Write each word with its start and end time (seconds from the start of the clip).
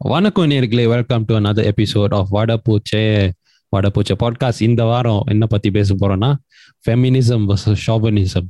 வணக்கம் 0.00 0.50
நேர்களே 0.50 0.88
welcome 0.88 1.24
to 1.24 1.34
another 1.34 1.66
episode 1.66 2.14
of 2.14 2.28
வடபூச்சே 2.34 3.32
வடபூச்சே 3.76 4.14
பாட்காஸ்ட் 4.22 4.62
இந்த 4.62 4.84
வாரம் 4.84 5.22
என்ன 5.26 5.46
பத்தி 5.46 5.70
பேச 5.70 5.94
போறோம்னா 5.94 6.34
ஃபெமினிசம் 6.86 7.44
வர்சஸ் 7.48 7.82
ஷாபனிசம் 7.86 8.48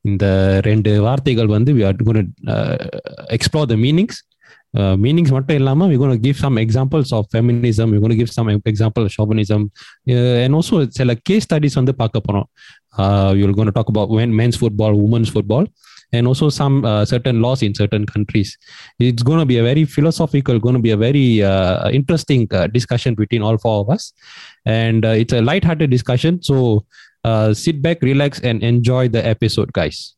இந்த 0.00 0.24
ரெண்டு 0.60 1.00
வார்த்தைகள் 1.00 1.46
வந்து 1.46 1.72
we 1.72 1.86
are 1.86 1.96
gonna 2.02 2.34
explore 3.28 3.66
the 3.66 3.76
meanings 3.76 4.18
meanings 4.78 5.32
மட்டும் 5.32 5.56
இல்லாமல் 5.56 5.88
we 5.88 5.96
gonna 5.96 6.20
give 6.20 6.34
some 6.34 6.56
examples 6.56 7.14
of 7.14 7.26
feminism 7.34 7.92
we 7.92 8.00
gonna 8.00 8.16
give 8.16 8.26
some 8.26 8.48
example 8.48 9.06
chauvinism 9.18 9.64
and 10.42 10.54
also 10.54 10.88
சில 10.88 11.14
கேஸ் 11.14 11.52
ஸ்டடிஸ் 11.52 11.74
வந்து 11.74 11.94
பார்க்க 11.94 12.20
போகிறோம் 12.20 12.48
you'll 13.36 13.50
gonna 13.50 13.66
talk 13.66 13.88
about 13.88 14.18
men's 14.18 14.60
football 14.60 14.98
women's 15.08 15.32
football 15.32 15.68
and 16.13 16.27
also 16.27 16.49
some 16.49 16.85
uh, 16.85 17.05
certain 17.05 17.41
laws 17.41 17.61
in 17.61 17.73
certain 17.73 18.05
countries. 18.05 18.57
It's 18.99 19.23
going 19.23 19.39
to 19.39 19.45
be 19.45 19.57
a 19.57 19.63
very 19.63 19.85
philosophical, 19.85 20.59
going 20.59 20.75
to 20.75 20.81
be 20.81 20.91
a 20.91 20.97
very 20.97 21.43
uh, 21.43 21.89
interesting 21.89 22.47
uh, 22.51 22.67
discussion 22.67 23.15
between 23.15 23.41
all 23.41 23.57
four 23.57 23.81
of 23.81 23.89
us, 23.89 24.13
and 24.65 25.05
uh, 25.05 25.09
it's 25.09 25.33
a 25.33 25.41
light-hearted 25.41 25.89
discussion. 25.89 26.41
So 26.41 26.85
uh, 27.23 27.53
sit 27.53 27.81
back, 27.81 28.01
relax, 28.01 28.39
and 28.41 28.63
enjoy 28.63 29.07
the 29.09 29.25
episode, 29.25 29.73
guys. 29.73 30.15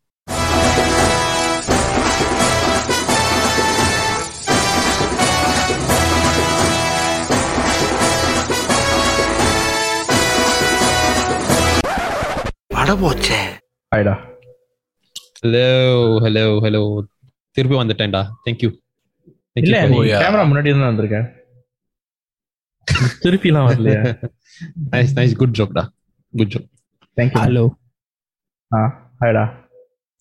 வடபோச்சே 12.77 13.39
ஆயிடா 13.93 14.13
hello 15.42 15.66
hello 16.24 16.42
hello 16.64 16.80
திருப்பி 17.56 17.77
வந்துட்டேன்டா. 17.78 18.20
Thank you 18.45 18.70
இல்ல 19.60 19.77
camera 20.23 20.45
முன்னாடி 20.50 20.69
தான் 20.74 20.91
வந்திருக்கேன் 20.91 21.27
திருப்பிலாம் 23.24 23.66
வரலையா? 23.69 24.02
Nice 24.92 25.12
nice 25.19 25.34
good 25.41 25.56
ஜோக்டா 25.58 25.83
good 26.34 26.53
joke 26.55 26.69
thank you 27.16 27.41
hello 27.47 27.64
ஆ 28.70 28.81
ஹாய்டா 29.22 29.44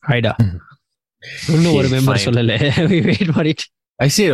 ஹாய்டா 0.04 0.34
இன்னும் 1.54 1.78
ஒரு 1.80 1.88
மெம்பர் 1.96 2.24
சொல்லல. 2.28 2.54
We 2.92 3.00
wait 3.10 3.34
for 3.36 3.50
it 3.54 3.66
I 4.00 4.10
see 4.18 4.26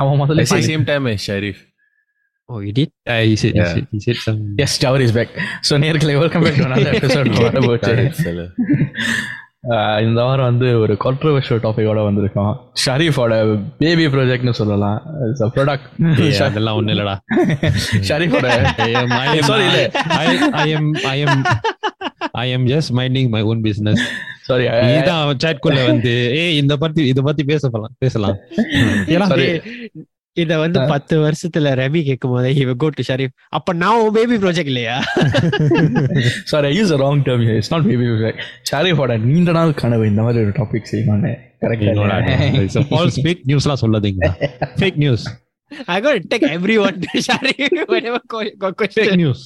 அவன் 0.00 0.20
முதல்ல 0.22 0.46
same 0.70 0.88
time 0.92 1.08
Sharif 1.28 1.62
Oh, 2.48 2.58
you 2.60 2.72
did? 2.72 2.90
Uh, 3.06 3.16
you 3.30 3.36
said, 3.36 3.54
yeah. 3.54 3.62
you 3.62 3.72
said, 3.72 3.86
you 3.94 4.00
said 4.00 4.18
some... 4.18 4.38
Yes, 4.60 4.74
Tower 4.78 5.00
is 5.06 5.12
back. 5.12 5.32
So, 5.60 5.76
Nirkle, 5.76 6.12
welcome 6.18 6.42
back 6.42 6.54
to. 6.56 8.46
இந்த 10.06 10.20
வாரம் 10.26 10.48
வந்து 10.48 10.66
ஒரு 10.80 10.94
controversial 11.04 11.60
டாபிக்கோட 11.64 12.00
வந்திருக்கோம். 12.08 12.52
ஷரீஃபோட 12.82 13.32
baby 13.80 14.04
ப்ராஜெக்ட்னு 14.12 14.54
சொல்லலாம். 14.60 14.98
It's 15.28 15.44
a 15.46 15.48
product 15.56 15.86
அதெல்லாம் 16.48 16.76
ஒண்ணு 16.80 16.94
இல்லடா. 16.94 17.14
ஷரீஃபோட 18.08 18.46
சாரி 19.48 19.66
இல்ல. 19.70 19.80
I 20.62 20.68
am 20.76 20.90
I 21.12 21.18
am 21.24 21.42
I 22.44 22.46
am 22.56 22.66
just 22.72 22.92
minding 22.98 23.30
my 23.34 23.42
own 23.50 23.64
business 23.68 24.04
sorry 24.48 24.66
இதான் 24.98 25.42
சாட்குள்ள 25.44 25.80
வந்து 25.90 26.14
ஏய் 26.42 26.56
இந்த 26.62 26.76
பத்தி 26.84 27.02
இத 27.12 27.20
பத்தி 27.30 27.44
பேசலாம். 27.52 27.94
பேசலாம் 28.04 28.38
ஏன்னா 29.14 29.28
இத 30.38 30.58
வந்து 30.58 30.80
பத்து 30.86 31.14
வருஷத்துல 31.20 31.72
ரவி 31.80 32.00
கேட்கும் 32.04 32.30
போது 32.30 32.50
இவ 32.56 32.74
கோ 32.74 32.88
டு 32.90 33.02
ஷரீஃப் 33.08 33.34
அப்ப 33.50 33.72
நான் 33.74 34.12
பேபி 34.12 34.36
ப்ராஜெக்ட் 34.36 34.70
இல்லையா? 34.72 34.96
Sorry 36.44 36.66
I 36.66 36.74
use 36.78 36.94
wrong 37.02 37.22
term 37.26 37.44
it's 37.50 37.72
not 37.72 37.86
baby 37.86 38.06
ஷரீஃபோட 38.70 39.16
நீண்ட 39.24 39.52
நாள் 39.52 39.74
கனவு 39.74 40.06
இந்த 40.06 40.22
மாதிரி 40.22 40.44
ஒரு 40.44 40.54
டாபிக் 40.58 40.88
செய்யணும்னு 40.92 41.32
கரெக்டாக 41.62 42.86
ஃபால்ஸ் 42.90 43.18
ஃபேக் 43.24 43.44
நியூஸ்லாம் 43.48 43.82
சொல்லாதீங்க. 43.82 44.24
Fake 44.80 44.98
news 44.98 45.26
I 45.88 45.98
got 46.00 46.28
tag 46.30 46.46
everyone 46.52 46.98
to 47.04 47.20
Sharif 47.26 47.64
whenever 47.88 48.20
co- 48.34 48.44
co- 48.56 48.70
fake 48.70 48.78
question 48.82 49.16
news 49.16 49.42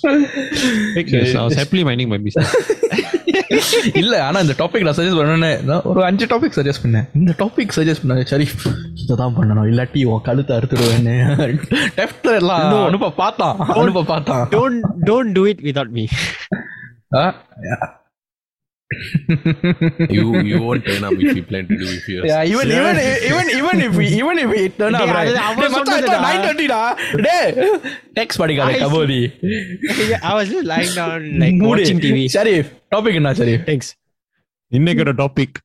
fake 0.95 1.13
news 1.15 1.35
I 1.37 1.45
was 1.47 1.57
happily 1.57 1.85
minding 1.85 2.09
my 2.09 2.21
business. 2.27 2.53
இல்ல 3.95 4.25
ஆனா 4.25 4.41
இந்த 4.41 4.55
டாபிக் 4.59 4.83
நான் 4.83 4.95
சஜஸ்ட் 4.95 5.19
பண்ணேன்னு 5.19 5.83
ஒரு 5.83 6.05
அஞ்சு 6.05 6.27
டாபிக் 6.27 6.53
சஜஸ்ட் 6.57 6.87
பண்ணேன். 6.87 7.09
இந்த 7.15 7.35
டாபிக் 7.39 7.69
சஜஸ்ட் 7.77 8.09
பண்ணேன் 8.09 8.25
சரி 8.25 8.49
இதான் 9.09 9.33
பண்ணணும். 9.41 9.69
இல்லாட்டி 9.73 10.05
உன் 10.05 10.21
கழுத்தை 10.23 10.57
அறுத்துடுவேன்னு. 10.57 11.59
டெஃப்ட்ல 11.97 12.35
எல்லாம் 12.35 12.85
அனுப்ப 12.85 13.11
பார்த்தான். 13.11 13.57
அனுப்ப 13.59 14.03
பார்த்தான். 14.03 14.49
don't 14.51 14.81
don't 15.05 15.33
do 15.35 15.51
it 15.51 15.59
without 15.59 15.89
me. 15.95 16.07
Ah? 17.15 17.35
You 20.10 20.22
you 20.42 20.58
won't 20.62 20.84
turn 20.86 21.04
up 21.04 21.14
if 21.16 21.36
you 21.36 21.44
plan 21.44 21.66
to 21.68 21.78
do 21.78 21.88
if 21.90 22.06
you 22.08 22.20
Yeah, 22.24 22.44
even 22.46 22.68
even 22.72 22.98
even 23.30 23.48
even 23.58 23.82
if 23.82 23.96
we 24.00 24.06
even 24.20 24.38
if 24.44 24.50
we 24.54 24.62
turn 24.80 24.96
up 24.96 25.02
டேய், 25.02 25.12
right. 25.18 25.30
அது 25.30 25.40
அவன் 25.46 25.60
டேய், 25.60 25.72
மச்சான், 25.74 25.90
சொன்னதுடா. 25.90 26.20
it's 26.20 26.46
9:30 26.46 26.68
டா. 26.74 26.80
டேய், 27.26 27.52
text 28.20 28.38
படிக்காத, 28.42 28.72
I- 28.72 28.80
கபோதி. 28.80 29.20
I 30.22 30.34
was 30.38 30.48
just 30.54 30.68
lying 30.72 30.94
down 31.02 31.20
like 31.44 31.58
mood. 31.64 31.82
watching 31.82 32.00
TV 32.06 32.20
Sharif, 32.36 32.70
topic 32.96 33.16
என்ன 33.22 33.34
Sharif? 33.42 33.66
thanks 33.72 33.90
இன்னைக்கோட 34.72 35.14
topic 35.24 35.58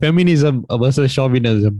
feminism 0.00 0.60
versus 0.84 1.14
ஷாவினிசம் 1.16 1.78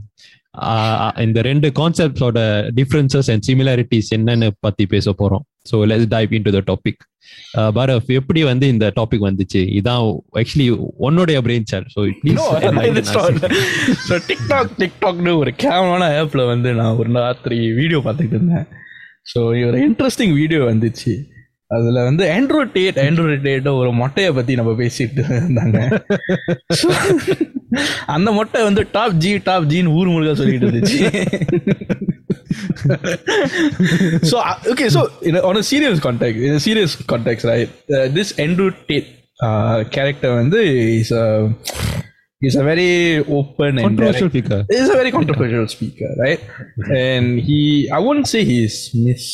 இந்த 1.17 1.41
ரெண்டு 1.41 1.71
கான்செப்ட்ஸோட 1.75 2.69
டிஃபரன்சஸ் 2.75 3.31
அண்ட் 3.31 3.43
சிமிலாரிட்டிஸ் 3.47 4.13
என்னன்னு 4.15 4.49
பத்தி 4.59 4.85
பேச 4.85 5.15
போறோம். 5.19 5.53
So 5.71 5.73
let's 5.73 6.05
dive 6.09 6.33
into 6.41 6.61
the 6.63 6.77
topic 6.77 7.01
பரஃப் 7.73 8.05
எப்படி 8.05 8.43
வந்து 8.43 8.67
இந்த 8.67 8.93
டாபிக் 8.95 9.19
வந்துச்சு? 9.19 9.79
இதான் 9.81 10.17
ஆக்சுவலி 10.33 10.85
உன்னுடைய 10.97 11.41
brain 11.41 11.61
sir 11.63 11.85
so. 11.99 12.11
So, 13.93 14.17
TikTok, 14.17 14.69
TikTokனு 14.79 15.37
ஒரு 15.37 15.53
கேவலான 15.57 16.09
ஆப்ல 16.21 16.47
வந்து 16.47 16.73
நான் 16.73 16.95
ஒரு 16.95 17.11
ராத்திரி 17.11 17.73
வீடியோ 17.73 17.99
பார்த்துட்டு 17.99 18.27
இருந்தேன். 18.27 18.65
ஸோ 19.33 19.43
ஒரு 19.67 19.91
இன்ட்ரெஸ்டிங் 19.91 20.33
வீடியோ 20.33 20.59
வந்துச்சு. 20.59 21.33
அதுல 21.67 22.03
வந்து 22.03 22.25
ஆண்ட்ராய்ட் 22.25 22.71
டேட் 22.71 22.95
ஆண்ட்ராய்ட் 22.95 23.41
டேட் 23.41 23.67
ஒரு 23.67 23.89
மொட்டையை 23.89 24.33
பத்தி 24.33 24.55
நம்ம 24.55 24.71
பேசிட்டு 24.71 25.21
இருந்தாங்க. 25.27 26.03
அந்த 28.14 28.28
மொட்டை 28.38 28.62
வந்து 28.68 28.82
டாப் 28.96 29.16
ஜி 29.24 29.32
டாப் 29.48 29.68
ஜின்னு 29.72 29.94
ஊர் 29.98 30.12
முழுக்க 30.14 30.34
சொல்லிட்டு 30.40 30.68
இருந்துச்சு 30.68 31.00
so 34.30 34.36
uh, 34.40 34.56
okay 34.72 34.88
so 34.88 35.00
in 35.22 35.36
a, 35.36 35.42
on 35.42 35.56
a 35.56 35.62
serious 35.62 35.98
context 36.00 36.38
in 36.46 36.52
a 36.52 36.60
serious 36.60 36.92
context 37.12 37.44
right 37.44 37.70
uh, 37.96 38.06
this 38.16 38.28
Andrew 38.44 38.70
Tate 38.88 39.08
uh, 39.40 39.78
character 39.96 40.30
வந்து 40.40 40.60
is 41.00 41.10
a 41.22 41.26
he's 42.42 42.56
a 42.62 42.66
very 42.70 42.90
open 43.38 43.70
and 43.72 43.84
controversial 43.86 44.30
direct, 44.30 44.48
figure 44.48 44.64
he's 44.74 44.90
a 44.96 44.98
very 45.00 45.12
controversial 45.18 45.66
speaker 45.76 46.10
right 46.24 46.42
and 47.02 47.26
he 47.48 47.60
I 47.98 48.02
wouldn't 48.06 48.30
say 48.34 48.42
he's 48.52 48.76
mis 49.06 49.24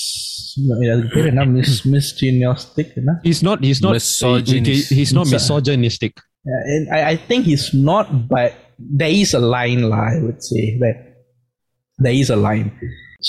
அதுக்கு 0.92 1.08
பேர் 1.14 1.26
என்ன 1.30 1.42
miss 1.56 1.74
மிஸ்டினியாஸ்டிக் 1.94 2.92
என்ன 3.00 3.14
is 3.32 3.42
not 3.48 3.64
is 3.70 3.82
not 3.86 3.96
Misogynist. 3.98 4.88
He's 4.98 5.12
not 5.18 5.32
misogynistic 5.36 6.18
Yeah, 6.18 6.29
And 6.45 6.89
I, 6.89 7.01
I 7.05 7.15
think 7.17 7.45
he's 7.45 7.65
not, 7.83 8.05
but 8.27 8.51
there 8.97 9.13
is 9.13 9.33
a 9.33 9.43
line, 9.49 9.83
lah, 9.83 10.05
I 10.13 10.19
would 10.19 10.41
say 10.43 10.77
that 10.79 10.97
there 11.99 12.13
is 12.13 12.29
a 12.29 12.39
line. 12.39 12.69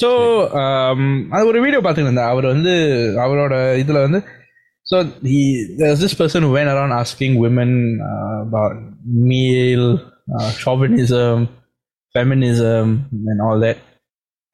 So 0.01 0.09
அது 1.35 1.43
ஒரு 1.47 1.59
video 1.61 1.81
பார்த்துட்டு 1.81 2.09
இருந்தேன் 2.09 2.31
அவர் 2.33 2.47
வந்து 2.47 2.73
அவரோட 3.25 3.55
இதில் 3.77 4.05
வந்து 4.07 4.21
so 4.87 4.97
he 5.33 5.41
there's 5.81 6.01
this 6.01 6.15
person 6.15 6.41
who 6.43 6.53
went 6.53 6.71
around 6.75 6.93
asking 6.93 7.33
women 7.37 7.71
uh, 8.11 8.39
about 8.47 8.77
male 9.31 9.89
uh, 10.37 10.51
chauvinism, 10.63 11.37
feminism 12.15 12.87
and 13.31 13.41
all 13.47 13.59
that. 13.67 13.79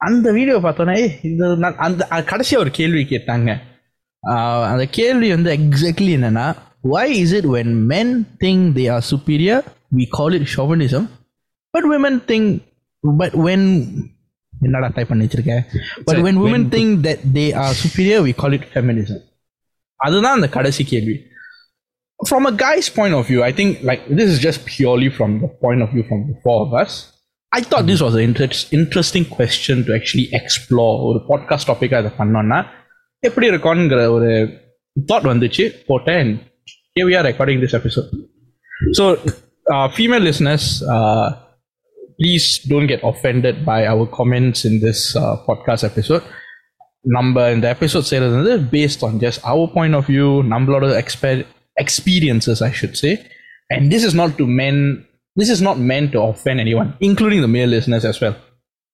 அந்த 0.01 0.27
video 0.31 0.57
பார்த்தோன்னே 0.65 0.93
"ஏய், 0.99 1.13
இது 1.29 1.47
நான் 1.63 1.79
அந்த 1.85 2.01
கடைசியாக 2.25 2.63
ஒரு 2.63 2.71
கேள்வி 2.71 3.01
கேட்டாங்க 3.05 3.49
ஆஹ் 4.23 4.65
அந்த 4.71 4.85
கேள்வி 4.97 5.29
வந்து 5.33 5.49
எக்ஸாக்ட்லி 5.57 6.11
என்னன்னா 6.17 6.45
why 6.92 7.04
is 7.22 7.30
it 7.38 7.44
when 7.54 7.68
men 7.92 8.08
think 8.42 8.58
they 8.78 8.88
are 8.94 9.02
superior 9.12 9.58
we 9.98 10.04
call 10.16 10.30
it 10.38 10.44
chauvinism 10.54 11.04
but 11.74 11.84
women 11.94 12.14
think 12.30 12.44
but 13.04 13.32
when 13.46 13.62
என்னடா 14.52 14.88
டைப் 14.96 15.10
பண்ணி 15.10 15.24
வச்சிருக்கேன் 15.26 15.62
but 16.06 16.12
சரி, 16.14 16.22
when 16.26 16.36
women 16.44 16.62
when- 16.62 16.72
think 16.74 16.90
that 17.06 17.20
they 17.38 17.48
are 17.62 17.72
superior 17.84 18.18
we 18.28 18.32
call 18.42 18.52
it 18.58 18.64
feminism 18.74 19.18
அதுதான் 20.00 20.36
அந்த 20.38 20.48
கடைசி 20.48 20.84
கேள்வி 20.84 21.16
from 22.20 22.42
a 22.50 22.54
guy's 22.64 22.88
point 22.98 23.14
of 23.18 23.22
view 23.30 23.40
i 23.48 23.52
think 23.58 23.70
like 23.90 24.02
this 24.18 24.28
is 24.34 24.38
just 24.46 24.60
purely 24.74 25.10
from 25.18 25.30
the 25.42 25.50
point 25.64 25.80
of 25.84 25.88
view 25.94 26.04
from 26.10 26.20
the 26.30 26.36
four 26.44 26.58
of 26.66 26.72
us 26.84 26.92
I 27.52 27.60
thought 27.70 27.86
this 27.86 28.00
was 28.04 28.14
an 28.18 28.22
inter- 28.28 28.62
interesting 28.72 29.24
question 29.36 29.76
to 29.86 29.90
actually 29.98 30.26
explore 30.38 30.94
ஒரு 31.08 31.18
podcast 31.28 31.68
டாப்பிக்காக 31.70 32.00
அதை 32.02 32.12
பண்ணோம்னா 32.20 32.58
எப்படி 33.22 33.46
இருக்கும்ங்கிற 33.52 34.00
ஒரு 34.16 34.30
thought 34.96 35.28
வந்துச்சு 35.32 35.64
போட்டேன் 35.88 36.30
here 36.99 37.05
we 37.05 37.15
are 37.15 37.23
recording 37.23 37.61
this 37.61 37.73
episode. 37.73 38.09
So, 38.91 39.17
uh, 39.71 39.87
female 39.87 40.19
listeners, 40.19 40.83
uh, 40.83 41.31
please 42.19 42.59
don't 42.67 42.87
get 42.87 42.99
offended 43.03 43.65
by 43.65 43.85
our 43.85 44.05
comments 44.05 44.65
in 44.65 44.81
this 44.81 45.15
uh, 45.15 45.37
podcast 45.47 45.85
episode. 45.85 46.23
Number 47.05 47.47
in 47.47 47.61
the 47.61 47.69
episode 47.69 48.01
series. 48.01 48.61
based 48.63 49.01
on 49.01 49.17
just 49.21 49.39
our 49.45 49.65
point 49.69 49.95
of 49.95 50.07
view, 50.07 50.43
number 50.43 50.75
of 50.75 50.83
exper- 50.91 51.45
experiences, 51.77 52.61
I 52.61 52.71
should 52.71 52.97
say. 52.97 53.25
And 53.69 53.89
this 53.89 54.03
is 54.03 54.13
not 54.13 54.37
to 54.37 54.45
men. 54.45 55.05
This 55.37 55.49
is 55.49 55.61
not 55.61 55.79
meant 55.79 56.11
to 56.11 56.21
offend 56.21 56.59
anyone, 56.59 56.97
including 56.99 57.39
the 57.39 57.47
male 57.47 57.69
listeners 57.69 58.03
as 58.03 58.19
well. 58.19 58.35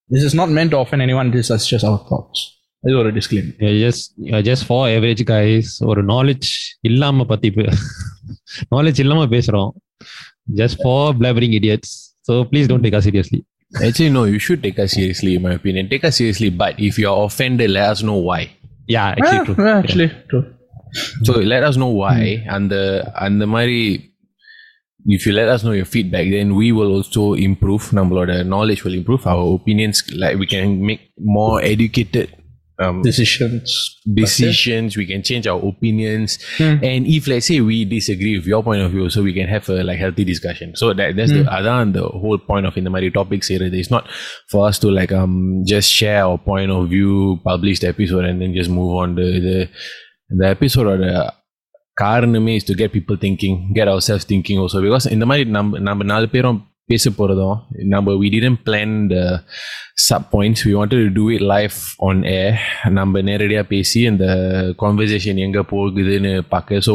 This 0.09 0.23
is 0.23 0.35
not 0.35 0.49
meant 0.49 0.69
to 0.71 0.77
offend 0.77 1.01
anyone. 1.01 1.31
This 1.31 1.49
is 1.49 1.65
just 1.65 1.83
our 1.83 1.97
thoughts. 1.97 2.55
இது 2.88 2.94
ஒரு 2.98 3.10
disclaimer. 3.18 3.52
Just 3.84 4.04
just 4.48 4.66
for 4.68 4.86
average 4.96 5.22
guys 5.32 5.72
ஒரு 5.90 6.02
knowledge 6.04 6.50
இல்லாம 6.90 7.24
பத்தி 7.32 7.50
knowledge 8.76 9.00
இல்லாம 9.04 9.26
பேசுறோம் 9.36 9.70
just 10.60 10.78
for 10.84 11.10
flowering 11.20 11.56
idiots 11.60 11.94
so 12.28 12.34
please 12.52 12.68
don't 12.72 12.86
take 12.88 13.00
seriously 13.08 13.40
Actually, 13.72 14.10
no, 14.10 14.24
you 14.24 14.38
should 14.44 14.60
take 14.62 14.78
us 14.84 14.92
seriously, 14.96 15.32
in 15.36 15.42
my 15.42 15.52
opinion. 15.52 15.88
Take 15.90 16.04
us 16.08 16.16
seriously, 16.20 16.48
but 16.62 16.72
if 16.78 16.98
you're 16.98 17.18
offended, 17.26 17.70
let 17.70 17.86
us 17.92 18.00
know 18.08 18.16
why. 18.28 18.40
Yeah 18.94 19.02
actually 19.16 19.42
true 19.48 19.54
Yeah, 19.66 19.76
actually, 19.82 20.08
true. 20.30 20.42
So 21.26 21.32
let 21.52 21.62
us 21.68 21.76
know 21.82 21.90
why. 22.02 22.16
And 22.54 22.64
the 22.74 22.84
and 23.24 23.34
the 23.42 23.48
Mari, 23.54 23.82
if 25.16 25.26
you 25.26 25.32
let 25.40 25.48
us 25.54 25.60
know 25.66 25.74
your 25.80 25.88
feedback, 25.94 26.26
then 26.36 26.48
we 26.60 26.68
will 26.78 26.90
also 26.96 27.34
improve. 27.48 27.84
Namaloda 27.98 28.36
knowledge 28.54 28.82
will 28.86 28.96
improve. 29.00 29.22
Our 29.34 29.44
opinions, 29.58 30.00
like 30.24 30.36
we 30.42 30.48
can 30.54 30.66
make 30.90 31.04
more 31.38 31.54
educated 31.72 32.26
um, 32.78 33.02
Decisions. 33.02 33.98
decisions. 34.14 34.96
We 34.96 35.04
can 35.04 35.22
change 35.22 35.46
our 35.46 35.60
opinions. 35.62 36.38
And 36.58 37.06
if 37.06 37.26
let's 37.26 37.46
say 37.46 37.60
we 37.60 37.84
disagree 37.84 38.38
with 38.38 38.46
your 38.46 38.62
point 38.62 38.80
of 38.80 38.90
view, 38.90 39.10
so 39.10 39.22
we 39.22 39.34
can 39.34 39.48
have 39.48 39.68
a 39.68 39.84
like 39.84 39.98
healthy 39.98 40.24
discussion. 40.24 40.74
So 40.76 40.94
that 40.94 41.14
that's 41.16 41.30
the 41.30 41.44
other 41.56 41.90
the 41.92 42.04
whole 42.08 42.38
point 42.38 42.64
of 42.66 42.76
in 42.76 42.84
the 42.84 42.90
Mari 42.90 43.10
topics 43.10 43.48
here. 43.48 43.60
It's 43.62 43.90
not 43.90 44.08
for 44.48 44.66
us 44.66 44.78
to 44.78 44.88
like 44.90 45.12
um 45.12 45.62
just 45.66 45.90
share 45.90 46.24
our 46.24 46.38
point 46.38 46.70
of 46.70 46.88
view, 46.88 47.40
publish 47.44 47.80
the 47.80 47.88
episode, 47.88 48.24
and 48.24 48.40
then 48.40 48.54
just 48.54 48.70
move 48.70 48.96
on. 48.96 49.14
The 49.14 49.28
the 49.40 49.58
the 50.40 50.48
episode 50.48 50.86
or 50.86 50.96
the 50.96 51.14
காரணமே 52.00 52.56
is 52.56 52.64
to 52.64 52.74
get 52.74 52.92
people 52.92 53.16
thinking, 53.16 53.72
get 53.74 53.88
ourselves 53.88 54.24
thinking 54.24 54.58
also 54.58 54.80
because 54.86 55.06
இந்த 55.16 55.24
மாதிரி 55.26 55.44
நம்ம 55.56 55.78
நம்ம 55.88 56.04
நாலு 56.04 56.28
பேரும் 56.28 56.58
பேச 56.89 57.09
போகிறதும் 57.09 57.55
நம்ம 57.93 58.13
we 58.21 58.27
didn't 58.33 58.57
plan 58.65 58.93
the 59.11 59.15
sub 60.03 60.27
points 60.33 60.63
we 60.65 60.71
want 60.71 60.93
to 60.93 60.99
do 61.15 61.25
it 61.31 61.45
live 61.51 61.77
on 62.07 62.19
a 62.27 62.41
நம்ம 62.97 63.21
நேரடியாக 63.21 63.65
பேசி 63.71 64.01
அந்த 64.07 64.25
கான்வர்சேஷன் 64.83 65.39
எங்கே 65.45 65.63
போகுதுன்னு 65.71 66.33
பார்க்க. 66.49 66.81
ஸோ 66.87 66.93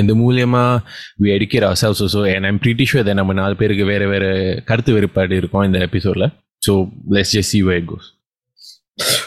இந்த 0.00 0.14
மூலியமாக 0.20 0.82
வி 1.22 1.30
எடுக்கிற 1.36 1.66
அசல்ஸ் 1.72 2.04
ஸோ 2.14 2.22
என் 2.34 2.48
ஐம் 2.50 2.60
பிரிட்டி 2.64 2.86
ஷுவர் 2.90 3.04
அதை 3.04 3.14
நம்ம 3.20 3.36
நாலு 3.40 3.56
பேருக்கு 3.60 3.86
வேறு 3.92 4.08
வேறு 4.12 4.30
கருத்து 4.70 4.96
வேறுபாடு 4.96 5.40
இருக்கும் 5.42 5.66
இந்த 5.68 5.80
எபிசோடில் 5.88 6.28
so 6.62 6.74
let's 7.16 7.34
just 7.36 7.52
see 7.54 7.62
way 7.70 7.78
goes 7.90 8.08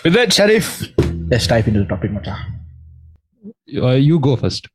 with 0.05 0.17
that 0.19 0.35
Sharif 0.39 0.71
let's 1.33 1.49
type 1.53 1.69
in 1.71 1.81
topic 1.93 2.15
மச்சா 2.17 2.35
you 4.09 4.19
go 4.21 4.35
first 4.41 4.67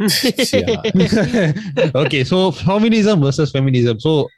okay 1.94 2.24
so 2.24 2.50
feminism 2.50 3.20
versus 3.20 3.50
feminism 3.50 4.00
so 4.00 4.28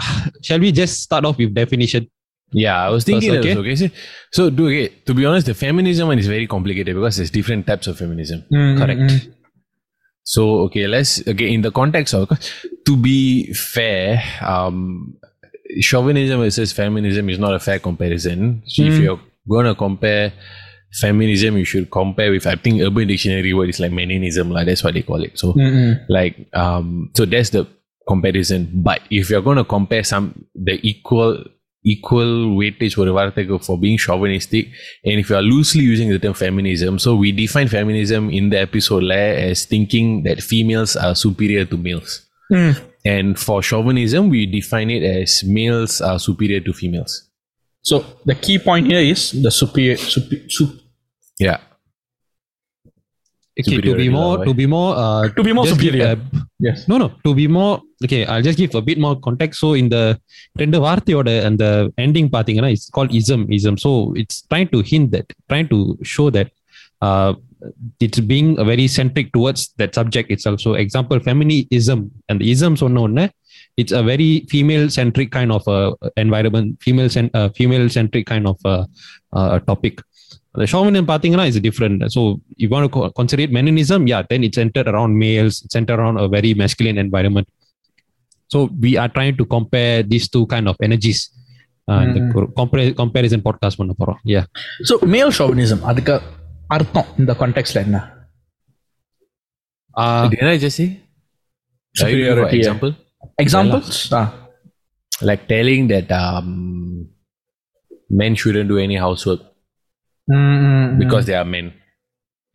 shall 0.42 0.58
we 0.58 0.72
just 0.72 1.02
start 1.02 1.24
off 1.24 1.36
with 1.38 1.54
definition 1.54 2.08
Yeah, 2.52 2.86
I 2.86 2.90
was 2.90 3.04
thinking 3.04 3.32
that 3.32 3.44
was 3.44 3.56
okay. 3.58 3.76
So, 3.76 3.88
so 4.32 4.50
do 4.50 4.66
okay. 4.66 4.88
To 5.06 5.14
be 5.14 5.24
honest, 5.24 5.46
the 5.46 5.54
feminism 5.54 6.08
one 6.08 6.18
is 6.18 6.26
very 6.26 6.46
complicated 6.46 6.96
because 6.96 7.16
there's 7.16 7.30
different 7.30 7.66
types 7.66 7.86
of 7.86 7.96
feminism. 7.96 8.42
Mm, 8.52 8.74
mm, 8.74 8.78
correct 8.78 9.00
mm. 9.00 9.34
So 10.24 10.60
okay, 10.66 10.86
let's 10.86 11.26
okay 11.26 11.52
in 11.52 11.62
the 11.62 11.70
context 11.70 12.14
of 12.14 12.28
to 12.86 12.96
be 12.96 13.52
fair, 13.52 14.22
um, 14.42 15.16
chauvinism 15.80 16.40
versus 16.40 16.72
feminism 16.72 17.30
is 17.30 17.38
not 17.38 17.54
a 17.54 17.60
fair 17.60 17.78
comparison. 17.78 18.62
So 18.66 18.82
if 18.82 18.98
you're 18.98 19.20
gonna 19.48 19.74
compare 19.74 20.32
feminism, 20.92 21.56
you 21.56 21.64
should 21.64 21.90
compare 21.90 22.30
with 22.30 22.46
I 22.46 22.56
think 22.56 22.80
Urban 22.82 23.08
Dictionary 23.08 23.52
word 23.54 23.68
is 23.68 23.80
like 23.80 23.92
meninism, 23.92 24.50
like 24.50 24.66
that's 24.66 24.82
what 24.84 24.94
they 24.94 25.02
call 25.02 25.22
it. 25.22 25.38
So 25.38 25.54
like 26.08 26.48
um, 26.54 27.10
so 27.14 27.24
that's 27.24 27.50
the 27.50 27.66
comparison. 28.08 28.70
But 28.74 29.00
if 29.10 29.30
you're 29.30 29.42
gonna 29.42 29.64
compare 29.64 30.04
some 30.04 30.44
the 30.54 30.78
equal 30.86 31.44
equal 31.82 32.56
weightage 32.56 32.94
for 32.94 33.06
the 33.06 33.58
for 33.62 33.78
being 33.78 33.96
chauvinistic 33.96 34.66
and 35.02 35.18
if 35.18 35.30
you 35.30 35.36
are 35.36 35.40
loosely 35.40 35.80
using 35.80 36.10
the 36.10 36.18
term 36.18 36.34
feminism 36.34 36.98
so 36.98 37.16
we 37.16 37.32
define 37.32 37.68
feminism 37.68 38.28
in 38.28 38.50
the 38.50 38.58
episode 38.58 39.10
as 39.10 39.64
thinking 39.64 40.22
that 40.22 40.42
females 40.42 40.94
are 40.94 41.14
superior 41.14 41.64
to 41.64 41.78
males 41.78 42.26
and 43.06 43.38
for 43.38 43.62
chauvinism 43.62 44.28
we 44.28 44.44
define 44.44 44.90
it 44.90 45.02
as 45.02 45.42
males 45.42 46.02
are 46.02 46.18
superior 46.18 46.60
to 46.60 46.74
females 46.74 47.30
So 47.82 48.04
the 48.26 48.34
key 48.34 48.58
point 48.58 48.86
here 48.86 49.00
is 49.00 49.32
the 49.42 49.50
superior, 49.50 49.96
super, 49.96 50.36
sup, 50.48 50.68
yeah 51.39 51.59
okay 53.59 53.75
to 53.75 53.81
be 53.81 53.87
Superiority 53.87 54.09
more 54.09 54.37
lah, 54.37 54.45
to 54.47 54.53
be 54.53 54.65
more 54.65 54.91
uh 55.03 55.23
to 55.37 55.41
be 55.47 55.51
more 55.57 55.65
just 55.65 55.79
give 55.79 55.93
superior. 55.93 56.15
a- 56.15 56.45
yes. 56.59 56.87
no 56.89 56.97
no 56.97 57.07
to 57.25 57.31
be 57.33 57.47
more 57.47 57.73
okay 58.03 58.25
i'll 58.25 58.41
just 58.41 58.57
give 58.61 58.73
a 58.75 58.81
bit 58.81 58.97
more 59.05 59.15
context 59.27 59.57
so 59.63 59.69
in 59.81 59.87
the 59.95 60.03
ரெண்டு 60.61 60.77
வார்த்தையோட 60.79 61.29
அந்த 61.49 61.63
ending 62.03 62.27
பாத்தீங்கன்னா 62.35 62.71
it's 62.75 62.87
called 62.95 63.11
ism 63.19 63.41
ism 63.57 63.75
so 63.85 63.91
it's 64.21 64.37
trying 64.51 64.69
to 64.75 64.81
hint 64.91 65.07
that 65.15 65.27
trying 65.51 65.69
to 65.73 65.79
show 66.13 66.27
that 66.37 66.49
uh 67.01 67.31
it's 68.05 68.19
being 68.31 68.49
a 68.63 68.65
very 68.71 68.87
centric 68.97 69.27
towards 69.35 69.61
that 69.81 69.91
subject 69.99 70.27
itself 70.35 70.57
so 70.65 70.71
example 70.83 71.19
feminism 71.29 71.99
and 72.29 72.39
the 72.41 72.49
ism 72.55 72.75
சொன்ன 72.83 73.01
உடனே 73.07 73.25
it's 73.81 73.93
a 74.01 74.03
very 74.11 74.29
female 74.51 74.85
centric 74.97 75.29
kind 75.37 75.51
of 75.55 75.63
uh, 75.77 75.89
environment 76.23 76.67
female 76.85 77.09
cen- 77.15 77.33
uh, 77.39 77.49
female 77.57 77.87
centric 77.95 78.25
kind 78.33 78.45
of 78.51 78.57
uh, 78.73 78.83
uh, 79.39 79.59
topic 79.69 79.95
The 80.54 80.66
Chauvinian 80.72 81.06
Pathingana 81.06 81.46
is 81.48 81.58
different. 81.60 82.10
So 82.12 82.40
you 82.56 82.68
want 82.68 82.92
to 82.92 83.10
consider 83.10 83.42
it 83.42 83.52
meninism? 83.52 84.08
Yeah, 84.08 84.22
then 84.28 84.42
it's 84.44 84.56
centered 84.56 84.88
around 84.88 85.16
males, 85.16 85.62
it's 85.64 85.72
centered 85.72 85.98
around 86.00 86.18
a 86.18 86.28
very 86.28 86.54
masculine 86.54 86.98
environment. 86.98 87.48
So 88.48 88.68
we 88.80 88.96
are 88.96 89.08
trying 89.08 89.36
to 89.36 89.44
compare 89.44 90.02
these 90.02 90.28
two 90.28 90.46
kind 90.46 90.68
of 90.68 90.76
energies. 90.88 91.20
Uh, 91.92 92.04
comparison 92.98 93.42
podcast 93.46 93.76
hmm. 93.76 93.80
பண்ண 93.80 93.92
போறோம். 94.00 94.18
Yeah 94.32 94.42
so 94.88 94.94
மேல் 95.14 95.32
ஷோவினிசம் 95.38 95.82
அதுக்கு 95.90 96.14
அர்த்தம் 96.76 97.08
இந்த 97.20 97.32
கான்டெக்ஸ்ட்ல 97.40 97.80
என்ன? 97.86 97.98
Uh, 100.02 100.24
என்ன 100.40 100.52
ஜெசி 100.64 100.86
examples? 102.58 102.94
Examples 103.44 104.12
ah. 104.20 104.26
like 105.28 105.42
telling 105.54 105.88
that 105.92 106.08
um 106.12 106.50
men 108.20 108.34
shouldn't 108.34 108.68
do 108.68 108.78
any 108.78 108.98
housework. 109.06 109.42
because 111.01 111.25
they 111.29 111.37
are 111.41 111.49
men 111.55 111.67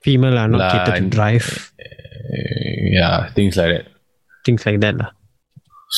Female 0.06 0.36
are 0.42 0.48
not 0.52 0.60
Lah, 0.62 0.70
catered 0.74 0.94
to 0.98 1.02
and- 1.02 1.12
drive. 1.18 1.46
Uh, 1.84 2.76
yeah 2.98 3.16
things 3.36 3.54
like 3.60 3.70
that 3.74 3.86
Things 4.46 4.62
like 4.66 4.78
that. 4.84 4.94
lah. 5.00 5.10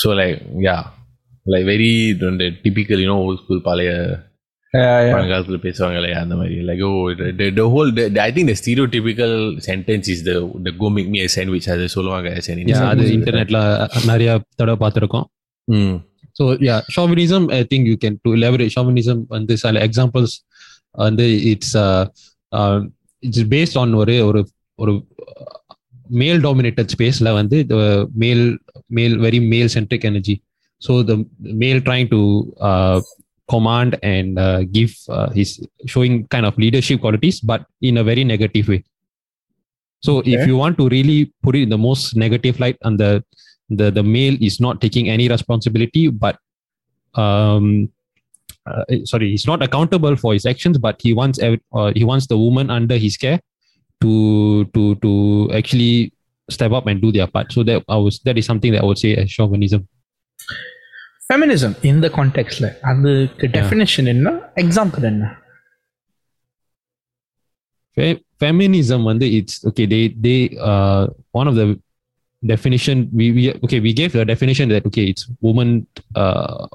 So 0.00 0.10
like 0.20 0.38
yeah, 0.66 0.82
like 1.52 1.64
very 1.72 1.90
the 2.20 2.48
typical 2.64 2.98
you 3.02 3.08
know 3.10 3.18
old 3.26 3.38
school 3.42 3.60
பழைய 3.68 3.90
பழங்காலத்துல 5.14 5.58
பேசுவாங்களே 5.64 6.10
அந்த 6.20 6.34
மாதிரி 6.40 6.56
like 6.68 6.80
oh 6.88 7.14
the, 7.20 7.26
the, 7.40 7.46
the 7.58 7.66
whole 7.72 7.90
the, 7.98 8.04
the, 8.14 8.20
I 8.26 8.30
think 8.34 8.46
the 8.52 8.56
stereotypical 8.62 9.32
sentence 9.68 10.06
is 10.14 10.20
the 10.28 10.36
the 10.66 10.72
go 10.82 10.88
make 10.98 11.08
me 11.14 11.20
a 11.26 11.28
sandwich 11.36 11.66
அது 11.74 11.86
சொல்லுவாங்க 11.96 12.30
as 12.40 12.48
an 12.52 12.58
yeah 12.72 12.82
அது 12.92 13.02
insult. 13.02 13.14
இன்டர்நெட்ல 13.16 13.60
நிறைய 14.12 14.30
தடவை 14.60 14.78
பார்த்திருக்கோம் 14.84 15.28
Mm. 15.76 15.92
so 16.38 16.44
yeah 16.68 16.78
chauvinism 16.94 17.42
i 17.58 17.62
think 17.70 17.82
you 17.90 17.96
can 18.04 18.14
to 18.24 18.30
elaborate 18.38 18.70
chauvinism 18.76 19.18
and 19.34 19.42
this 19.50 19.62
are 20.96 21.08
examples 21.08 21.08
and 21.08 21.20
it's 21.20 21.74
uh, 21.74 22.06
uh 22.52 22.80
it's 23.22 23.42
based 23.42 23.76
on 23.76 23.94
ஒரு 23.94 24.26
ஒரு 24.26 24.50
ஒரு 24.74 25.06
மேல் 26.08 26.40
டாமினேட்டட் 26.40 26.88
ஸ்பேஸ்ல 26.88 27.32
வந்து 27.32 27.66
மேல் 28.14 28.60
மேல் 28.86 29.18
very 29.18 29.48
male 29.48 29.68
centric 29.68 30.04
energy 30.04 30.42
so 30.86 31.04
the 31.04 31.24
male 31.40 31.78
trying 31.78 32.08
to 32.08 32.20
command 33.48 33.98
and 34.02 34.38
uh, 34.38 34.62
give 34.62 34.92
uh, 35.08 35.30
his 35.30 35.66
showing 35.86 36.26
kind 36.28 36.46
of 36.46 36.56
leadership 36.58 37.00
qualities 37.00 37.40
but 37.40 37.66
in 37.80 37.98
a 37.98 38.04
very 38.04 38.24
negative 38.24 38.68
way 38.68 38.84
so 40.00 40.18
if 40.18 40.26
Okay. 40.26 40.46
you 40.46 40.56
want 40.56 40.78
to 40.78 40.88
really 40.88 41.32
put 41.42 41.56
it 41.56 41.62
in 41.62 41.68
the 41.68 41.78
most 41.78 42.16
negative 42.16 42.58
light 42.60 42.76
and 42.82 42.98
the 42.98 43.22
the 43.70 43.90
the 43.90 44.02
male 44.02 44.36
is 44.40 44.60
not 44.60 44.80
taking 44.80 45.08
any 45.08 45.28
responsibility 45.28 46.08
but 46.08 46.36
um 47.14 47.88
uh, 48.70 48.84
sorry 49.04 49.28
he's 49.32 49.46
not 49.46 49.60
accountable 49.66 50.14
for 50.22 50.30
his 50.36 50.44
actions 50.46 50.76
but 50.86 50.96
he 51.06 51.12
wants 51.20 51.38
ev- 51.48 51.62
uh, 51.78 51.90
he 51.98 52.04
wants 52.10 52.26
the 52.32 52.38
woman 52.44 52.66
under 52.78 52.96
his 53.06 53.16
care 53.24 53.38
to 54.02 54.12
to 54.74 54.82
to 55.04 55.12
actually 55.58 55.94
step 56.48 56.72
up 56.78 56.86
and 56.86 57.00
do 57.04 57.10
their 57.16 57.28
part 57.34 57.48
so 57.56 57.62
that 57.68 57.80
i 57.88 57.98
was 58.06 58.14
that 58.28 58.36
is 58.40 58.46
something 58.50 58.72
that 58.74 58.82
i 58.84 58.88
would 58.90 59.02
say 59.04 59.12
as 59.22 59.28
chauvinism 59.38 59.82
feminism 61.26 61.74
இந்த 61.90 62.06
கான்டெக்ட்ல 62.16 62.66
அதுக்கு 62.90 63.46
definition 63.56 64.08
என்ன 64.14 64.28
example 64.62 65.04
என்ன 65.10 65.24
Fe- 67.96 68.20
feminism 68.42 69.00
வந்து 69.10 69.26
it's 69.38 69.56
okay 69.70 69.86
they 69.92 70.02
they 70.26 70.38
uh 70.70 71.02
one 71.40 71.48
of 71.50 71.54
the 71.60 71.66
definition 72.52 72.96
we, 73.18 73.26
we 73.36 73.42
okay 73.64 73.80
we 73.86 73.92
gave 74.00 74.12
the 74.18 74.24
definition 74.32 74.66
that 74.74 74.84
okay 74.90 75.04
it's 75.12 75.24
woman 75.46 75.70
uh 76.22 76.66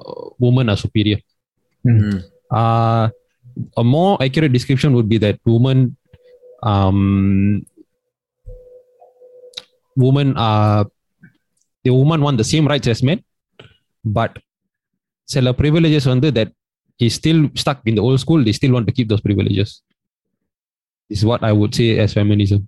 women 0.46 0.66
are 1.82 1.94
superior 1.94 2.10
Mm. 2.10 2.22
uh 2.60 3.04
a 3.76 3.84
more 3.84 4.22
accurate 4.24 4.52
description 4.52 4.90
would 4.96 5.08
be 5.08 5.18
that 5.18 5.36
women 5.44 5.96
um 6.62 7.64
women 9.96 10.36
are 10.36 10.86
the 11.84 11.92
woman 11.92 12.20
want 12.20 12.36
the 12.36 12.44
same 12.44 12.66
rights 12.68 12.88
as 12.88 13.02
men 13.02 13.20
but 14.04 14.32
சில 15.26 15.50
privileges 15.50 16.04
வந்து 16.06 16.32
that 16.38 16.50
he's 17.00 17.14
still 17.14 17.40
stuck 17.54 17.78
in 17.86 17.94
the 17.94 18.00
old 18.00 18.18
school. 18.20 18.40
They 18.44 18.52
still 18.52 18.72
want 18.72 18.86
to 18.88 18.92
keep 18.92 19.08
those 19.08 19.20
privileges. 19.20 19.82
This 21.10 21.18
is 21.18 21.24
what 21.24 21.42
I 21.48 21.52
would 21.52 21.74
say 21.74 21.98
as 21.98 22.12
feminism. 22.18 22.60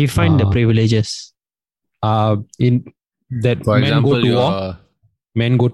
Define 0.00 0.36
the 0.40 0.46
Ah. 0.46 0.50
privileges. 0.50 1.34
Uh, 2.02 2.34
in 2.58 2.74
that 3.44 3.58
For 3.64 3.74
men 3.74 3.84
example, 3.84 4.10
go 4.10 4.20
to 4.24 4.32
war, 4.34 4.50
your- 4.50 4.76
men 5.34 5.56
go 5.56 5.68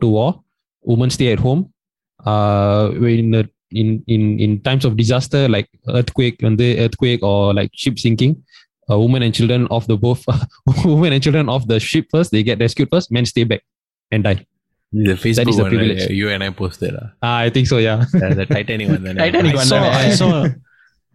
Uh, 2.25 2.91
in 3.01 3.31
the 3.31 3.49
in 3.71 4.03
in 4.07 4.39
in 4.39 4.61
times 4.61 4.85
of 4.85 4.95
disaster 4.97 5.47
like 5.49 5.67
earthquake, 5.89 6.41
and 6.43 6.57
the 6.57 6.79
earthquake 6.79 7.21
or 7.23 7.53
like 7.53 7.71
ship 7.73 7.97
sinking, 7.99 8.41
uh, 8.89 8.99
women 8.99 9.23
and 9.23 9.33
children 9.33 9.67
of 9.71 9.85
the 9.87 9.97
both 9.97 10.23
women 10.85 11.11
and 11.13 11.21
children 11.23 11.49
of 11.49 11.67
the 11.67 11.79
ship 11.79 12.05
first 12.11 12.31
they 12.31 12.43
get 12.43 12.59
rescued 12.59 12.89
first. 12.89 13.11
Men 13.11 13.25
stay 13.25 13.43
back 13.43 13.61
and 14.11 14.23
die. 14.23 14.45
the 14.93 15.13
Facebook 15.17 15.49
is 15.49 15.57
the 15.57 15.63
one, 15.63 15.71
privilege. 15.71 16.01
right? 16.01 16.11
You 16.11 16.29
and 16.29 16.43
I 16.43 16.49
posted. 16.51 16.93
Uh, 16.95 17.07
Ah, 17.23 17.39
I 17.39 17.49
think 17.49 17.67
so. 17.67 17.77
Yeah. 17.79 18.05
the 18.13 18.45
Titanic 18.45 18.89
one. 18.89 19.03
then. 19.03 19.15
Titanic 19.23 19.53
I 19.53 19.55
one, 19.55 19.65
saw. 19.65 19.81
I 19.81 20.09
saw, 20.13 20.47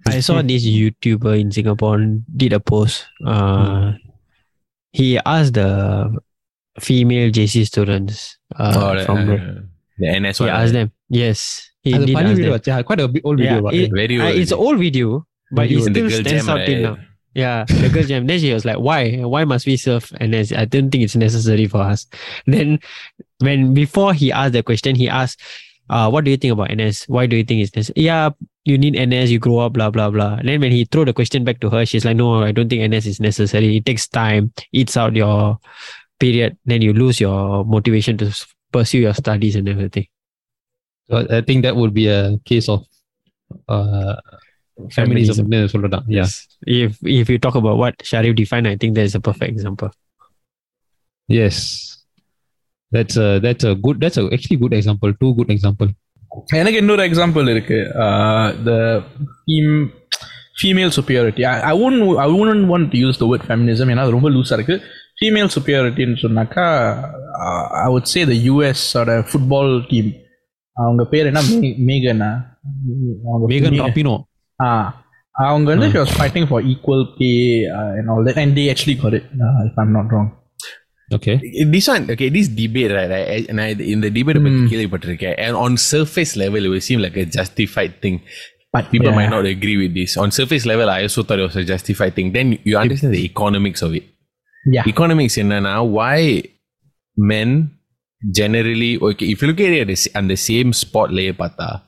I 0.07 0.19
saw 0.21 0.43
this 0.43 0.67
YouTuber 0.67 1.39
in 1.41 1.53
Singapore 1.53 2.03
did 2.37 2.53
a 2.53 2.61
post. 2.61 3.07
Uh, 3.25 3.93
he 4.91 5.19
asked 5.25 5.55
the 5.55 6.11
female 6.81 7.31
JC 7.31 7.67
students 7.67 8.39
uh, 8.57 8.75
Oh, 8.75 8.99
the, 8.99 9.05
from 9.07 9.19
uh, 9.31 9.37
the 9.99 10.21
NS 10.21 10.39
he 10.39 10.49
asked 10.49 10.73
them. 10.73 10.91
Yes, 11.09 11.71
he 11.83 11.95
As 11.95 12.03
a 12.03 12.07
did 12.07 12.13
funny 12.15 12.31
ask 12.31 12.37
video, 12.37 12.53
them. 12.59 12.63
yeah, 12.67 12.83
quite 12.83 13.01
a 13.01 13.09
bit 13.09 13.23
old 13.25 13.39
video. 13.39 13.63
Yeah, 13.71 13.71
it- 13.73 13.85
it. 13.85 13.93
Very 13.93 14.21
Uh, 14.21 14.27
old. 14.27 14.37
it's 14.37 14.53
an 14.53 14.59
old 14.59 14.79
video, 14.79 15.27
but 15.51 15.69
Very 15.69 15.81
it 15.81 15.83
still 15.91 16.11
stands 16.11 16.47
jam, 16.47 16.49
out 16.49 16.67
till 16.67 16.75
right? 16.75 16.83
now. 16.83 16.97
Yeah, 17.35 17.65
the 17.69 17.89
girl 17.89 18.03
jam. 18.03 18.27
Then 18.27 18.41
she 18.41 18.53
was 18.53 18.65
like, 18.65 18.79
"Why? 18.81 19.21
Why 19.23 19.45
must 19.45 19.65
we 19.67 19.77
serve?" 19.77 20.11
And 20.21 20.35
I 20.35 20.45
I 20.57 20.65
don't 20.65 20.91
think 20.91 21.05
it's 21.05 21.15
necessary 21.17 21.67
for 21.67 21.79
us. 21.81 22.07
Then, 22.47 22.81
when 23.39 23.75
before 23.75 24.13
he 24.13 24.33
asked 24.33 24.53
the 24.55 24.63
question, 24.63 24.97
he 24.97 25.09
asked, 25.09 25.41
uh, 25.89 26.11
"What 26.11 26.25
do 26.25 26.31
you 26.33 26.37
think 26.37 26.53
about 26.53 26.73
NS? 26.73 27.05
Why 27.07 27.27
do 27.27 27.37
you 27.37 27.45
think 27.45 27.63
it's 27.63 27.77
necessary?" 27.77 28.05
Yeah, 28.11 28.31
you 28.65 28.77
need 28.77 28.97
NS. 28.99 29.31
You 29.31 29.39
grow 29.39 29.59
up, 29.65 29.73
blah 29.79 29.89
blah 29.91 30.11
blah. 30.11 30.35
And 30.43 30.49
then 30.49 30.61
when 30.61 30.73
he 30.73 30.85
threw 30.85 31.05
the 31.05 31.13
question 31.15 31.45
back 31.45 31.61
to 31.61 31.71
her, 31.71 31.87
she's 31.87 32.05
like, 32.05 32.17
"No, 32.17 32.43
I 32.43 32.51
don't 32.51 32.69
think 32.69 32.83
NS 32.83 33.07
is 33.07 33.21
necessary. 33.21 33.77
It 33.77 33.87
takes 33.87 34.09
time, 34.09 34.51
eats 34.73 34.97
out 34.97 35.15
your 35.15 35.59
period. 36.19 36.57
Then 36.67 36.83
you 36.83 36.93
lose 36.93 37.21
your 37.21 37.65
motivation 37.65 38.19
to 38.19 38.35
pursue 38.73 38.99
your 39.07 39.15
studies 39.15 39.55
and 39.55 39.69
everything." 39.69 40.09
So 41.10 41.18
I 41.38 41.42
think 41.48 41.60
that 41.66 41.76
would 41.76 41.94
be 41.94 42.06
a 42.08 42.22
case 42.50 42.68
of 42.74 42.82
uh, 43.76 44.14
feminism. 44.98 45.50
னு 45.54 45.68
சொல்லலாம். 45.74 46.06
Yeah. 46.18 46.30
If 46.84 46.94
if 47.22 47.28
you 47.32 47.40
talk 47.46 47.56
about 47.62 47.76
what 47.82 47.96
Sharif 48.12 48.36
defined, 48.42 48.68
I 48.74 48.78
think 48.82 48.94
that 48.98 49.08
is 49.10 49.16
a 49.22 49.24
perfect 49.30 49.52
example. 49.56 49.92
Yes. 51.30 51.58
That's 52.92 53.18
a 53.26 53.28
that's 53.46 53.66
a 53.72 53.76
good 53.86 54.00
that's 54.04 54.18
a 54.22 54.26
actually 54.36 54.60
good 54.64 54.74
example. 54.80 55.12
Two 55.22 55.34
good 55.42 55.52
example. 55.58 55.92
எனக்கு 56.60 56.80
இன்னொரு 56.82 57.04
example 57.08 57.48
இருக்கு 57.52 57.78
the 58.68 58.72
female 60.60 60.94
superiority 60.98 61.44
I 61.70 61.74
won 61.86 61.96
I 62.24 62.28
one 62.42 62.64
want 62.72 62.90
to 62.94 62.98
use 63.04 63.20
the 63.22 63.26
word 63.32 63.46
feminism 63.50 63.90
ஏன்னா 63.94 64.04
அது 64.06 64.16
ரொம்ப 64.16 64.30
லூஸாக 64.36 64.58
இருக்கு 64.60 64.76
female 65.20 65.52
சுப்பியாரிட்டின்னு 65.56 66.20
சொன்னாக்கா 66.26 66.66
I 67.84 67.88
would 67.94 68.10
say 68.14 68.22
the 68.32 68.36
யூஎஸோட 68.48 69.18
football 69.30 69.74
team 69.92 70.10
அவங்க 70.84 71.04
பேர் 71.14 71.28
என்ன 71.32 71.42
மே 71.64 71.70
மேகனா 71.90 72.30
அவங்க 73.32 73.46
Megan 73.54 73.74
Megan. 73.74 73.86
Rapinoe. 73.88 74.20
ஆ 74.66 74.70
அவங்க 75.50 75.68
வந்து 75.74 75.88
she 75.94 76.00
was 76.04 76.14
fighting 76.22 76.46
for 76.52 76.60
equal 76.74 77.02
pay 77.20 77.38
uh, 77.78 77.92
and 78.00 78.08
all 78.14 78.24
that 78.28 78.38
and 78.44 78.52
they 78.60 78.66
actually 78.74 78.98
got 79.04 79.14
it 79.20 79.26
uh, 79.46 79.60
if 79.70 79.76
I'm 79.84 79.94
not 80.00 80.08
wrong 80.14 80.30
Okay. 81.16 81.34
This 81.74 81.88
one, 81.94 82.04
okay, 82.14 82.28
this 82.36 82.48
debate, 82.60 82.92
right? 82.98 83.12
I, 83.18 83.24
I- 83.34 83.46
and 83.52 83.60
I, 83.64 83.68
in 83.94 84.00
the 84.06 84.10
debate 84.18 84.38
about 84.40 84.54
Hmm. 84.54 84.64
கேள்விப்பட்டிருக்கேன் 84.72 85.36
and 85.46 85.54
on 85.64 85.74
surface 85.92 86.32
level, 86.42 86.62
it 86.68 86.72
will 86.74 86.86
seem 86.88 87.00
like 87.06 87.18
a 87.24 87.28
justified 87.36 87.94
thing. 88.04 88.16
But 88.76 88.86
people 88.94 89.10
Yeah. 89.10 89.18
might 89.20 89.32
not 89.36 89.46
agree 89.52 89.76
with 89.82 89.92
this. 90.00 90.12
On 90.24 90.30
surface 90.40 90.66
level, 90.72 90.88
I 90.96 91.02
also 91.08 91.24
thought 91.26 91.42
it 91.44 91.48
was 91.50 91.58
a 91.64 91.68
justified 91.74 92.14
thing. 92.18 92.30
Then 92.38 92.48
you 92.70 92.76
understand 92.84 93.14
the 93.18 93.24
economics 93.32 93.84
of 93.88 93.92
it. 94.00 94.06
yeah 94.76 94.86
Economics 94.94 95.36
என்னன்னா 95.44 95.74
why 95.98 96.18
men 97.32 97.50
generally 98.33 98.99
okay 98.99 99.27
if 99.27 99.43
you 99.43 99.49
look 99.49 99.61
at 99.61 99.73
it 99.73 100.09
on 100.17 100.27
the 100.27 100.37
same 100.37 100.73
sport 100.73 101.13
layer 101.13 101.33
pata 101.33 101.83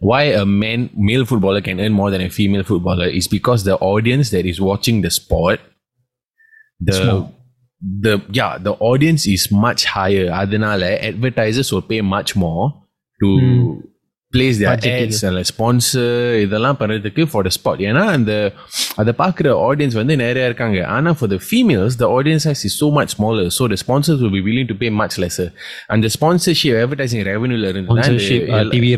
why 0.00 0.22
a 0.22 0.44
man 0.44 0.90
male 0.94 1.24
footballer 1.24 1.62
can 1.62 1.80
earn 1.80 1.92
more 1.92 2.10
than 2.10 2.20
a 2.20 2.28
female 2.28 2.62
footballer 2.62 3.06
is 3.06 3.26
because 3.26 3.64
the 3.64 3.76
audience 3.78 4.30
that 4.30 4.44
is 4.44 4.60
watching 4.60 5.00
the 5.00 5.10
sport 5.10 5.60
the 6.80 7.26
the 7.82 8.22
yeah 8.30 8.58
the 8.58 8.72
audience 8.74 9.26
is 9.26 9.50
much 9.50 9.84
higher. 9.84 10.28
Adhanala 10.28 11.02
advertisers 11.02 11.72
will 11.72 11.82
pay 11.82 12.00
much 12.00 12.36
more 12.36 12.84
to. 13.22 13.38
Hmm. 13.38 13.80
Plays 14.34 14.58
their 14.60 15.36
sponsor 15.50 16.14
இதெல்லாம் 16.44 16.78
பண்ணுறதுக்கு 16.80 17.22
for 17.30 17.44
the 17.46 17.50
spot 17.56 17.80
ஏன்னா 17.88 18.04
அந்த 18.16 18.32
அதை 19.00 19.12
பார்க்குற 19.22 19.48
audience 19.68 19.96
வந்து 20.00 20.16
நிறையா 20.22 20.46
இருக்காங்க. 20.50 20.78
ஆனால் 20.96 21.16
for 21.18 21.30
the 21.34 21.38
females 21.48 21.96
the 22.02 22.08
audience 22.18 22.46
as 22.52 22.62
is 22.68 22.76
so 22.84 22.88
much 22.98 23.12
smaller 23.16 23.50
so 23.58 23.66
the 23.74 23.78
sponsors 23.84 24.20
will 24.22 24.34
be 24.38 24.42
willing 24.48 24.70
to 24.72 24.76
pay 24.84 24.90
much 25.02 25.18
less 25.24 25.42
அந்த 25.96 26.08
ஸ்பான்சர்ஷிப் 26.16 26.78
அட்வர்டைசிங் 26.82 27.24
ரெவன்யூல 27.32 27.68
இருந்து 27.74 27.90
டிவி 28.74 28.90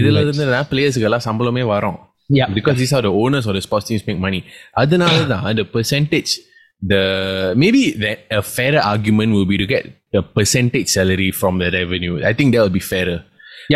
இதில் 0.00 0.20
இருந்து 0.24 0.46
தான் 0.56 0.68
பிளேயர்ஸுக்கெல்லாம் 0.72 1.26
சம்பளமே 1.28 1.64
வரும். 1.74 1.98
Because 2.58 2.80
is 2.86 2.94
are 3.00 3.08
owners 3.22 3.48
are 3.52 3.60
sports 3.68 3.88
teams 3.90 4.06
make 4.08 4.20
money 4.26 4.40
அதனால 4.84 5.16
தான் 5.34 5.46
அந்த 5.52 5.64
percentage 5.76 6.34
the 6.82 7.54
maybe 7.62 7.82
the, 8.02 8.10
a 8.38 8.42
fairer 8.42 8.80
argument 8.92 9.30
will 9.34 9.46
be 9.52 9.56
to 9.60 9.66
get 9.66 9.84
the 10.14 10.22
percentage 10.38 10.88
salary 10.96 11.30
from 11.30 11.54
the 11.62 11.70
revenue. 11.70 12.14
I 12.30 12.34
think. 12.38 12.50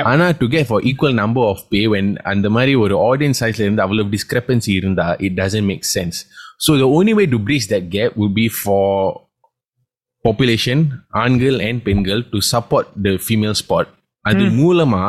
ஆனா 0.03 0.25
to 0.31 0.45
get 0.53 0.65
for 0.71 0.79
equal 0.89 1.13
number 1.21 1.43
of 1.51 1.59
pay 1.73 1.85
when 1.93 2.07
அந்த 2.23 2.49
மாதிரி 2.49 2.75
ஒரு 2.83 2.95
audience 3.09 3.37
size 3.43 3.57
ல 3.59 3.65
இருந்து 3.65 3.81
அவ்வளவு 3.81 4.15
discrepancy 4.15 4.73
இருந்தா 4.81 5.07
it 5.19 5.33
doesn't 5.41 5.67
make 5.73 5.85
sense 5.97 6.17
so 6.57 6.71
the 6.83 6.89
only 6.97 7.13
way 7.19 7.27
to 7.33 7.39
bridge 7.47 7.67
that 7.73 7.83
gap 7.95 8.11
would 8.21 8.33
be 8.41 8.47
for 8.63 8.85
population 10.27 10.79
ஆண்கள் 11.23 11.57
and 11.59 11.79
பெண்கள் 11.87 12.23
to 12.29 12.41
support 12.51 12.85
the 13.05 13.13
female 13.27 13.55
sport 13.63 13.87
அது 14.21 14.43
மூலமா 14.61 15.05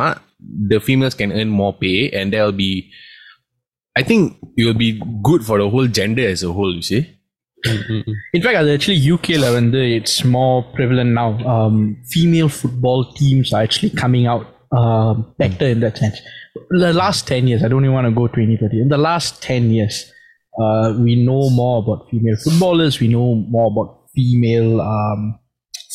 the 0.70 0.78
females 0.86 1.16
can 1.20 1.32
earn 1.38 1.50
more 1.60 1.74
pay 1.82 1.98
and 2.18 2.26
there 2.32 2.44
will 2.46 2.60
be 2.66 2.72
I 4.00 4.02
think 4.08 4.22
it 4.58 4.64
will 4.66 4.80
be 4.86 4.92
good 5.28 5.42
for 5.48 5.56
the 5.62 5.68
whole 5.72 5.88
gender 6.00 6.24
as 6.34 6.40
a 6.48 6.52
whole 6.56 6.74
you 6.78 6.86
see 6.92 7.04
Mm, 7.66 7.82
mm, 7.90 8.02
mm. 8.06 8.14
In 8.36 8.42
fact, 8.44 8.56
அது 8.60 8.70
actually 8.76 9.00
UK 9.14 9.26
ல 9.42 9.46
வந்து 9.58 9.80
it's 9.98 10.16
more 10.36 10.56
prevalent 10.76 11.12
now. 11.20 11.28
Um, 11.54 11.76
female 12.14 12.50
football 12.60 13.00
teams 13.20 13.46
are 13.54 13.62
actually 13.66 13.92
coming 14.02 14.24
um, 14.71 14.79
uh, 14.79 15.13
better 15.37 15.65
hmm. 15.65 15.71
in 15.71 15.79
that 15.79 15.97
sense. 15.97 16.19
The 16.69 16.93
last 16.93 17.27
10 17.27 17.47
years, 17.47 17.63
I 17.63 17.67
don't 17.67 17.83
even 17.83 17.93
want 17.93 18.05
to 18.05 18.11
go 18.11 18.27
20, 18.27 18.57
30. 18.57 18.81
In 18.81 18.89
the 18.89 18.97
last 18.97 19.41
10 19.41 19.71
years, 19.71 20.11
uh, 20.61 20.93
we 20.97 21.15
know 21.15 21.49
more 21.49 21.81
about 21.81 22.09
female 22.09 22.35
footballers, 22.43 22.99
we 22.99 23.07
know 23.07 23.35
more 23.35 23.71
about 23.71 24.09
female 24.15 24.81
um, 24.81 25.39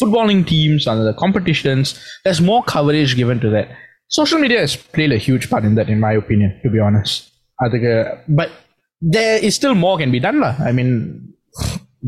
footballing 0.00 0.46
teams 0.46 0.86
and 0.86 1.06
the 1.06 1.14
competitions. 1.14 2.00
There's 2.24 2.40
more 2.40 2.62
coverage 2.64 3.16
given 3.16 3.40
to 3.40 3.50
that. 3.50 3.68
Social 4.08 4.38
media 4.38 4.60
has 4.60 4.76
played 4.76 5.12
a 5.12 5.18
huge 5.18 5.50
part 5.50 5.64
in 5.64 5.74
that, 5.76 5.88
in 5.88 6.00
my 6.00 6.12
opinion, 6.12 6.58
to 6.62 6.70
be 6.70 6.78
honest. 6.78 7.30
I 7.60 7.68
think, 7.68 7.84
uh, 7.84 8.16
but 8.28 8.50
there 9.00 9.38
is 9.38 9.54
still 9.54 9.74
more 9.74 9.98
can 9.98 10.10
be 10.10 10.20
done. 10.20 10.40
La. 10.40 10.56
I 10.58 10.72
mean, 10.72 11.34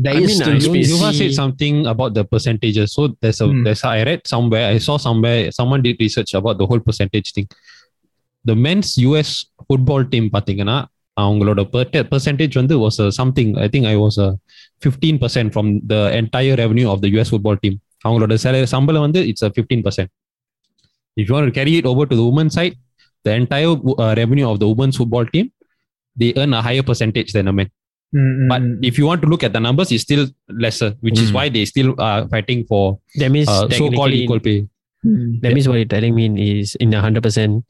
there 0.04 0.14
I 0.14 0.20
is 0.20 0.26
mean, 0.28 0.36
still 0.40 0.54
I 0.56 0.58
don't 0.58 0.68
space. 0.68 0.90
Yuva 0.92 1.08
see- 1.12 1.18
said 1.20 1.32
something 1.40 1.86
about 1.92 2.14
the 2.18 2.24
percentages. 2.24 2.88
So 2.96 3.02
there's 3.22 3.40
a 3.40 3.48
Hmm. 3.48 3.62
there's 3.66 3.82
a, 3.84 3.88
I 3.88 4.02
read 4.08 4.22
somewhere, 4.34 4.66
I 4.74 4.78
saw 4.86 4.96
somewhere 5.06 5.38
someone 5.58 5.82
did 5.86 5.96
research 6.06 6.32
about 6.40 6.56
the 6.60 6.66
whole 6.70 6.82
percentage 6.88 7.30
thing. 7.36 7.48
The 8.44 8.56
men's 8.66 8.90
US 9.08 9.30
football 9.68 10.04
team 10.12 10.24
பார்த்தீங்கன்னா 10.36 10.76
அவங்களோட 11.18 11.60
per- 11.72 12.04
percentage 12.12 12.54
வந்து 12.60 12.74
was 12.84 12.96
a 13.04 13.08
something 13.18 13.48
I 13.64 13.68
think 13.72 13.84
I 13.92 13.96
was 14.04 14.14
a 14.26 14.30
15% 14.86 15.52
from 15.56 15.66
the 15.92 16.00
entire 16.20 16.54
revenue 16.62 16.88
of 16.94 17.00
the 17.04 17.10
US 17.18 17.28
football 17.34 17.56
team. 17.64 17.74
அவங்களோட 18.06 18.34
salary 18.44 18.68
சம்பளம் 18.74 19.04
வந்து 19.06 19.20
it's 19.30 19.42
a 19.48 19.50
15%. 19.58 20.08
If 21.20 21.24
you 21.28 21.34
want 21.36 21.46
to 21.50 21.54
carry 21.58 21.74
it 21.80 21.86
over 21.90 22.04
to 22.10 22.16
the 22.20 22.24
women's 22.28 22.54
side, 22.58 22.74
the 23.26 23.32
entire 23.40 23.72
uh, 24.02 24.12
revenue 24.20 24.46
of 24.52 24.56
the 24.62 24.68
women's 24.72 24.96
football 25.00 25.26
team, 25.34 25.46
they 26.20 26.30
earn 26.40 26.52
a 26.60 26.62
higher 26.66 26.84
percentage 26.90 27.30
than 28.13 28.19
the 28.19 28.19
men. 28.19 28.41
Mm, 28.41 28.45
mm, 28.45 28.49
But 28.49 28.61
mm. 28.61 28.85
if 28.85 28.97
you 28.97 29.05
want 29.05 29.21
to 29.21 29.27
look 29.27 29.43
at 29.43 29.53
the 29.53 29.59
numbers, 29.59 29.91
it's 29.91 30.03
still 30.03 30.27
lesser, 30.49 30.95
which 31.01 31.19
is 31.19 31.31
Mm. 31.31 31.33
why 31.33 31.49
they 31.49 31.65
still 31.65 31.95
are 31.99 32.27
fighting 32.27 32.65
for 32.65 32.99
That 33.15 33.31
means 33.31 33.47
uh, 33.47 33.67
so-called 33.69 33.91
technically- 33.93 34.23
equal 34.23 34.39
pay. 34.39 34.67
Mm. 35.05 35.41
That 35.41 35.53
means 35.53 35.67
what 35.67 35.75
you're 35.75 35.85
telling 35.85 36.15
me 36.15 36.59
is 36.59 36.75
in 36.75 36.93
a 36.93 37.01
hundred 37.01 37.21
percent 37.23 37.63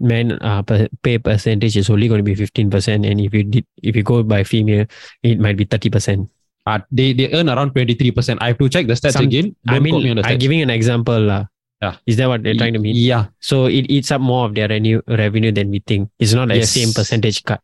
men 0.00 0.32
uh, 0.42 0.62
pay 1.02 1.18
percentage 1.18 1.76
is 1.76 1.88
only 1.88 2.08
going 2.08 2.18
to 2.18 2.24
be 2.24 2.34
fifteen 2.34 2.68
percent, 2.68 3.06
and 3.06 3.20
if 3.20 3.32
you 3.32 3.42
did 3.44 3.64
if 3.82 3.96
you 3.96 4.02
go 4.02 4.22
by 4.22 4.44
female, 4.44 4.84
it 5.22 5.38
might 5.38 5.56
be 5.56 5.64
thirty 5.64 5.88
percent. 5.88 6.28
Uh, 6.66 6.78
they 6.90 7.12
they 7.12 7.32
earn 7.32 7.48
around 7.48 7.72
twenty 7.72 7.94
three 7.94 8.10
percent. 8.10 8.42
I 8.42 8.48
have 8.48 8.58
to 8.58 8.68
check 8.68 8.86
the 8.86 8.94
stats 8.94 9.12
Some- 9.16 9.24
again. 9.26 9.54
I 9.66 9.74
Don't 9.74 9.82
mean, 9.82 9.92
quote 9.94 10.04
me 10.04 10.10
on 10.10 10.16
the 10.16 10.26
I'm 10.26 10.38
giving 10.38 10.60
an 10.60 10.70
example. 10.70 11.20
lah. 11.20 11.46
Yeah. 11.82 11.96
Is 12.06 12.16
that 12.16 12.28
what 12.28 12.42
they're 12.42 12.54
trying 12.56 12.72
to 12.74 12.78
mean? 12.80 12.96
Yeah, 12.96 13.26
So 13.40 13.66
it 13.66 13.86
eats 13.92 14.10
up 14.10 14.20
more 14.20 14.46
of 14.46 14.54
their 14.54 14.68
revenue 14.68 15.02
revenue 15.08 15.52
than 15.52 15.70
we 15.70 15.80
think. 15.84 16.08
It's 16.18 16.32
not 16.32 16.48
like 16.48 16.64
Yes. 16.64 16.70
same 16.72 16.92
percentage 16.92 17.42
cut. 17.44 17.60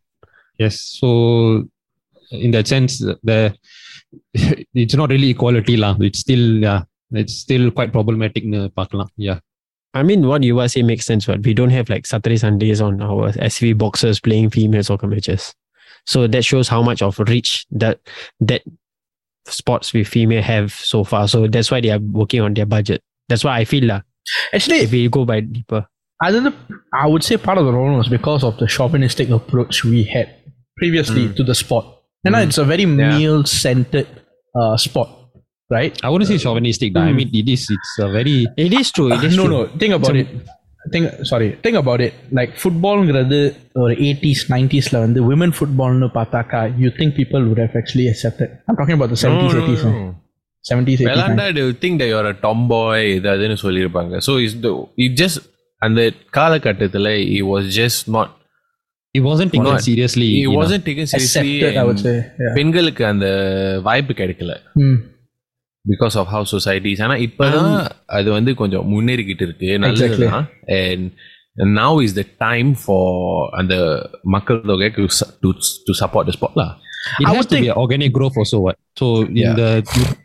yes. 0.59 0.77
So 0.81 1.65
in 2.31 2.51
that 2.51 2.67
sense, 2.67 2.99
the 2.99 3.55
it's 4.33 4.95
not 4.95 5.09
really 5.09 5.29
equality 5.29 5.77
lah. 5.77 5.95
It's 5.99 6.19
still 6.19 6.57
yeah, 6.57 6.83
it's 7.11 7.33
still 7.33 7.71
quite 7.71 7.91
problematic. 7.91 8.45
Pakla. 8.45 9.07
Yeah. 9.17 9.39
I 9.93 10.03
mean, 10.03 10.27
what 10.27 10.43
you 10.43 10.55
were 10.55 10.67
saying 10.67 10.87
makes 10.87 11.05
sense. 11.05 11.25
but 11.25 11.45
We 11.45 11.53
don't 11.53 11.69
have 11.69 11.89
like 11.89 12.05
Saturday 12.07 12.37
Sundays 12.37 12.79
on 12.79 13.01
our 13.01 13.31
SV 13.33 13.77
boxers 13.77 14.19
playing 14.19 14.49
female 14.51 14.83
soccer 14.83 15.07
matches, 15.07 15.53
so 16.05 16.27
that 16.27 16.45
shows 16.45 16.67
how 16.67 16.81
much 16.81 17.01
of 17.01 17.19
reach 17.19 17.65
that 17.71 17.99
that 18.39 18.61
sports 19.45 19.93
with 19.93 20.07
female 20.07 20.41
have 20.41 20.71
so 20.71 21.03
far. 21.03 21.27
So 21.27 21.47
that's 21.47 21.71
why 21.71 21.81
they 21.81 21.91
are 21.91 21.99
working 21.99 22.41
on 22.41 22.53
their 22.53 22.65
budget. 22.65 23.03
That's 23.27 23.43
why 23.43 23.57
I 23.57 23.65
feel 23.65 23.85
lah. 23.85 24.01
Actually, 24.53 24.77
if 24.77 24.91
we 24.91 25.09
go 25.09 25.25
by 25.25 25.41
deeper, 25.41 25.85
another 26.21 26.55
I 26.93 27.07
would 27.07 27.23
say 27.23 27.37
part 27.37 27.57
of 27.57 27.65
the 27.65 27.71
problem 27.71 27.97
was 27.97 28.07
because 28.07 28.43
of 28.43 28.57
the 28.57 28.67
chauvinistic 28.67 29.29
approach 29.29 29.83
we 29.83 30.03
had 30.03 30.35
previously 30.77 31.27
mm. 31.27 31.35
to 31.35 31.43
the 31.43 31.55
sport. 31.55 31.85
And 32.24 32.32
now 32.34 32.40
it's 32.40 32.58
a 32.58 32.64
very 32.64 32.86
male 32.86 33.44
centered 33.62 34.08
uh, 34.60 34.76
sport, 34.84 35.10
right? 35.70 35.92
I 36.04 36.10
wouldn't 36.10 36.28
say 36.32 36.38
chauvinistic. 36.38 36.90
dah. 36.96 37.04
I 37.10 37.14
mean, 37.18 37.30
it 37.40 37.48
is. 37.54 37.64
It's 37.76 37.92
a 38.06 38.08
very. 38.18 38.36
it 38.66 38.72
is 38.80 38.88
true. 38.96 39.08
It 39.16 39.24
is 39.28 39.36
no, 39.40 39.44
true. 39.46 39.56
no. 39.56 39.78
Think 39.82 39.94
about 39.98 40.16
it. 40.22 40.28
Think 40.94 41.04
sorry. 41.30 41.48
Think 41.64 41.76
about 41.82 42.00
it. 42.06 42.12
Like 42.38 42.52
footballங்கிறது 42.64 43.38
ஒரு 43.82 43.94
80s 44.08 44.42
90sல 44.54 44.98
வந்து 45.06 45.22
women 45.30 45.50
footballனு 45.60 46.08
பார்த்தாக்கா 46.18 46.60
you 46.82 46.90
think 46.98 47.10
people 47.20 47.42
would 47.48 47.60
have 47.64 47.74
actually 47.80 48.06
accepted. 48.12 48.48
I'm 48.66 48.76
talking 48.80 48.96
about 48.98 49.10
the 49.14 49.20
70s 49.24 49.56
80s. 49.62 49.82
eh. 49.90 49.96
70s 50.70 51.00
80s. 51.00 51.08
விளாண்டா 51.10 51.46
they 51.56 51.64
will 51.66 51.78
think 51.84 51.96
that 52.00 52.08
you're 52.12 52.30
a 52.34 52.38
tomboy 52.46 53.00
இது 53.16 53.28
அதுன்னு 53.34 53.58
சொல்லியிருப்பாங்க 53.64 54.20
so 54.28 54.34
is 54.46 54.56
it 55.04 55.12
just 55.22 55.38
அந்த 55.86 56.00
காலகட்டத்துல 56.38 57.08
it 57.38 57.44
was 57.52 57.64
just 57.80 58.00
not 58.16 58.28
It 59.14 59.22
wasn't 59.22 59.50
taken 59.52 59.68
Not- 59.68 59.84
seriously. 59.88 60.26
it 60.30 60.40
you 60.40 60.48
know. 60.48 60.58
wasn't 60.60 60.84
taken 60.88 61.06
seriously 61.10 61.52
accepted, 61.52 61.76
I 61.82 61.84
would 61.88 62.00
and 62.00 62.06
say. 62.06 62.16
Yeah. 62.42 62.54
பெண்களுக்கு 62.56 63.02
அந்த 63.12 63.26
வாய்ப்பு 63.86 64.14
கிடைக்கல 64.20 64.54
Hmm. 64.80 64.96
Because 65.84 66.16
of 66.20 66.28
how 66.34 66.46
societies 66.52 67.00
ஆனா 67.06 67.14
இப்பதான் 67.26 67.72
அது 68.18 68.28
வந்து 68.36 68.52
கொஞ்சம் 68.60 68.86
முன்னேறிக்கிட்டு 68.92 69.44
இருக்கு 69.48 69.70
நல்லதுதான் 69.84 70.46
and 70.78 71.06
now 71.80 71.98
is 72.06 72.16
the 72.20 72.24
time 72.44 72.70
for 72.82 73.20
அந்த 73.60 73.74
மக்கள் 74.34 74.60
தொகை 74.72 74.88
to 74.98 75.94
support 76.02 76.30
the 76.30 76.36
spot 76.38 76.58
lah 76.62 76.70
It 77.20 77.24
I 77.24 77.30
has 77.30 77.36
would 77.38 77.48
to 77.50 77.54
think- 77.54 77.66
be 77.66 77.74
organic 77.82 78.10
growth 78.16 78.36
also. 78.42 78.56
What? 78.64 78.76
So 79.00 79.06
in 79.24 79.36
Yeah. 79.42 79.52
the 79.60 79.68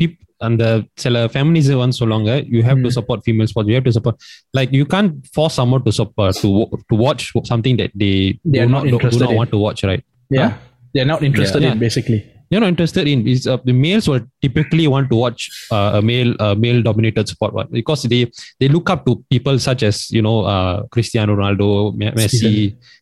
you 0.02 0.08
peop- 0.36 0.36
and 0.46 0.56
the 0.62 0.70
சில 1.04 1.16
feminism 1.34 1.76
ones 1.84 1.96
சொல்லுவாங்க 2.02 2.30
you 2.54 2.62
have 2.68 2.80
to 2.86 2.90
Mm. 2.90 2.96
support 2.98 3.20
female 3.28 3.50
sports. 3.52 3.68
You 3.72 3.76
have 3.80 3.88
to 3.90 3.94
support 3.98 4.16
like 4.58 4.70
you 4.80 4.86
can't 4.94 5.12
force 5.36 5.56
someone 5.60 5.82
to 5.88 5.92
support 6.00 6.34
to 6.44 6.50
wa- 6.58 6.70
to 6.92 6.96
watch 7.06 7.24
something 7.52 7.76
that 7.82 7.92
they, 8.04 8.16
They 8.54 8.60
do 8.60 8.64
are 8.64 8.72
not 8.76 8.82
not 8.84 8.88
do, 8.90 8.96
interested 8.98 9.26
not 9.26 9.34
in. 9.34 9.40
want 9.42 9.52
to 9.56 9.60
watch. 9.66 9.82
Right? 9.90 10.04
Yeah. 10.40 10.52
They're 10.96 11.12
not 11.14 11.22
interested 11.30 11.62
Yeah. 11.66 11.74
in 11.74 11.80
basically. 11.86 12.20
You're 12.52 12.64
not 12.64 12.72
interested 12.76 13.06
in 13.12 13.20
is 13.34 13.44
uh, 13.52 13.60
the 13.70 13.76
males 13.84 14.06
will 14.12 14.24
typically 14.46 14.86
want 14.94 15.06
to 15.12 15.18
watch 15.24 15.42
uh, 15.76 15.92
a 16.00 16.02
male 16.10 16.32
uh, 16.46 16.56
male 16.64 16.80
dominated 16.88 17.26
sport 17.34 17.52
what 17.58 17.68
because 17.80 18.02
they 18.14 18.22
they 18.62 18.70
look 18.76 18.90
up 18.94 19.02
to 19.10 19.14
people 19.34 19.58
such 19.70 19.84
as 19.90 19.98
you 20.18 20.24
know 20.28 20.38
uh, 20.54 20.76
Cristiano 20.96 21.34
Ronaldo, 21.40 21.68
Me- 22.02 22.16
Messi. 22.20 22.54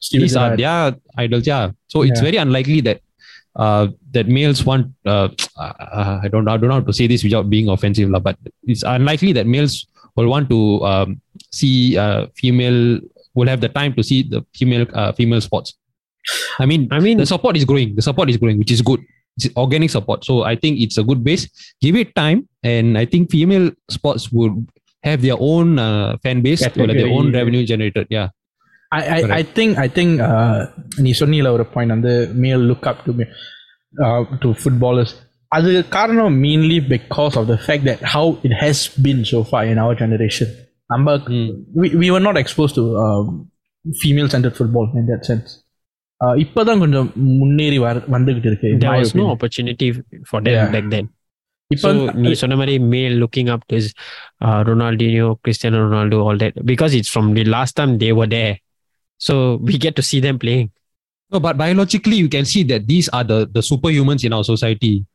Steven 0.07 0.23
These 0.25 0.35
are 0.43 0.49
Gerrard. 0.63 0.93
their 0.97 1.23
idols. 1.25 1.47
Yeah. 1.53 1.65
So 1.93 1.99
it's 2.09 2.19
Yeah. 2.21 2.27
very 2.29 2.39
unlikely 2.45 2.81
that 2.89 2.99
uh, 3.56 3.88
that 4.12 4.28
males 4.28 4.64
want. 4.64 4.92
Uh, 5.04 5.28
uh, 5.56 6.20
I 6.22 6.28
don't. 6.28 6.48
I 6.48 6.56
don't 6.56 6.68
know 6.68 6.74
how 6.74 6.80
to 6.80 6.92
say 6.92 7.06
this 7.06 7.22
without 7.22 7.48
being 7.50 7.68
offensive, 7.68 8.10
but 8.22 8.36
it's 8.64 8.82
unlikely 8.82 9.32
that 9.32 9.46
males 9.46 9.86
will 10.16 10.28
want 10.28 10.48
to 10.50 10.84
um, 10.84 11.20
see 11.52 11.96
uh, 11.98 12.26
female. 12.34 13.00
Will 13.34 13.48
have 13.48 13.60
the 13.60 13.68
time 13.68 13.94
to 13.94 14.02
see 14.02 14.22
the 14.22 14.46
female 14.54 14.86
uh, 14.94 15.10
female 15.12 15.40
sports. 15.40 15.74
I 16.60 16.66
mean, 16.66 16.86
I 16.92 17.00
mean, 17.00 17.18
the 17.18 17.26
support 17.26 17.56
is 17.56 17.64
growing. 17.64 17.96
The 17.96 18.02
support 18.02 18.30
is 18.30 18.36
growing, 18.36 18.58
which 18.58 18.70
is 18.70 18.80
good. 18.80 19.00
It's 19.36 19.48
organic 19.56 19.90
support. 19.90 20.24
So 20.24 20.44
I 20.44 20.54
think 20.54 20.80
it's 20.80 20.98
a 20.98 21.02
good 21.02 21.24
base. 21.24 21.48
Give 21.80 21.96
it 21.96 22.14
time, 22.14 22.48
and 22.62 22.96
I 22.96 23.04
think 23.04 23.32
female 23.32 23.72
sports 23.90 24.30
would 24.30 24.68
have 25.02 25.20
their 25.20 25.34
own 25.38 25.80
uh, 25.80 26.16
fan 26.22 26.42
base, 26.42 26.62
or 26.62 26.86
like 26.86 26.96
their 26.96 27.08
own 27.08 27.32
revenue 27.32 27.66
generated. 27.66 28.06
Yeah. 28.08 28.28
I, 28.93 29.01
I, 29.15 29.19
I 29.31 29.43
think 29.57 29.71
I 29.77 29.89
think 29.97 30.11
uh, 30.27 30.59
நீ 31.05 31.11
சொன்னீல 31.19 31.49
ஒரு 31.55 31.65
point 31.73 31.93
வந்து 31.95 32.13
மேல் 32.43 32.63
look 32.69 32.87
up 32.91 33.01
to 33.07 33.13
to 34.43 34.49
footballers 34.61 35.13
அது 35.51 35.69
காரணம் 35.97 36.35
mainly 36.45 36.79
because 36.93 37.35
of 37.41 37.47
the 37.51 37.57
fact 37.65 37.87
that 37.89 38.03
how 38.15 38.31
it 38.47 38.57
has 38.63 38.81
been 39.07 39.21
so 39.31 39.39
for 39.49 39.67
in 39.71 39.81
our 39.85 39.99
generation 40.03 40.51
நம்ம 40.89 41.09
Mm. 41.31 41.49
We 42.01 42.07
were 42.13 42.23
not 42.27 42.39
expose 42.41 42.73
to 42.77 42.83
female 43.85 44.29
centre 44.33 44.53
football 44.57 44.87
in 44.99 45.09
that 45.11 45.25
sense 45.29 45.51
இப்போதான் 46.43 46.81
கொஞ்சம் 46.83 47.09
முன்னேறி 47.41 47.77
வர 47.85 47.97
வந்துகிட்டு 48.15 48.49
இருக்கு 48.51 48.69
in 48.73 48.79
there 48.83 48.91
my 48.93 49.01
was 49.03 49.11
no 49.11 49.13
opinion. 49.13 49.35
opportunity 49.35 49.87
for 50.31 50.39
them 50.47 50.55
Yeah. 50.55 50.71
back 50.75 50.87
then. 50.95 51.05
இப்போ 51.71 51.89
So 51.95 52.13
நீ 52.23 52.31
சொன்ன 52.41 52.55
மாதிரி 52.61 52.75
male 52.93 53.15
looking 53.23 53.47
up 53.55 53.61
to 53.71 53.77
uh, 54.45 54.59
Ronaldinho, 54.69 55.27
Cristiano 55.43 55.79
Ronaldo, 55.87 56.17
all 56.25 56.37
that 56.43 56.55
because 56.71 56.93
it's 56.99 57.11
from 57.15 57.27
the 57.37 57.45
last 57.55 57.73
time 57.79 57.91
they 58.03 58.11
were 58.19 58.29
there. 58.37 58.55
So 59.24 59.56
we 59.56 59.78
get 59.78 59.96
to 59.96 60.02
see 60.02 60.20
them 60.20 60.38
playing. 60.38 60.70
No, 61.32 61.40
but 61.40 61.56
biologically, 61.56 62.16
you 62.16 62.28
can 62.28 62.44
see 62.44 62.62
that 62.64 62.86
these 62.86 63.08
are 63.08 63.24
the, 63.24 63.48
the 63.50 63.60
superhumans 63.60 64.22
in 64.22 64.34
our 64.34 64.44
society. 64.44 65.06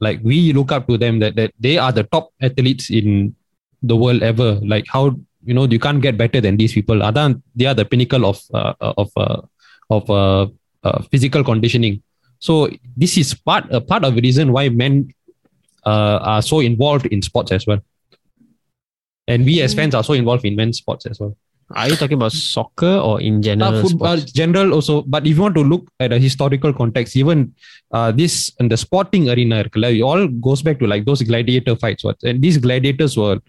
Like 0.00 0.18
we 0.24 0.52
look 0.52 0.72
up 0.72 0.88
to 0.88 0.98
them 0.98 1.20
that, 1.20 1.36
that 1.36 1.52
they 1.60 1.78
are 1.78 1.92
the 1.92 2.02
top 2.02 2.30
athletes 2.42 2.90
in 2.90 3.36
the 3.82 3.94
world 3.94 4.24
ever. 4.24 4.58
Like 4.64 4.86
how 4.88 5.16
you 5.44 5.54
know 5.54 5.66
you 5.66 5.78
can't 5.78 6.02
get 6.02 6.18
better 6.18 6.40
than 6.40 6.56
these 6.56 6.72
people. 6.72 7.04
Other 7.04 7.36
they 7.54 7.66
are 7.66 7.74
the 7.74 7.84
pinnacle 7.84 8.26
of 8.26 8.42
uh, 8.52 8.74
of 8.80 9.12
uh, 9.16 9.42
of 9.90 10.10
uh, 10.10 10.46
uh, 10.82 11.02
physical 11.12 11.44
conditioning. 11.44 12.02
So 12.40 12.68
this 12.96 13.16
is 13.16 13.32
part 13.32 13.70
a 13.70 13.80
part 13.80 14.02
of 14.02 14.16
the 14.16 14.22
reason 14.22 14.50
why 14.50 14.70
men 14.70 15.14
uh, 15.86 16.18
are 16.34 16.42
so 16.42 16.58
involved 16.58 17.06
in 17.06 17.22
sports 17.22 17.52
as 17.52 17.64
well. 17.64 17.78
And 19.28 19.44
we 19.44 19.62
as 19.62 19.72
fans 19.72 19.94
are 19.94 20.02
so 20.02 20.14
involved 20.14 20.44
in 20.44 20.56
men's 20.56 20.78
sports 20.78 21.06
as 21.06 21.20
well. 21.20 21.36
Are 21.70 21.88
you 21.88 21.96
talking 21.96 22.16
about 22.16 22.32
soccer 22.32 22.98
or 22.98 23.20
in 23.20 23.42
general? 23.42 23.74
Uh, 23.74 23.82
football, 23.82 24.16
general 24.16 24.74
also. 24.74 25.02
But 25.02 25.26
if 25.26 25.36
you 25.36 25.42
want 25.42 25.54
to 25.54 25.62
look 25.62 25.88
at 25.98 26.12
a 26.12 26.18
historical 26.18 26.72
context, 26.72 27.16
even 27.16 27.54
uh, 27.92 28.12
this 28.12 28.52
and 28.60 28.70
the 28.70 28.76
sporting 28.76 29.30
arena, 29.30 29.60
it 29.60 30.02
all 30.02 30.28
goes 30.28 30.62
back 30.62 30.78
to 30.80 30.86
like 30.86 31.04
those 31.04 31.22
gladiator 31.22 31.76
fights. 31.76 32.04
What 32.04 32.22
and 32.22 32.42
these 32.42 32.58
gladiators 32.58 33.16
were, 33.16 33.40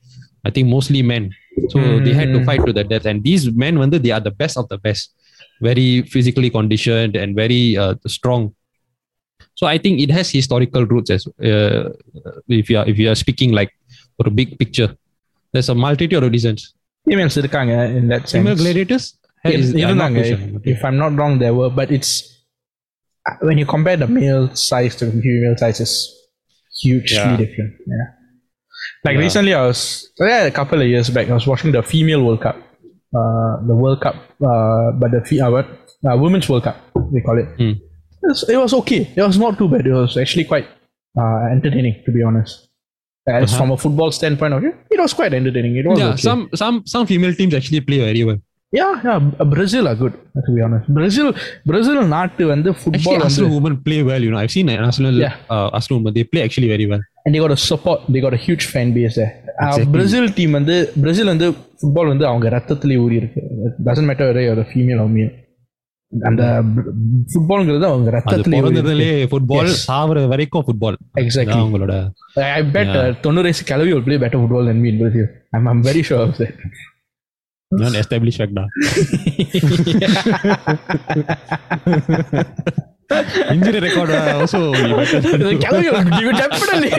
I 0.45 0.49
think, 0.49 0.69
mostly 0.69 1.01
men. 1.01 1.31
So 1.69 1.79
mm. 1.79 2.03
they 2.03 2.13
had 2.13 2.33
to 2.33 2.39
hmm, 2.39 2.45
fight 2.45 2.59
hmm. 2.59 2.65
to 2.65 2.73
the 2.73 2.83
death. 2.83 3.05
And 3.05 3.23
these 3.23 3.49
men, 3.51 3.79
when 3.79 3.89
they 3.89 4.11
are 4.11 4.19
the 4.19 4.31
best 4.31 4.57
of 4.57 4.67
the 4.67 4.77
best, 4.77 5.13
very 5.61 6.01
physically 6.03 6.49
conditioned 6.49 7.15
and 7.15 7.35
very 7.35 7.77
uh, 7.77 7.95
strong. 8.07 8.53
So 9.55 9.67
I 9.67 9.77
think 9.77 10.01
it 10.01 10.11
has 10.11 10.29
historical 10.29 10.85
roots 10.85 11.09
as 11.09 11.25
uh, 11.27 11.91
if 12.47 12.69
you 12.69 12.77
are 12.77 12.87
if 12.87 12.99
you 12.99 13.09
are 13.09 13.15
speaking 13.15 13.51
like 13.51 13.71
for 14.17 14.27
a 14.27 14.31
big 14.31 14.59
picture. 14.59 14.95
There's 15.53 15.69
a 15.69 15.75
multitude 15.75 16.21
of 16.21 16.31
reasons 16.31 16.74
females 17.06 17.38
இருக்காங்க 17.42 17.74
in 17.98 18.06
that 18.12 18.22
sense 18.30 18.36
female 18.38 18.60
gladiators 18.64 19.06
Yes, 19.44 19.52
Is- 19.58 19.68
I'm 19.68 19.76
not 19.80 19.86
இருந்தாங்க 19.88 20.20
too 20.22 20.32
if, 20.32 20.40
sure. 20.40 20.62
if 20.72 20.80
I'm 20.86 20.96
not 21.02 21.12
wrong 21.18 21.34
there 21.42 21.52
were 21.58 21.68
but 21.78 21.88
it's 21.96 22.10
uh, 23.28 23.36
when 23.46 23.56
you 23.60 23.66
compare 23.74 23.98
the 24.02 24.08
male 24.18 24.44
size 24.68 24.94
to 24.98 25.04
the 25.10 25.20
female 25.26 25.54
size 25.62 25.78
is 25.86 25.92
hugely 26.80 27.16
Yeah. 27.20 27.38
different 27.42 27.72
yeah 27.92 28.08
like 29.06 29.16
Yeah. 29.16 29.24
recently 29.26 29.52
I 29.60 29.64
was 29.70 29.80
yeah, 30.30 30.42
a 30.52 30.54
couple 30.58 30.78
of 30.84 30.88
years 30.92 31.08
back 31.16 31.26
I 31.32 31.36
was 31.40 31.46
watching 31.52 31.72
the 31.76 31.82
female 31.92 32.22
World 32.26 32.42
Cup 32.46 32.56
uh, 33.18 33.52
the 33.70 33.76
World 33.82 34.00
Cup 34.04 34.16
uh, 34.50 34.86
but 35.00 35.10
the 35.16 35.22
fe- 35.28 35.40
uh, 35.46 35.50
what, 35.56 35.68
uh, 36.08 36.16
Women's 36.24 36.48
World 36.50 36.64
Cup 36.68 36.76
they 37.14 37.22
call 37.28 37.38
it 37.44 37.48
Hmm. 37.60 37.74
it, 38.22 38.28
was, 38.32 38.42
it 38.54 38.58
was 38.64 38.74
okay 38.82 39.00
it 39.18 39.22
was 39.28 39.38
not 39.44 39.54
too 39.62 39.68
bad 39.74 39.86
it 39.92 39.96
was 40.02 40.14
actually 40.24 40.46
quite 40.52 40.68
uh, 41.20 41.40
entertaining 41.56 41.96
to 42.06 42.12
be 42.18 42.22
honest 42.30 42.54
as 43.26 43.42
Uh-huh. 43.44 43.56
from 43.58 43.70
a 43.70 43.80
football 43.82 44.10
standpoint 44.18 44.52
of 44.56 44.60
view 44.62 44.72
it 44.94 45.00
was 45.04 45.12
quite 45.18 45.32
entertaining 45.38 45.74
it 45.80 45.86
was 45.88 45.98
yeah 46.02 46.12
okay. 46.12 46.24
some 46.28 46.40
some 46.62 46.76
some 46.92 47.04
female 47.10 47.34
teams 47.40 47.54
actually 47.60 47.82
play 47.90 48.00
very 48.10 48.24
well 48.30 48.40
Yeah, 48.72 48.90
yeah, 49.06 49.16
B- 49.28 49.44
Brazil 49.52 49.84
are 49.90 49.96
good 50.00 50.12
to 50.44 50.50
be 50.56 50.60
honest. 50.64 50.84
Brazil, 50.96 51.28
Brazil 51.70 51.96
நாட்டு 52.12 52.44
வந்து 52.52 52.70
Actually, 52.72 52.82
football 52.82 53.14
வந்து, 53.14 53.26
Arsenal 53.28 53.50
women 53.54 53.74
play 53.86 53.98
well. 54.08 54.22
You 54.26 54.30
know, 54.32 54.40
I've 54.42 54.52
seen 54.54 54.68
an 54.74 54.82
Arsenal 54.88 55.16
Yeah. 55.22 55.32
uh, 55.54 55.66
Arsenal 55.76 55.96
women. 55.98 56.14
They 56.18 56.24
play 56.32 56.42
actually 56.46 56.68
very 56.74 56.86
well. 56.92 57.02
and 57.24 57.30
they 57.34 57.40
got 57.44 57.54
a 57.56 57.62
support, 57.68 58.00
they 58.12 58.20
got 58.26 58.34
a 58.38 58.42
huge 58.44 58.64
fan 58.72 58.88
base 58.96 59.16
there. 59.20 59.32
Uh, 59.62 59.66
Exactly. 59.66 59.88
Brazil 59.96 60.26
team 60.38 60.52
வந்து 60.58 60.76
Brazil 61.04 61.26
வந்து 61.32 61.48
football 61.82 62.06
வந்து 62.12 62.26
அவங்க 62.30 62.48
ரத்தத்திலே 62.56 62.98
ஊறி 63.04 63.18
இருக்கு. 63.22 63.42
It 63.70 63.74
doesn't 63.88 64.08
matter 64.10 64.26
whether 64.30 64.44
you're 64.46 64.62
a 64.66 64.70
female 64.74 65.00
or 65.04 65.10
male. 65.16 65.32
அந்த 66.29 66.43
ஃபுட்பால்ங்கிறது 67.31 67.85
அவங்க 67.91 68.09
ரத்தத்திலே 68.15 69.09
football 69.31 69.71
சாவற 69.85 70.25
வரைக்கும் 70.33 70.65
football 70.67 70.97
exactly 71.23 71.59
அவங்களோட 71.61 71.95
ஐ 72.51 72.63
பெட் 72.75 72.93
90 72.97 73.45
வயசு 73.47 73.69
கிளவி 73.71 73.93
ஒரு 73.97 74.05
play 74.07 74.17
better 74.23 74.41
football 74.43 74.69
then 74.71 74.81
me 74.83 74.89
in 74.93 74.99
Brazil 75.03 75.29
I 75.53 75.61
am 75.73 75.83
very 75.89 76.03
sure 76.09 76.23
of 76.25 76.35
that 76.41 76.59
நான் 77.71 77.95
எஸ்டாப்லிஷ் 78.01 78.41
ஆக்டா 78.45 78.65
இன்ஜுரி 83.53 83.79
ரெக்கார்ட் 83.85 84.11
ஆல்சோ 84.35 84.59
கிளவி 85.65 85.87
you 86.25 86.31
definitely 86.41 86.91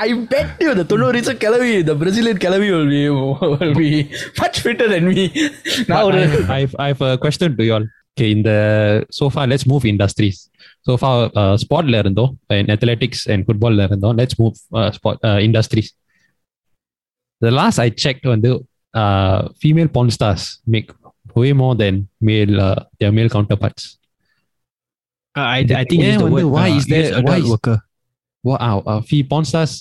I 0.00 0.08
bet 0.32 0.50
you 0.64 0.72
the 0.80 0.84
90 0.88 1.10
வயசு 1.10 1.34
கிளவி 1.44 1.70
தி 1.88 1.96
பிரேசிலியன் 2.02 2.42
கிளவி 2.44 2.68
will 2.74 2.88
be 2.94 3.02
will 3.54 3.74
be 3.76 3.90
much 4.42 4.58
fitter 4.66 4.88
than 4.88 5.06
me. 5.10 5.24
now 5.88 6.02
i 6.56 6.60
i 6.78 6.90
have 6.90 7.02
a 7.02 7.16
question 7.24 7.56
to 7.58 7.64
you 7.64 7.74
all. 7.78 7.86
Okay, 8.17 8.29
in 8.35 8.41
the 8.47 8.57
so 9.19 9.25
far 9.35 9.45
let's 9.51 9.65
move 9.71 9.83
industries. 9.93 10.37
So 10.87 10.93
far 11.03 11.15
uh, 11.41 11.55
sportல 11.63 11.97
இருந்தோம் 12.03 12.31
and 12.55 12.67
athletics 12.75 13.21
and 13.33 13.41
footballல 13.47 13.83
இருந்தோம். 13.89 14.15
Let's 14.21 14.35
move 14.41 14.55
uh, 14.79 14.89
sport 14.97 15.17
uh, 15.29 15.39
industries. 15.47 15.89
The 17.41 17.51
last 17.59 17.77
I 17.85 17.89
checked 18.03 18.25
வந்து 18.33 18.51
uh, 19.01 19.39
female 19.61 19.89
porn 19.95 20.09
stars 20.17 20.43
make 20.75 20.89
way 21.39 21.51
more 21.61 21.75
than 21.83 21.95
male 22.29 22.55
uh, 22.67 22.79
their 22.99 23.11
male 23.17 23.31
counterparts. 23.35 23.83
Uh, 25.35 25.47
I, 25.57 25.59
I 25.81 25.83
think 25.89 25.99
Yeah, 26.03 26.09
it's 26.09 26.17
the 26.21 26.25
wonder 26.25 26.45
word, 26.47 26.53
why 26.57 26.67
uh, 26.71 26.77
is 26.79 26.85
there- 26.91 27.05
use 27.05 27.11
adult 27.19 27.29
why 27.31 27.37
is- 27.43 27.51
worker. 27.53 27.77
Wow, 28.49 28.77
uh, 28.91 29.01
fee 29.09 29.23
porn 29.31 29.45
stars, 29.51 29.73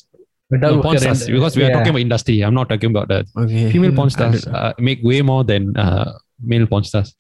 Adult 0.56 0.76
no, 0.76 0.82
porn 0.84 0.94
worker 0.94 1.04
stars 1.04 1.20
and- 1.22 1.34
because 1.36 1.54
we 1.58 1.62
are 1.64 1.70
yeah. 1.70 1.76
talking 1.76 1.92
about 1.94 2.04
industry. 2.08 2.36
I'm 2.46 2.56
not 2.60 2.68
talking 2.72 2.90
about 2.94 3.08
the 3.12 3.18
Okay. 3.42 3.64
female 3.72 3.94
porn 3.98 4.08
Mm, 4.10 4.16
stars 4.16 4.40
uh, 4.58 4.72
make 4.88 5.00
way 5.10 5.20
more 5.30 5.42
than 5.52 5.62
uh, 5.84 6.06
male 6.52 6.66
porn 6.72 6.84
stars. 6.90 7.10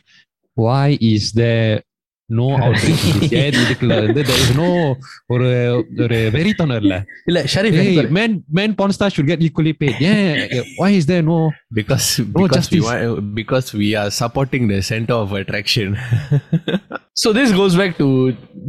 Why 0.64 0.86
is 1.14 1.24
there 1.40 1.70
no 2.40 2.46
outreach? 2.64 3.02
to 3.06 3.12
this? 3.20 3.32
ஏன் 3.40 3.56
இதுக்குள்ள 3.62 3.94
வந்து 4.06 4.20
there 4.28 4.40
is 4.44 4.50
no 4.60 4.68
ஒரு 5.34 5.48
ஒரு 6.04 6.18
வெறித்தனம் 6.36 6.78
இல்ல 6.82 6.94
இல்ல 7.30 7.38
Sharif 7.54 7.76
hey 7.78 7.84
எனக்கு 7.84 8.02
ஒரு- 8.02 8.12
men 8.18 8.32
men 8.58 8.70
porn 8.80 8.92
stars 8.96 9.12
should 9.16 9.28
get 9.32 9.40
equally 9.48 9.74
paid 9.82 9.96
yeah 10.06 10.62
why 10.80 10.90
is 10.98 11.06
there 11.12 11.24
no 11.32 11.38
Because 11.80 12.06
No 12.20 12.24
because 12.42 12.68
we 12.74 12.80
justice. 12.80 12.84
want, 12.88 13.34
because 13.40 13.68
we 13.80 13.88
are 14.02 14.10
supporting 14.22 14.64
the 14.72 14.80
center 14.92 15.16
of 15.24 15.30
attraction. 15.40 15.88
So 17.22 17.28
this 17.38 17.50
goes 17.60 17.74
back 17.80 17.92
to 18.02 18.06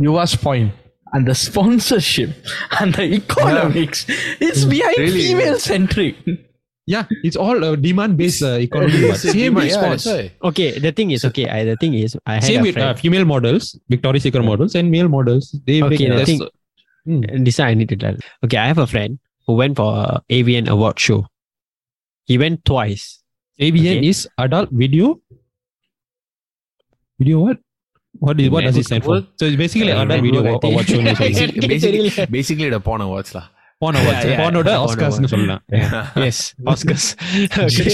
Yuva's 0.05 0.35
point 0.47 0.71
and 1.15 1.23
the 1.31 1.35
sponsorship 1.47 2.31
and 2.79 2.89
the 2.99 3.05
economics. 3.21 3.99
It's 4.47 4.63
behind 4.73 4.97
Really? 5.03 5.23
female 5.27 5.59
centric. 5.71 6.15
yeah 6.92 7.04
it's 7.28 7.38
all 7.44 7.58
a 7.68 7.70
demand 7.86 8.12
based 8.20 8.42
uh, 8.50 8.52
economy 8.66 9.00
but 9.08 9.18
same 9.22 9.34
demand- 9.36 9.56
with 9.60 9.68
yeah, 9.70 9.78
sports 9.80 10.04
that's 10.04 10.32
why. 10.42 10.48
Okay, 10.50 10.68
the 10.84 10.92
thing 10.98 11.10
is, 11.16 11.24
okay, 11.30 11.46
I, 11.56 11.58
the 11.70 11.76
thing 11.82 11.94
is, 12.04 12.16
I 12.26 12.34
had 12.40 12.44
same 12.50 12.60
a 12.60 12.66
with 12.68 12.76
uh, 12.84 12.94
female 13.02 13.26
models 13.32 13.64
Victoria's 13.94 14.22
Secret 14.28 14.44
models 14.50 14.74
and 14.80 14.90
male 14.96 15.08
models 15.16 15.44
they 15.68 15.78
Okay, 15.82 15.88
make 15.88 16.08
the 16.14 16.20
less- 16.22 16.30
thing- 16.32 16.48
Hmm. 17.08 17.44
this 17.44 17.58
I 17.64 17.72
need 17.80 17.88
to 17.90 17.96
tell. 18.04 18.16
Okay, 18.44 18.58
I 18.62 18.66
have 18.70 18.80
a 18.84 18.86
friend 18.94 19.18
who 19.46 19.54
went 19.60 19.76
for 19.80 19.88
a 20.00 20.20
AVN 20.38 20.66
award 20.74 20.98
show. 21.04 21.18
He 22.30 22.36
went 22.42 22.64
twice. 22.70 23.04
AVN 23.66 23.98
Okay. 23.98 24.08
is 24.12 24.18
adult 24.46 24.68
video 24.82 25.06
video 27.18 27.38
what 27.44 27.58
what 28.26 28.40
is 28.40 28.50
what 28.50 28.64
does 28.66 28.76
it 28.80 28.84
stand 28.88 29.04
for 29.04 29.16
so 29.40 29.46
it's 29.46 29.56
basically 29.62 29.92
Uh, 29.92 30.02
adult 30.02 30.22
video 30.26 30.42
I 30.44 30.50
or, 30.50 30.60
think. 30.64 30.76
what 30.76 30.86
show 30.88 31.00
Basically- 31.22 31.68
basically, 31.74 32.26
basically 32.36 32.68
the 32.74 32.80
porn 32.80 33.00
awards 33.06 33.34
lah. 33.34 33.46
போன 33.78 33.98
போனோட 34.36 34.84
ஆஸ்கார்ஸ்னு 34.84 35.58
S 36.14 36.54
Oscars 36.66 37.16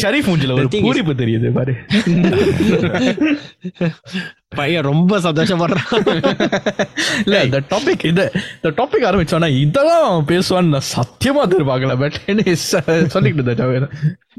Sharif 0.02 0.28
மூஞ்சில 0.28 1.14
தெரியுது 1.14 1.52
பாரு. 1.52 1.74
பையன் 4.48 4.82
ரொம்ப 4.82 5.18
சந்தோஷப்படுறான். 5.18 6.20
இல்ல 7.24 7.44
இந்த 7.44 7.60
topic 7.60 8.06
இது 8.06 8.32
இந்த 8.62 8.62
டாபிக் 8.62 9.02
ஆரம்பிச்சோன்னா 9.02 9.60
இதெல்லாம் 9.60 10.28
பேசுவான்னு 10.28 10.64
நான் 10.64 10.96
சத்தியமா 10.96 11.24
எதிர்பார்க்கல 11.24 11.98
பட் 11.98 12.12
சொல்லிட்டு 13.06 13.42
இருந்தேன் 13.42 13.88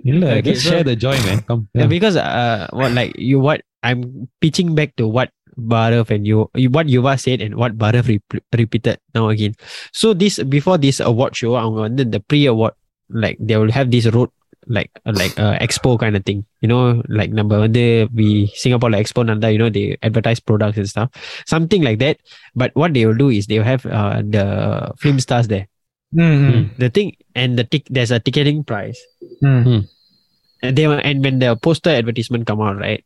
இல்ல 0.03 0.41
share 0.41 0.83
the 0.83 1.07
joy 1.07 1.25
man 1.25 1.89
because 1.89 2.15
like 2.95 3.11
you 3.17 3.39
what 3.39 3.61
I 3.79 3.91
am 3.91 4.73
back 4.73 4.91
to 4.95 5.11
what 5.11 5.29
Barav 5.57 6.09
and 6.11 6.27
you, 6.27 6.49
what 6.69 6.87
Yuva 6.87 7.19
said 7.19 7.41
and 7.41 7.55
what 7.55 7.77
Barav 7.77 8.07
re- 8.07 8.41
repeated 8.55 8.99
now 9.13 9.29
again. 9.29 9.55
So 9.91 10.13
this 10.13 10.41
before 10.43 10.77
this 10.77 10.99
award 10.99 11.35
show, 11.35 11.55
the 11.89 12.23
pre-award, 12.27 12.73
like 13.09 13.37
they 13.39 13.57
will 13.57 13.71
have 13.71 13.91
this 13.91 14.07
road 14.07 14.29
like 14.67 14.89
like 15.05 15.37
uh, 15.39 15.57
expo 15.59 15.99
kind 15.99 16.15
of 16.15 16.25
thing. 16.25 16.45
You 16.61 16.67
know 16.67 17.03
like 17.07 17.29
number 17.31 17.59
one 17.59 17.71
day 17.71 18.05
we 18.05 18.47
singapore 18.55 18.89
like 18.89 19.05
expo 19.05 19.23
nanda 19.23 19.51
you 19.51 19.59
know 19.59 19.69
they 19.69 19.97
advertise 20.01 20.39
products 20.39 20.77
and 20.77 20.89
stuff. 20.89 21.11
Something 21.45 21.83
like 21.83 21.99
that. 21.99 22.17
But 22.55 22.75
what 22.75 22.93
they 22.93 23.05
will 23.05 23.15
do 23.15 23.29
is 23.29 23.47
they'll 23.47 23.63
have 23.63 23.85
uh, 23.85 24.23
the 24.25 24.91
film 24.97 25.19
stars 25.19 25.47
there. 25.47 25.67
Mm-hmm. 26.15 26.51
Hmm. 26.51 26.79
the 26.79 26.89
thing 26.89 27.17
and 27.33 27.59
the 27.59 27.65
tick 27.65 27.87
there's 27.89 28.11
a 28.11 28.21
ticketing 28.21 28.63
price 28.63 28.95
mm-hmm. 29.43 29.67
Hmm. 29.67 29.79
and 30.63 30.77
they 30.77 30.87
were, 30.87 30.99
and 30.99 31.21
when 31.21 31.39
the 31.39 31.57
poster 31.57 31.89
advertisement 31.89 32.47
come 32.47 32.61
out 32.61 32.77
right 32.77 33.03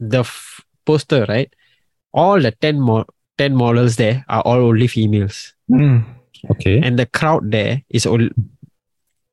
the 0.00 0.20
f- 0.20 0.64
poster 0.84 1.26
right 1.28 1.52
all 2.14 2.40
the 2.40 2.52
10, 2.52 2.80
mo- 2.80 3.04
10 3.36 3.54
models 3.54 3.96
there 3.96 4.24
are 4.28 4.40
all 4.42 4.58
only 4.58 4.86
females. 4.86 5.52
Mm. 5.70 6.04
Okay. 6.50 6.80
And 6.80 6.98
the 6.98 7.06
crowd 7.06 7.50
there 7.50 7.82
is 7.90 8.06
all 8.06 8.22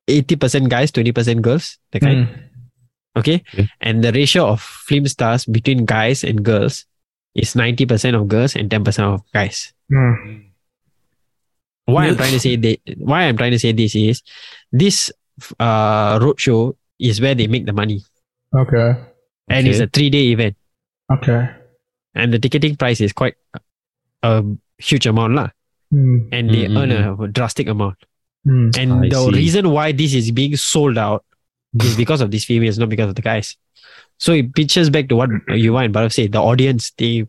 80% 0.08 0.68
guys, 0.68 0.90
20% 0.90 1.40
girls, 1.40 1.78
kind. 1.92 2.26
Mm. 2.26 2.42
Okay? 3.16 3.42
okay? 3.54 3.68
And 3.80 4.02
the 4.02 4.12
ratio 4.12 4.48
of 4.48 4.60
film 4.60 5.06
stars 5.06 5.46
between 5.46 5.86
guys 5.86 6.24
and 6.24 6.44
girls 6.44 6.84
is 7.34 7.54
90% 7.54 8.20
of 8.20 8.28
girls 8.28 8.56
and 8.56 8.68
10% 8.68 9.14
of 9.14 9.22
guys. 9.32 9.72
Mm. 9.90 10.48
Why 11.84 12.06
I'm 12.06 12.16
trying 12.16 12.32
to 12.32 12.40
say 12.40 12.56
they, 12.56 12.80
why 12.98 13.22
I'm 13.24 13.36
trying 13.36 13.52
to 13.52 13.58
say 13.58 13.72
this 13.72 13.94
is 13.94 14.22
this 14.70 15.10
uh 15.58 16.18
roadshow 16.20 16.76
is 16.98 17.20
where 17.20 17.34
they 17.34 17.48
make 17.48 17.66
the 17.66 17.72
money. 17.72 18.02
Okay. 18.54 18.96
And 19.48 19.66
okay. 19.66 19.70
it's 19.70 19.80
a 19.80 19.88
three 19.88 20.08
day 20.08 20.30
event. 20.30 20.56
Okay 21.12 21.50
and 22.14 22.32
the 22.32 22.38
ticketing 22.38 22.76
price 22.76 23.00
is 23.00 23.12
quite 23.12 23.34
a 24.22 24.44
huge 24.78 25.06
amount 25.06 25.34
lah. 25.34 25.50
and 26.32 26.48
they 26.54 26.64
Mm, 26.66 26.76
earn 26.80 26.90
mm, 26.90 27.24
a 27.24 27.28
drastic 27.28 27.68
amount 27.68 27.96
Hmm. 28.44 28.70
and 28.80 28.92
I 29.04 29.08
the 29.10 29.18
see. 29.24 29.32
reason 29.38 29.70
why 29.70 29.92
this 29.92 30.14
is 30.14 30.30
being 30.32 30.56
sold 30.56 30.98
out 30.98 31.24
is 31.88 31.96
because 31.96 32.20
of 32.24 32.30
these 32.30 32.44
females 32.44 32.78
not 32.78 32.88
because 32.88 33.08
of 33.12 33.14
the 33.18 33.22
guys 33.26 33.56
so 34.18 34.32
it 34.32 34.54
pitches 34.54 34.90
back 34.90 35.08
to 35.08 35.16
what 35.16 35.30
you 35.48 35.72
want. 35.72 35.86
and 35.86 35.94
Barav 35.94 36.12
said 36.16 36.32
the 36.32 36.40
audience 36.52 36.90
they 37.02 37.26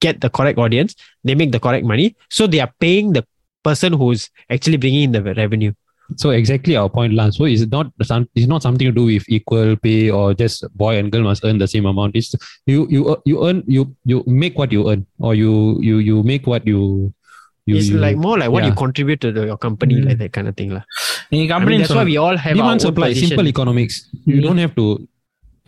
get 0.00 0.20
the 0.20 0.30
correct 0.30 0.58
audience 0.58 0.94
they 1.24 1.34
make 1.34 1.52
the 1.52 1.60
correct 1.60 1.84
money 1.92 2.14
so 2.28 2.46
they 2.46 2.60
are 2.60 2.72
paying 2.86 3.12
the 3.12 3.24
person 3.64 3.92
who's 3.92 4.28
actually 4.50 4.76
bringing 4.76 5.04
in 5.08 5.12
the 5.12 5.22
revenue 5.22 5.72
so 6.21 6.27
exactly 6.39 6.75
our 6.81 6.89
point 6.97 7.13
last 7.19 7.33
so 7.39 7.43
it's 7.53 7.65
not 7.75 7.87
some 8.09 8.23
it's 8.39 8.47
not 8.53 8.61
something 8.65 8.87
to 8.89 8.95
do 8.99 9.05
with 9.11 9.25
equal 9.37 9.75
pay 9.85 10.09
or 10.09 10.33
just 10.41 10.59
boy 10.83 10.97
and 10.99 11.11
girl 11.13 11.23
must 11.29 11.43
earn 11.47 11.57
the 11.63 11.67
same 11.73 11.85
amount 11.85 12.15
it's 12.19 12.29
you 12.73 12.87
you 12.95 13.01
you 13.31 13.37
earn 13.47 13.57
you 13.75 13.81
you 14.11 14.23
make 14.43 14.57
what 14.61 14.71
you 14.77 14.83
earn 14.91 15.01
or 15.19 15.33
you 15.35 15.53
you 15.89 15.97
you 16.09 16.17
make 16.31 16.45
what 16.47 16.65
you 16.73 16.81
you, 17.69 17.75
it's 17.77 17.89
you 17.89 17.97
like 18.05 18.17
more 18.25 18.37
like 18.41 18.49
what 18.55 18.63
you 18.63 18.69
yeah. 18.73 18.81
contribute 18.83 19.19
to 19.25 19.29
the, 19.37 19.43
your 19.51 19.57
company 19.57 19.95
Mm. 19.95 20.05
like 20.07 20.19
that 20.23 20.31
kind 20.35 20.47
of 20.51 20.55
thing 20.59 20.69
lah. 20.77 20.83
நீங்க 21.31 21.43
I 21.43 21.47
mean, 21.47 21.49
company 21.53 21.77
that's 21.81 21.95
why 21.99 22.05
we 22.11 22.15
all 22.25 22.37
have 22.45 22.53
our 22.55 22.59
demand 22.61 22.79
own 22.79 22.85
supply 22.87 23.09
position. 23.09 23.29
simple 23.31 23.47
economics 23.55 23.95
you 24.31 24.37
Mm. 24.37 24.45
don't 24.47 24.61
have 24.65 24.73
to 24.81 24.85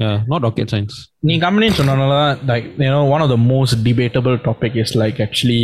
yeah 0.04 0.17
not 0.32 0.41
rocket 0.47 0.69
science 0.73 0.93
நீ 1.30 1.36
company 1.45 1.67
சொன்னனால 1.80 2.13
தான் 2.21 2.39
like 2.52 2.67
you 2.86 2.91
know 2.95 3.04
one 3.15 3.23
of 3.25 3.30
the 3.36 3.39
most 3.54 3.73
debatable 3.89 4.38
topic 4.49 4.75
is 4.84 4.91
like 5.04 5.19
actually 5.28 5.62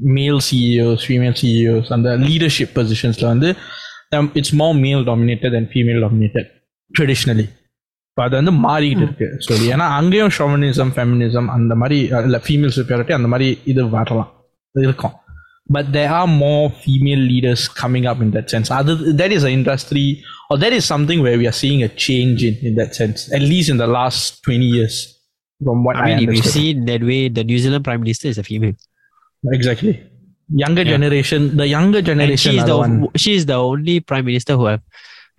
uh, 0.00 0.04
cho- 0.04 0.04
uh 0.04 0.12
like 0.12 0.16
male 0.18 0.40
CEOs 0.40 1.04
female 1.04 1.34
CEOs 1.34 1.90
and 1.90 2.04
the 2.04 2.16
leadership 2.28 2.74
positionsல 2.74 3.26
வந்து 3.26 3.56
um, 4.16 4.30
it's 4.34 4.52
more 4.52 4.74
male 4.74 5.04
dominated 5.04 5.50
than 5.52 5.66
female 5.66 6.00
dominated 6.00 6.46
traditionally 7.00 7.48
இப்போ 8.10 8.22
அது 8.22 8.36
வந்து 8.36 8.50
மாறிக்கிட்டு 8.50 9.02
இருக்கு 9.02 9.36
சொல்லி 9.38 9.72
ஏன்னா 9.72 9.88
அங்கேயும் 9.90 10.30
ஷோமனிசம் 10.30 10.92
feminism 10.96 11.48
அந்த 11.48 11.74
மாதிரி 11.74 12.10
அஹ், 12.12 12.24
இல்ல 12.24 12.38
ஃபீமேல் 12.38 12.70
superiority 12.70 13.12
அந்த 13.12 13.28
மாதிரி 13.28 13.58
இது 13.64 13.88
வரலாம் 13.88 14.30
இருக்கும் 14.74 15.14
but 15.76 15.92
there 15.92 16.10
are 16.10 16.26
more 16.26 16.70
female 16.70 17.18
leaders 17.18 17.68
coming 17.68 18.06
up 18.06 18.20
in 18.20 18.30
that 18.30 18.50
sense 18.50 18.70
other 18.70 18.94
that 19.20 19.32
is 19.32 19.42
an 19.42 19.50
industry 19.50 20.22
or 20.50 20.58
that 20.58 20.72
is 20.72 20.84
something 20.84 21.20
where 21.20 21.38
we 21.38 21.46
are 21.46 21.58
seeing 21.64 21.82
a 21.82 21.88
change 21.88 22.44
in 22.44 22.54
in 22.62 22.74
that 22.74 22.94
sense 22.94 23.32
at 23.32 23.42
least 23.42 23.68
in 23.68 23.76
the 23.76 23.86
last 23.86 24.42
20 24.44 24.64
years 24.64 25.18
from 25.60 25.84
what 25.84 25.96
I 25.96 26.00
i, 26.00 26.06
mean, 26.06 26.16
if 26.16 26.22
you 26.22 26.28
understood. 26.28 26.52
see 26.52 26.70
it 26.70 26.86
that 26.86 27.02
way, 27.02 27.28
the 27.28 27.44
New 27.44 27.58
Zealand 27.58 27.84
Prime 27.84 28.00
Minister 28.00 28.28
is 28.28 28.38
a 28.38 28.44
female. 28.44 28.76
exactly 29.49 29.93
younger 30.53 30.83
Yeah. 30.83 30.91
generation 30.91 31.57
the 31.57 31.67
younger 31.67 32.01
generation 32.01 32.51
she 32.51 32.57
is 32.57 32.63
the 32.65 32.71
the 32.73 32.77
one 32.77 33.07
she 33.15 33.33
is 33.35 33.45
the 33.45 33.55
only 33.55 33.99
prime 33.99 34.25
minister 34.25 34.55
who 34.55 34.65
have 34.65 34.81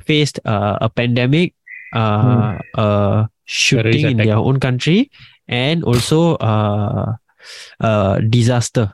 faced 0.05 0.41
uh, 0.45 0.79
a 0.81 0.89
pandemic, 0.89 1.55
uh, 1.95 2.23
Hmm. 2.23 2.59
uh, 2.75 3.27
shooting 3.45 4.11
in 4.11 4.17
their 4.17 4.37
own 4.37 4.59
country, 4.59 5.11
and 5.47 5.85
also 5.85 6.35
uh, 6.37 7.15
uh, 7.81 8.19
disaster 8.19 8.93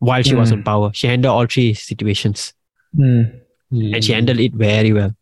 while 0.00 0.22
she 0.22 0.34
was 0.34 0.50
Hmm. 0.50 0.56
in 0.56 0.62
power. 0.64 0.90
She 0.94 1.06
handled 1.06 1.30
all 1.36 1.46
three 1.46 1.74
situations, 1.74 2.54
Hmm. 2.96 3.22
and 3.70 4.02
she 4.02 4.12
handled 4.12 4.40
it 4.40 4.52
very 4.54 4.92
well. 4.92 5.14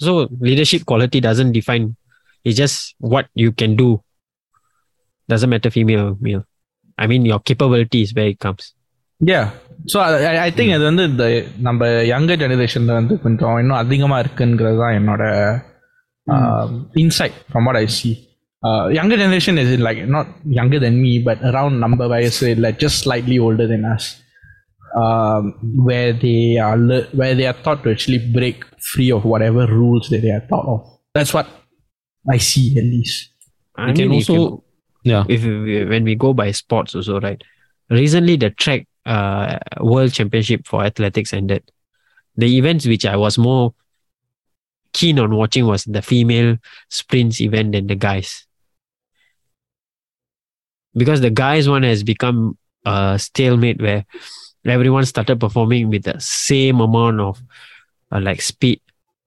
So 0.00 0.28
leadership 0.40 0.84
quality 0.84 1.20
doesn't 1.20 1.52
define; 1.52 1.96
it's 2.44 2.56
just 2.56 2.94
what 2.98 3.28
you 3.34 3.52
can 3.52 3.76
do. 3.76 4.02
Doesn't 5.28 5.48
matter 5.48 5.70
female 5.70 6.00
or 6.08 6.16
male. 6.20 6.44
I 6.99 7.07
mean, 7.11 7.23
your 7.25 7.39
capability 7.49 8.01
is 8.05 8.11
where 8.17 8.29
it 8.33 8.39
comes. 8.47 8.65
yeah 9.31 9.45
so 9.91 9.97
I, 10.05 10.07
I- 10.29 10.39
I 10.45 10.51
think 10.57 10.69
அது 10.75 10.83
வந்து 10.89 11.03
இந்த 11.09 11.25
நம்ம 11.67 11.81
younger 12.13 12.35
ஜெனரேஷன்ல 12.41 12.93
வந்து 12.99 13.15
கொஞ்சம் 13.23 13.57
இன்னும் 13.61 13.79
அதிகமா 13.83 14.17
இருக்குங்கிறது 14.23 14.77
தான் 14.83 14.95
என்னோட 14.99 15.23
inside 17.03 17.37
from 17.51 17.63
what 17.67 17.77
I 17.83 17.87
see 17.97 18.13
uh, 18.67 18.85
younger 18.97 19.17
generation 19.23 19.55
is 19.63 19.69
in 19.75 19.81
like 19.87 19.99
not 20.15 20.27
younger 20.59 20.79
than 20.85 20.95
me 21.05 21.13
but 21.27 21.39
around 21.51 21.73
நம்ம 21.85 22.07
வயசு 22.13 22.47
like 22.65 22.77
just 22.85 22.97
slightly 23.05 23.37
older 23.47 23.67
than 23.73 23.83
us 23.95 24.05
um, 25.03 25.43
where 25.89 26.11
they 26.25 26.41
are 26.67 26.77
le- 26.89 27.07
where 27.21 27.35
they 27.39 27.47
are 27.51 27.57
taught 27.65 27.81
to 27.85 27.89
actually 27.95 28.21
break 28.37 28.57
free 28.91 29.09
of 29.17 29.23
whatever 29.33 29.63
rules 29.81 30.07
that 30.13 30.21
they 30.25 30.33
are 30.37 30.45
taught 30.51 30.67
of 30.75 30.81
that's 31.17 31.33
what 31.37 31.47
I 32.35 32.39
see 32.51 32.67
at 32.81 32.87
least 32.95 33.17
I 33.77 33.91
yeah 35.02 35.24
if 35.28 35.44
when 35.44 36.04
we 36.04 36.14
go 36.14 36.32
by 36.32 36.50
sports 36.50 36.94
also 36.94 37.20
right 37.20 37.42
recently 37.88 38.36
the 38.36 38.50
track 38.50 38.86
uh, 39.06 39.58
world 39.80 40.12
championship 40.12 40.66
for 40.66 40.84
athletics 40.84 41.32
ended 41.32 41.62
the 42.36 42.58
events 42.58 42.86
which 42.86 43.06
i 43.06 43.16
was 43.16 43.38
more 43.38 43.74
keen 44.92 45.18
on 45.18 45.34
watching 45.34 45.66
was 45.66 45.84
the 45.84 46.02
female 46.02 46.56
sprints 46.88 47.40
event 47.40 47.72
than 47.72 47.86
the 47.86 47.94
guys. 47.94 48.46
Because 50.94 51.20
the 51.20 51.30
guys 51.30 51.68
one 51.68 51.84
has 51.84 52.02
become 52.02 52.58
a 52.84 53.18
stalemate 53.18 53.80
where 53.80 54.04
everyone 54.64 55.04
started 55.04 55.38
performing 55.38 55.88
with 55.88 56.02
the 56.02 56.18
same 56.18 56.80
amount 56.80 57.20
of 57.20 57.42
uh, 58.10 58.20
like 58.20 58.42
speed. 58.42 58.80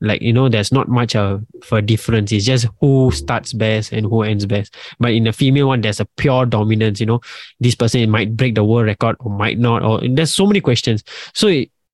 Like 0.03 0.21
you 0.21 0.33
know, 0.33 0.49
there's 0.49 0.71
not 0.71 0.89
much 0.89 1.15
of 1.15 1.45
a 1.71 1.81
difference. 1.81 2.31
It's 2.31 2.45
just 2.45 2.67
who 2.81 3.09
starts 3.11 3.53
best 3.53 3.93
and 3.93 4.05
who 4.05 4.23
ends 4.23 4.45
best. 4.45 4.75
But 4.99 5.13
in 5.13 5.23
the 5.23 5.31
female 5.31 5.67
one, 5.69 5.79
there's 5.79 6.01
a 6.01 6.05
pure 6.17 6.45
dominance. 6.45 6.99
You 6.99 7.05
know, 7.05 7.21
this 7.61 7.73
person 7.73 8.09
might 8.09 8.35
break 8.35 8.55
the 8.55 8.65
world 8.65 8.87
record 8.87 9.15
or 9.21 9.31
might 9.31 9.57
not. 9.57 9.81
Or 9.81 10.01
there's 10.05 10.33
so 10.33 10.45
many 10.45 10.59
questions. 10.59 11.03
So 11.33 11.47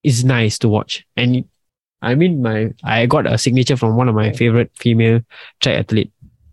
it's 0.03 0.23
nice 0.23 0.57
to 0.59 0.67
watch. 0.67 1.05
And 1.15 1.45
I 2.01 2.15
mean, 2.15 2.41
my 2.41 2.73
I 2.83 3.05
got 3.05 3.27
a 3.27 3.37
signature 3.37 3.77
from 3.77 3.95
one 3.95 4.09
of 4.09 4.15
my 4.15 4.33
favorite 4.33 4.71
female 4.75 5.21
track 5.59 5.77
athlete, 5.79 6.11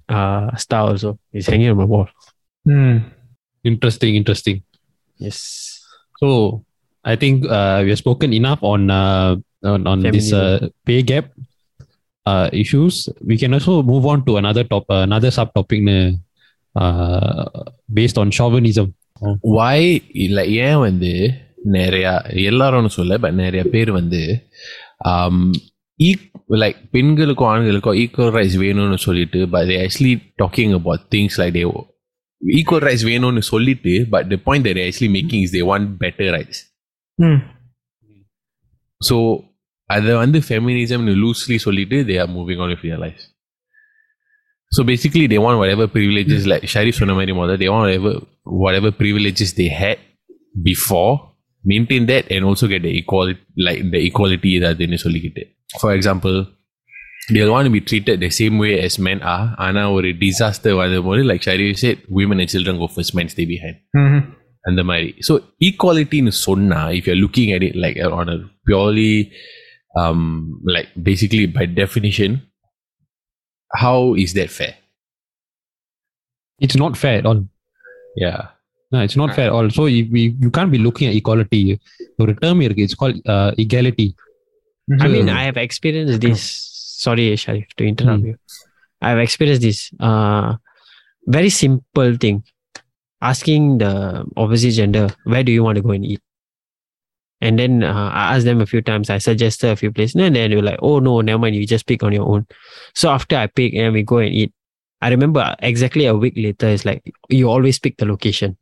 uh, 0.08 0.54
star 0.56 0.90
also. 0.90 1.18
It's 1.32 1.46
hanging 1.46 1.70
on 1.70 1.78
my 1.78 1.84
wall. 1.84 2.08
Hmm. 2.64 2.98
Interesting, 3.64 4.14
interesting. 4.14 4.62
Yes. 5.16 5.82
So 6.20 6.64
I 7.04 7.16
think 7.16 7.46
uh, 7.46 7.80
we 7.82 7.90
have 7.90 7.98
spoken 7.98 8.32
enough 8.32 8.62
on 8.62 8.90
uh, 8.90 9.36
on, 9.65 9.87
on 9.87 9.99
this 10.15 10.33
uh, 10.33 10.69
pay 10.85 11.01
gap 11.03 11.25
uh, 12.25 12.49
issues. 12.53 13.09
We 13.29 13.37
can 13.37 13.53
also 13.53 13.83
move 13.83 14.05
on 14.05 14.25
to 14.25 14.37
another 14.37 14.63
top 14.63 14.85
uh, 14.89 15.03
another 15.09 15.31
subtopic 15.37 15.81
uh, 16.75 17.45
based 17.89 18.17
on 18.17 18.29
chauvinism. 18.31 18.89
why 19.57 19.79
like 20.37 20.51
ஏன் 20.67 20.79
வந்து 20.85 21.11
நிறைய 21.75 22.05
எல்லாரும் 22.51 22.95
சொல்ல 22.95 23.17
but 23.23 23.35
நிறைய 23.41 23.63
பேர் 23.73 23.91
வந்து 23.91 24.21
like 26.61 26.79
பெண்களுக்கும் 26.95 27.49
ஆண்களுக்கும் 27.51 27.97
ஈக்குவல் 28.03 28.33
ரைட்ஸ் 28.37 28.57
வேணும்னு 28.63 28.97
சொல்லிட்டு 29.07 29.39
but 29.53 29.67
they 29.71 29.77
actually 29.83 30.13
talking 30.43 30.73
about 30.79 31.03
things 31.15 31.37
like 31.41 31.53
they 31.57 31.63
equal 32.41 32.85
rights 32.87 33.05
வேணும்னு 33.11 33.43
சொல்லிட்டு 33.51 33.93
but 34.15 34.29
the 34.33 34.39
point 34.47 34.67
they 34.69 34.83
actually 34.87 35.11
making 35.17 35.43
is 35.47 35.55
they 35.57 35.63
want 35.71 35.89
better 36.05 36.31
rights 36.37 36.61
Hmm. 37.19 37.39
So 39.01 39.15
அதை 39.89 40.11
வந்து 40.23 40.39
ஃபெமினிசம்னு 40.47 41.13
லூஸ்லி 41.23 41.57
சொல்லிட்டு 41.65 41.97
they 42.09 42.15
are 42.23 42.31
moving 42.37 42.61
on 42.65 42.71
with 42.73 42.85
real 42.87 43.03
life 43.05 43.21
so 44.71 44.81
basically 44.91 45.25
they 45.33 45.39
want 45.45 45.59
whatever 45.61 45.85
privileges 45.95 46.43
like 46.51 46.65
Sharif 46.73 46.99
சொன்ன 47.01 47.15
மாதிரி 47.17 47.33
முதல்ல 47.39 47.59
they 47.63 47.67
want 47.73 47.87
whatever 47.87 48.13
whatever 48.63 48.91
privileges 49.01 49.49
they 49.59 49.69
had 49.81 49.97
before 50.69 51.11
maintain 51.63 52.03
that 52.11 52.25
and 52.33 52.43
also 52.49 52.65
get 52.73 52.81
the 52.87 52.93
equality 53.01 53.41
like 53.67 53.81
the 53.95 54.01
equality 54.09 54.51
ஏதாதுன்னு 54.59 54.99
சொல்லிக்கிட்டு 55.05 55.43
for 55.81 55.91
example 55.97 56.37
they 57.33 57.43
want 57.51 57.65
to 57.67 57.73
be 57.75 57.81
treated 57.89 58.15
the 58.25 58.31
same 58.39 58.55
way 58.63 58.71
as 58.85 58.93
men 59.07 59.19
are 59.35 59.45
ஆனா 59.65 59.83
ஒரு 59.97 60.09
disaster 60.23 60.71
வரும்போது 60.81 61.23
like 61.31 61.43
Sharif 61.49 61.81
said 61.83 61.97
women 62.19 62.37
and 62.43 62.51
children 62.55 62.77
go 62.83 62.89
first 62.97 63.13
men 63.19 63.29
stay 63.35 63.47
behind 63.53 63.77
Mhm. 64.01 64.21
அந்த 64.65 64.81
மாதிரி 64.87 65.07
so 65.27 65.33
ஈக்குவாலிட்டின்னு 65.67 66.33
சொன்னா 66.47 66.79
if 66.97 67.07
you 67.09 67.13
looking 67.23 67.51
at 67.55 67.63
it 67.67 67.77
like 67.85 67.95
on 68.19 68.31
a 68.33 68.39
purely 68.69 69.11
um, 69.96 70.60
like 70.64 70.88
basically 71.02 71.46
by 71.46 71.66
definition, 71.66 72.42
how 73.74 74.14
is 74.14 74.34
that 74.34 74.50
fair? 74.50 74.74
It's 76.60 76.76
not 76.76 76.96
fair 76.96 77.18
at 77.18 77.26
all. 77.26 77.46
Yeah. 78.16 78.48
No, 78.92 79.00
it's 79.00 79.16
not 79.16 79.34
fair 79.34 79.46
at 79.46 79.52
all. 79.52 79.68
So 79.70 79.86
you, 79.86 80.08
we, 80.10 80.36
you 80.40 80.50
can't 80.50 80.70
be 80.70 80.78
looking 80.78 81.08
at 81.08 81.14
equality. 81.14 81.80
Your 82.18 82.34
term 82.34 82.60
here, 82.60 82.72
it's 82.76 82.94
called 82.94 83.16
uh, 83.26 83.52
equality. 83.58 84.14
Mm-hmm. 84.90 85.02
I 85.02 85.08
mean, 85.08 85.28
I 85.28 85.42
have 85.42 85.56
experienced 85.56 86.20
this. 86.20 86.42
Sorry, 86.98 87.36
Sharif, 87.36 87.66
to 87.76 87.84
interrupt 87.84 88.22
mm. 88.22 88.26
you. 88.28 88.36
I've 89.02 89.18
experienced 89.18 89.62
this. 89.62 89.90
Uh, 90.00 90.54
very 91.26 91.50
simple 91.50 92.16
thing. 92.16 92.44
Asking 93.20 93.78
the 93.78 94.24
opposite 94.36 94.72
gender, 94.72 95.08
where 95.24 95.42
do 95.42 95.52
you 95.52 95.64
want 95.64 95.76
to 95.76 95.82
go 95.82 95.90
and 95.90 96.06
eat? 96.06 96.20
And 97.40 97.58
then 97.58 97.84
uh, 97.84 98.10
I 98.12 98.34
asked 98.34 98.46
them 98.46 98.60
a 98.60 98.66
few 98.66 98.80
times. 98.80 99.10
I 99.10 99.18
suggested 99.18 99.70
a 99.70 99.76
few 99.76 99.92
places. 99.92 100.14
And 100.16 100.34
then 100.34 100.50
they 100.50 100.56
were 100.56 100.62
like, 100.62 100.78
oh, 100.82 100.98
no, 101.00 101.20
never 101.20 101.38
mind. 101.38 101.54
You 101.56 101.66
just 101.66 101.86
pick 101.86 102.02
on 102.02 102.12
your 102.12 102.26
own. 102.26 102.46
So 102.94 103.10
after 103.10 103.36
I 103.36 103.46
pick 103.46 103.74
and 103.74 103.92
we 103.92 104.02
go 104.02 104.18
and 104.18 104.32
eat, 104.32 104.52
I 105.02 105.10
remember 105.10 105.54
exactly 105.60 106.06
a 106.06 106.14
week 106.14 106.34
later, 106.36 106.68
it's 106.68 106.84
like, 106.84 107.02
you 107.28 107.50
always 107.50 107.78
pick 107.78 107.96
the 107.98 108.06
location. 108.06 108.56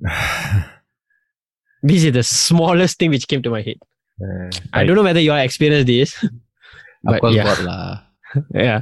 This 1.86 2.02
is 2.02 2.12
the 2.14 2.22
smallest 2.22 2.98
thing 2.98 3.10
which 3.10 3.28
came 3.28 3.42
to 3.42 3.50
my 3.50 3.60
head. 3.60 3.76
I 4.72 4.84
don't 4.84 4.96
know 4.96 5.02
whether 5.02 5.20
you 5.20 5.32
all 5.32 5.38
experienced 5.38 5.86
this. 5.86 6.24
Of 7.06 7.12
but 7.12 7.20
course, 7.20 7.34
yeah. 7.34 7.54
lah. 7.60 8.00
yeah 8.54 8.80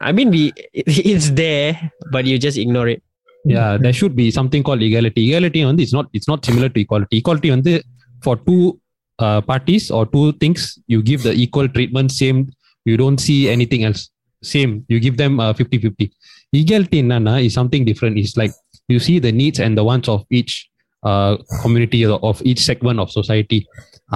i 0.00 0.12
mean 0.12 0.30
we 0.30 0.52
it's 0.72 1.30
there 1.30 1.90
but 2.12 2.24
you 2.24 2.38
just 2.38 2.56
ignore 2.56 2.88
it 2.88 3.02
Yeah, 3.44 3.78
there 3.78 3.92
should 3.92 4.14
be 4.16 4.30
something 4.30 4.62
called 4.62 4.82
equality. 4.82 5.28
Equality 5.30 5.62
on 5.62 5.78
it's 5.80 5.92
not 5.92 6.06
it's 6.12 6.28
not 6.28 6.44
similar 6.44 6.68
to 6.68 6.80
equality. 6.80 7.18
Equality 7.18 7.50
on 7.50 7.62
the 7.62 7.82
for 8.21 8.35
two 8.37 8.79
uh, 9.19 9.41
parties 9.41 9.91
or 9.91 10.05
two 10.05 10.33
things, 10.33 10.79
you 10.87 11.01
give 11.01 11.23
the 11.23 11.33
equal 11.33 11.67
treatment, 11.69 12.11
same. 12.11 12.51
You 12.85 12.97
don't 12.97 13.19
see 13.19 13.49
anything 13.49 13.83
else. 13.83 14.09
Same. 14.41 14.85
You 14.89 14.99
give 14.99 15.17
them 15.17 15.39
uh, 15.39 15.53
50-50. 15.53 16.11
Equality 16.51 16.99
in 16.99 17.07
Nana 17.07 17.39
is 17.39 17.53
something 17.53 17.85
different. 17.85 18.17
It's 18.17 18.35
like 18.37 18.51
you 18.87 18.99
see 18.99 19.19
the 19.19 19.31
needs 19.31 19.59
and 19.59 19.77
the 19.77 19.83
wants 19.83 20.09
of 20.09 20.25
each 20.29 20.69
uh, 21.03 21.37
community 21.61 22.05
or 22.05 22.19
of 22.23 22.41
each 22.43 22.59
segment 22.59 22.99
of 23.03 23.11
society. 23.19 23.59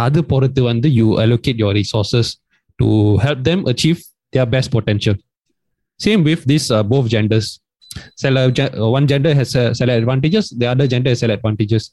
அது 0.03 0.19
பொறுத்து 0.31 0.61
வந்து 0.69 0.87
you 0.99 1.07
allocate 1.23 1.57
your 1.63 1.73
resources 1.79 2.27
to 2.81 2.87
help 3.25 3.39
them 3.49 3.59
achieve 3.71 3.99
their 4.33 4.47
best 4.55 4.69
potential. 4.77 5.15
Same 6.05 6.21
with 6.29 6.41
this 6.51 6.65
uh, 6.75 6.83
both 6.91 7.07
genders. 7.13 7.47
Sell 8.21 8.35
one 8.97 9.07
gender 9.11 9.33
has 9.39 9.55
uh, 9.55 9.73
select 9.79 9.97
advantages, 10.03 10.45
the 10.61 10.67
other 10.73 10.87
gender 10.93 11.09
has 11.13 11.19
select 11.23 11.39
advantages. 11.39 11.83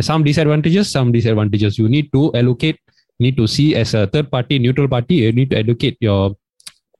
Some 0.00 0.24
disadvantages, 0.24 0.90
some 0.90 1.12
disadvantages. 1.12 1.78
You 1.78 1.88
need 1.88 2.12
to 2.12 2.32
allocate, 2.34 2.80
need 3.20 3.36
to 3.36 3.46
see 3.46 3.74
as 3.76 3.94
a 3.94 4.06
third 4.06 4.30
party, 4.30 4.58
neutral 4.58 4.88
party, 4.88 5.16
you 5.16 5.32
need 5.32 5.50
to 5.50 5.56
educate 5.56 5.96
your 6.00 6.34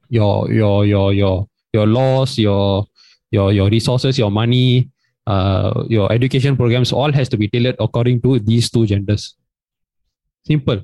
your 0.09 0.53
your 0.53 0.85
your 0.85 1.13
your 1.13 1.49
your 1.73 1.87
laws, 1.87 2.39
your 2.39 2.87
your 3.31 3.53
your 3.53 3.71
resources, 3.71 4.19
your 4.19 4.31
money, 4.31 4.91
uh, 5.27 5.85
your 5.89 6.13
education 6.13 6.57
programs, 6.57 6.93
all 6.93 7.11
has 7.13 7.29
to 7.31 7.37
be 7.37 7.49
tailored 7.49 7.77
according 7.81 8.21
to 8.21 8.39
these 8.39 8.71
two 8.71 8.87
genders. 8.87 9.37
Simple. 10.45 10.83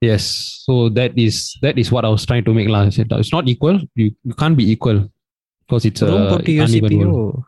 Yes, 0.00 0.62
so 0.66 0.88
that 0.90 1.16
is 1.16 1.56
that 1.62 1.78
is 1.78 1.90
what 1.90 2.04
I 2.04 2.08
was 2.08 2.26
trying 2.26 2.44
to 2.44 2.52
make 2.52 2.68
lah. 2.68 2.90
It's 2.90 3.32
not 3.32 3.48
equal. 3.48 3.80
You, 3.94 4.12
you 4.24 4.34
can't 4.34 4.56
be 4.56 4.70
equal 4.70 5.08
because 5.66 5.86
it's 5.86 6.02
a 6.02 6.06
go 6.06 6.38
to 6.38 6.52
your 6.52 6.64
uneven 6.64 6.90
cpu 6.90 7.06
world. 7.06 7.44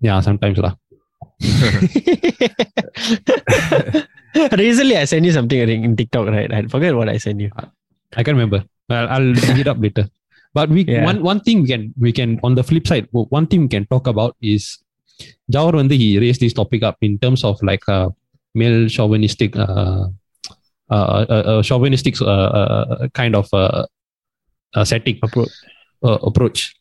Yeah, 0.00 0.20
sometimes 0.20 0.58
lah. 0.58 0.74
Recently, 4.52 4.96
I 4.96 5.04
sent 5.04 5.24
you 5.24 5.32
something 5.32 5.58
in 5.58 5.96
TikTok, 5.96 6.28
right? 6.28 6.52
I 6.52 6.62
forget 6.66 6.94
what 6.94 7.08
I 7.08 7.18
sent 7.18 7.40
you. 7.40 7.50
I 8.16 8.22
can't 8.22 8.36
remember. 8.36 8.64
I'll, 8.90 9.08
I'll 9.08 9.34
bring 9.34 9.58
it 9.58 9.66
up 9.66 9.78
later. 9.80 10.08
But 10.54 10.70
we 10.70 10.84
yeah. 10.84 11.04
one 11.04 11.22
one 11.22 11.40
thing 11.40 11.62
we 11.62 11.68
can 11.68 11.94
we 11.98 12.12
can 12.12 12.40
on 12.42 12.54
the 12.54 12.62
flip 12.62 12.86
side, 12.86 13.08
one 13.12 13.46
thing 13.46 13.62
we 13.62 13.68
can 13.68 13.86
talk 13.86 14.06
about 14.06 14.36
is 14.40 14.78
Jawar 15.52 15.74
when 15.74 15.90
he 15.90 16.18
raised 16.18 16.40
this 16.40 16.52
topic 16.52 16.82
up 16.82 16.96
in 17.02 17.18
terms 17.18 17.44
of 17.44 17.60
like 17.62 17.86
uh, 17.88 18.08
male 18.54 18.88
chauvinistic, 18.88 19.56
uh, 19.56 20.06
uh, 20.90 21.62
chauvinistic 21.62 22.16
kind 23.14 23.34
of 23.36 23.48
uh, 23.52 23.86
aesthetic 24.76 25.18
approach. 25.22 25.50
approach. 26.02 26.74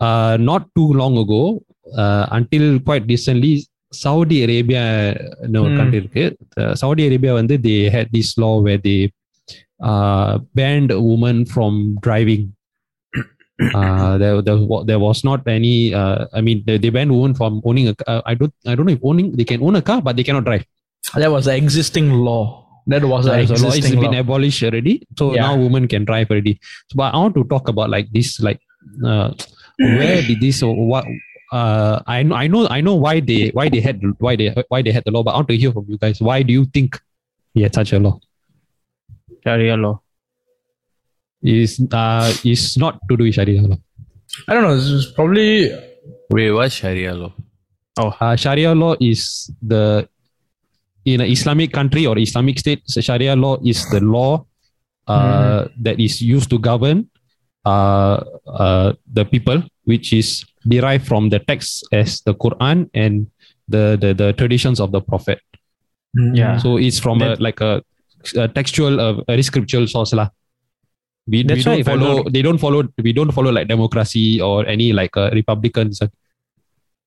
not 0.00 0.68
too 0.74 0.92
long 0.92 1.16
ago, 1.18 1.62
uh, 2.03 2.25
until 2.39 2.65
quite 2.89 3.05
recently, 3.13 3.53
Saudi 4.03 4.37
Arabia 4.45 4.83
no 5.55 5.61
Hmm. 5.67 5.77
country 5.79 5.97
இருக்கு. 6.01 6.23
Uh, 6.61 6.73
Saudi 6.81 7.03
Arabia 7.09 7.33
வந்து 7.39 7.55
they 7.67 7.79
had 7.95 8.07
this 8.17 8.29
law 8.43 8.53
where 8.65 8.81
they 8.87 8.99
uh, 9.89 10.31
banned 10.59 10.91
women 11.09 11.37
from 11.53 11.73
driving. 12.07 12.43
Uh, 13.79 14.17
there, 14.21 14.41
there, 14.41 14.57
wa- 14.71 14.83
there 14.89 14.99
was 15.07 15.19
not 15.29 15.41
any. 15.47 15.73
Uh, 15.93 16.25
I 16.33 16.41
mean, 16.47 16.59
they, 16.67 16.77
they 16.83 16.89
banned 16.89 17.11
women 17.15 17.33
from 17.39 17.61
owning 17.69 17.87
a. 17.91 17.95
Uh, 18.11 18.21
I 18.31 18.33
don't. 18.39 18.53
I 18.65 18.73
don't 18.75 18.87
know 18.89 18.93
if 18.99 19.03
owning. 19.03 19.27
They 19.39 19.43
can 19.51 19.61
own 19.67 19.75
a 19.75 19.83
car, 19.89 19.99
but 20.07 20.15
they 20.17 20.23
cannot 20.29 20.45
drive. 20.49 20.63
That 21.23 21.31
was 21.35 21.45
an 21.51 21.55
existing 21.63 22.07
law. 22.27 22.43
That 22.93 23.03
was 23.13 23.25
an 23.27 23.33
Uh, 23.33 23.45
so 23.45 23.53
law 23.53 23.69
it's 23.69 23.77
existing 23.79 23.99
been 24.05 24.13
law. 24.17 24.23
abolished 24.25 24.63
already. 24.63 24.95
So 25.19 25.25
Yeah. 25.35 25.43
now 25.45 25.51
women 25.65 25.85
can 25.93 26.05
drive 26.09 26.31
already. 26.31 26.53
So, 26.89 26.93
but 27.01 27.13
I 27.13 27.17
want 27.23 27.35
to 27.39 27.43
talk 27.53 27.67
about 27.73 27.89
like 27.95 28.07
this, 28.17 28.29
like 28.47 28.59
uh, 29.11 29.27
where 29.97 30.19
did 30.29 30.39
this 30.45 30.63
or 30.67 30.73
what? 30.93 31.05
uh, 31.52 32.02
I 32.06 32.22
know, 32.22 32.34
I 32.34 32.46
know, 32.46 32.66
I 32.68 32.80
know 32.80 32.94
why 32.94 33.20
they 33.20 33.50
why 33.50 33.68
they 33.68 33.80
had 33.80 34.00
why 34.18 34.36
they 34.36 34.54
why 34.68 34.82
they 34.82 34.90
had 34.92 35.04
the 35.04 35.10
law. 35.10 35.22
But 35.22 35.32
I 35.32 35.36
want 35.36 35.48
to 35.48 35.56
hear 35.56 35.72
from 35.72 35.86
you 35.88 35.98
guys. 35.98 36.20
Why 36.20 36.42
do 36.42 36.52
you 36.52 36.64
think 36.66 37.00
he 37.54 37.62
had 37.62 37.74
such 37.74 37.92
a 37.92 37.98
law? 37.98 38.18
sharia 39.44 39.76
law 39.76 40.00
Is 41.42 41.78
uh 41.92 42.32
is 42.42 42.76
not 42.76 42.98
to 43.08 43.16
do 43.16 43.24
with 43.24 43.34
Sharia 43.34 43.62
law. 43.62 43.78
I 44.48 44.54
don't 44.54 44.64
know. 44.64 44.74
This 44.74 44.90
is 44.90 45.06
probably 45.14 45.70
Wait, 46.30 46.50
what 46.50 46.72
Sharia 46.72 47.14
law? 47.14 47.32
Uh, 47.96 48.34
Sharia 48.36 48.74
law 48.74 48.96
is 49.00 49.50
the 49.62 50.08
in 51.06 51.20
an 51.20 51.30
Islamic 51.30 51.72
country 51.72 52.04
or 52.04 52.18
Islamic 52.18 52.58
state, 52.58 52.82
Sharia 52.88 53.36
law 53.36 53.58
is 53.64 53.88
the 53.90 54.00
law 54.00 54.44
uh, 55.06 55.66
that 55.80 56.00
is 56.00 56.20
used 56.20 56.50
to 56.50 56.58
govern 56.58 57.08
uh, 57.64 58.18
uh, 58.46 58.92
the 59.06 59.24
people, 59.24 59.62
which 59.86 60.12
is 60.12 60.44
derived 60.66 61.06
from 61.06 61.30
the 61.30 61.38
text 61.50 61.86
as 61.92 62.20
the 62.26 62.34
Quran 62.34 62.90
and 62.94 63.26
the 63.66 63.96
the, 64.02 64.10
the 64.14 64.28
traditions 64.34 64.78
of 64.78 64.92
the 64.92 65.00
Prophet. 65.00 65.40
Yeah. 66.38 66.56
So 66.58 66.76
it's 66.78 66.98
from 66.98 67.20
a, 67.20 67.34
like 67.46 67.60
a, 67.60 67.82
a 68.36 68.48
textual, 68.48 69.00
uh, 69.00 69.20
a 69.28 69.42
scriptural 69.42 69.86
source 69.86 70.12
lah. 70.14 70.28
We, 71.28 71.38
we 71.38 71.42
That's 71.44 71.66
why 71.66 71.72
don't 71.72 71.80
if 71.80 71.86
follow. 71.86 72.12
not- 72.22 72.32
They 72.32 72.42
don't 72.42 72.58
follow. 72.58 72.80
We 73.02 73.12
don't 73.12 73.32
follow 73.32 73.50
like 73.52 73.68
democracy 73.68 74.40
or 74.40 74.64
any 74.66 74.92
like 74.92 75.16
uh, 75.16 75.30
Republicans. 75.32 76.00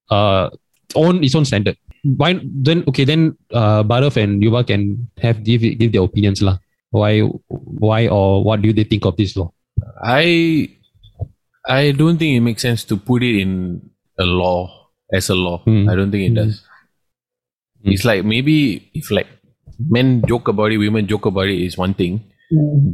Uh, 0.09 0.49
own 0.95 1.23
its 1.23 1.35
own 1.35 1.45
standard. 1.45 1.77
Why 2.03 2.39
then? 2.43 2.83
Okay, 2.87 3.03
then 3.03 3.37
uh, 3.53 3.83
Barav 3.83 4.17
and 4.17 4.41
Yuba 4.43 4.63
can 4.63 5.09
have 5.21 5.43
give 5.43 5.61
give 5.61 5.91
their 5.91 6.03
opinions 6.03 6.41
lah. 6.41 6.57
Why 6.91 7.21
why 7.49 8.07
or 8.07 8.43
what 8.43 8.61
do 8.61 8.73
they 8.73 8.83
think 8.83 9.05
of 9.05 9.15
this 9.17 9.35
law? 9.37 9.51
I 10.03 10.69
I 11.68 11.92
don't 11.92 12.18
think 12.18 12.36
it 12.38 12.40
makes 12.48 12.62
sense 12.62 12.82
to 12.90 12.96
put 13.10 13.22
it 13.22 13.36
in 13.44 13.52
a 14.18 14.26
law 14.42 14.58
as 15.18 15.28
a 15.34 15.34
law. 15.46 15.58
Hmm. 15.64 15.88
I 15.90 15.94
don't 15.98 16.10
think 16.10 16.24
it 16.24 16.32
Hmm. 16.34 16.40
does. 16.42 16.54
Hmm. 17.82 17.90
It's 17.92 18.04
like 18.04 18.22
maybe 18.34 18.56
if 19.00 19.10
like 19.10 19.30
men 19.96 20.22
joke 20.28 20.48
about 20.48 20.72
it, 20.72 20.78
women 20.78 21.06
joke 21.06 21.26
about 21.32 21.48
it 21.48 21.60
is 21.68 21.76
one 21.86 21.94
thing. 22.02 22.14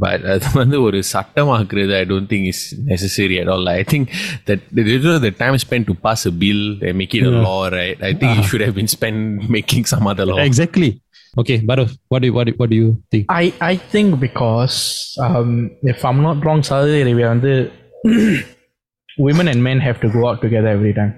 But 0.03 0.19
அது 0.33 0.49
வந்து 0.59 0.77
ஒரு 0.85 0.99
சட்டமாக்குறது 1.13 1.93
I 2.01 2.05
don't 2.11 2.27
think 2.31 2.43
is 2.51 2.61
necessary 2.91 3.35
at 3.41 3.49
all. 3.53 3.65
I 3.79 3.83
think 3.91 4.05
that 4.47 4.59
the, 4.77 4.83
the, 5.05 5.11
the 5.25 5.31
time 5.41 5.55
spent 5.65 5.83
to 5.89 5.93
pass 6.05 6.21
a 6.29 6.33
bill 6.43 6.61
and 6.87 6.95
make 7.01 7.13
it 7.19 7.25
a 7.29 7.33
Yeah. 7.33 7.43
law, 7.47 7.59
right? 7.79 7.99
I 8.09 8.13
think 8.19 8.31
it 8.39 8.45
should 8.49 8.63
have 8.67 8.75
been 8.79 8.91
spent 8.97 9.19
making 9.57 9.83
some 9.93 10.07
other 10.11 10.25
law. 10.31 10.39
Exactly. 10.51 10.91
Okay, 11.41 11.57
Barav, 11.69 11.91
what 12.11 12.19
do 12.23 12.27
you, 12.29 12.33
what 12.37 12.45
do, 12.47 12.53
what 12.61 12.69
do 12.73 12.77
you 12.83 12.89
think? 13.11 13.25
I 13.41 13.45
I 13.71 13.75
think 13.93 14.07
because 14.25 14.77
um, 15.27 15.51
if 15.93 15.99
I'm 16.09 16.21
not 16.29 16.39
wrong, 16.47 16.61
Saudi 16.71 16.97
Arabia 17.03 17.29
வந்து 17.35 17.53
women 19.17 19.47
and 19.47 19.63
men 19.63 19.79
have 19.79 19.99
to 20.01 20.09
go 20.09 20.29
out 20.29 20.41
together 20.41 20.67
every 20.67 20.93
time. 20.93 21.13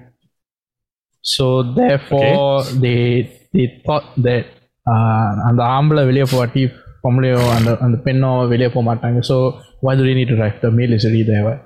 So 1.22 1.63
therefore, 1.63 2.63
they 2.63 3.39
they 3.54 3.82
thought 3.86 4.04
that 4.17 4.46
uh, 4.91 5.30
அந்த 5.50 5.63
ஆம்பளை 5.63 6.06
வெளியே 6.06 6.24
போகாட்டி 6.24 6.63
பொம்பளையோ 7.04 7.52
அந்த 7.58 7.78
அந்த 7.82 7.98
பெண்ணோ 7.98 8.48
வெளியே 8.48 8.67
போக 8.67 8.93
மாட்டாங்க 8.93 9.19
so 9.30 9.36
why 9.82 9.96
do 9.96 10.04
they 10.04 10.13
need 10.13 10.28
to 10.28 10.36
drive 10.36 10.58
the 10.62 10.72
male 10.72 10.93
is 10.93 11.06
already 11.06 11.24
there 11.24 11.43
what? 11.43 11.60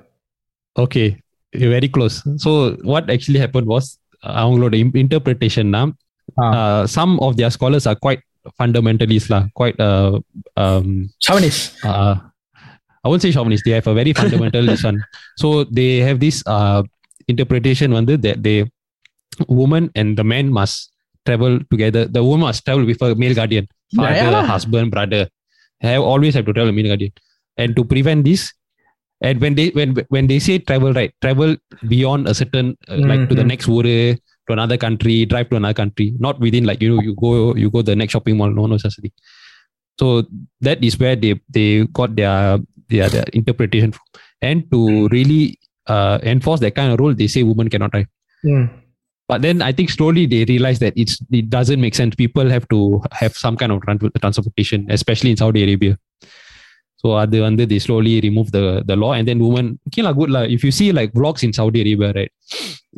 Okay, 0.78 1.16
you're 1.52 1.70
very 1.70 1.88
close. 1.88 2.22
So 2.36 2.50
what 2.92 3.10
actually 3.10 3.38
happened 3.38 3.66
was 3.66 3.98
அவங்களோட 4.24 4.74
im- 4.74 4.96
interpretation 4.96 5.70
now, 5.70 5.86
Ah. 6.38 6.50
uh, 6.58 6.86
some 6.86 7.18
of 7.26 7.36
their 7.36 7.50
scholars 7.50 7.86
are 7.86 7.98
I 13.03 13.09
won't 13.09 13.21
say 13.21 13.31
chauvinist. 13.31 13.65
They 13.65 13.71
have 13.71 13.87
a 13.87 13.93
very 13.93 14.13
fundamental 14.13 14.67
one. 14.81 15.03
So 15.37 15.65
they 15.65 15.97
have 15.99 16.19
this 16.19 16.43
uh, 16.45 16.83
interpretation 17.27 17.91
one 17.91 18.05
that 18.05 18.43
the 18.43 18.65
woman 19.47 19.91
and 19.95 20.17
the 20.17 20.23
man 20.23 20.49
must 20.51 20.91
travel 21.25 21.59
together. 21.71 22.05
The 22.05 22.23
woman 22.23 22.41
must 22.41 22.65
travel 22.65 22.85
with 22.85 23.01
a 23.01 23.15
male 23.15 23.33
guardian, 23.35 23.67
father, 23.95 24.15
Yeah, 24.15 24.41
husband, 24.43 24.91
brother. 24.91 25.27
Have 25.81 26.01
always 26.01 26.33
have 26.35 26.45
to 26.45 26.53
travel 26.53 26.71
with 26.71 26.79
a 26.79 26.83
male 26.83 26.91
guardian. 26.91 27.11
And 27.57 27.75
to 27.75 27.83
prevent 27.83 28.25
this, 28.25 28.53
and 29.21 29.39
when 29.39 29.55
they 29.55 29.69
when 29.69 29.95
when 30.09 30.27
they 30.27 30.39
say 30.39 30.59
travel 30.59 30.93
right, 30.93 31.13
travel 31.21 31.55
beyond 31.87 32.27
a 32.27 32.33
certain 32.33 32.77
uh, 32.89 32.97
like 32.97 33.27
to 33.29 33.35
the 33.35 33.43
Mhm. 33.43 33.47
next 33.47 33.67
ure 33.67 33.83
to 33.83 34.51
another 34.53 34.77
country, 34.77 35.25
drive 35.25 35.49
to 35.49 35.55
another 35.57 35.73
country, 35.73 36.13
not 36.19 36.39
within 36.39 36.65
like 36.65 36.81
you 36.81 36.89
know 36.95 37.01
you 37.01 37.15
go 37.15 37.55
you 37.55 37.69
go 37.69 37.81
the 37.81 37.95
next 37.95 38.13
shopping 38.13 38.37
mall, 38.37 38.49
no 38.49 38.65
no 38.65 38.73
necessity. 38.75 39.11
So 39.98 40.24
that 40.60 40.82
is 40.82 40.98
where 40.98 41.16
they 41.16 41.40
they 41.48 41.84
got 41.86 42.14
their 42.16 42.58
their, 42.88 43.08
their 43.08 43.24
interpretation 43.32 43.92
from. 43.92 44.06
And 44.40 44.70
to 44.70 45.08
really 45.08 45.58
uh, 45.86 46.18
enforce 46.22 46.60
that 46.60 46.74
kind 46.74 46.92
of 46.92 47.00
rule, 47.00 47.14
they 47.14 47.26
say 47.26 47.42
women 47.42 47.68
cannot 47.68 47.90
drive. 47.90 48.06
Mm. 48.44 48.70
But 49.26 49.42
then 49.42 49.60
I 49.60 49.72
think 49.72 49.90
slowly 49.90 50.24
they 50.26 50.44
realize 50.44 50.78
that 50.78 50.94
it's 50.96 51.20
it 51.30 51.50
doesn't 51.50 51.80
make 51.80 51.94
sense. 51.94 52.14
People 52.14 52.48
have 52.48 52.66
to 52.68 53.02
have 53.12 53.36
some 53.36 53.56
kind 53.56 53.72
of 53.72 53.80
tran- 53.80 54.20
transportation, 54.20 54.86
especially 54.88 55.30
in 55.32 55.36
Saudi 55.36 55.62
Arabia. 55.64 55.98
So 57.02 57.08
அது 57.22 57.36
வந்து 57.46 57.64
they 57.70 57.78
slowly 57.78 58.14
remove 58.20 58.48
the 58.56 58.82
the 58.90 58.96
law 59.02 59.12
and 59.16 59.26
then 59.28 59.38
women 59.46 59.66
okay 59.88 60.02
lah 60.06 60.12
good 60.20 60.30
lah. 60.36 60.42
If 60.56 60.64
you 60.66 60.72
see 60.78 60.88
like 60.98 61.10
vlogs 61.18 61.42
in 61.46 61.52
Saudi 61.58 61.80
Arabia, 61.84 62.10
right, 62.18 62.32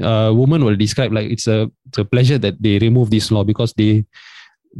uh, 0.08 0.30
women 0.32 0.64
will 0.66 0.78
describe 0.84 1.12
like 1.12 1.28
it's 1.34 1.48
a 1.56 1.58
it's 1.88 2.00
a 2.04 2.06
pleasure 2.12 2.38
that 2.44 2.56
they 2.64 2.74
remove 2.86 3.10
this 3.16 3.28
law 3.34 3.44
because 3.50 3.72
they 3.80 3.92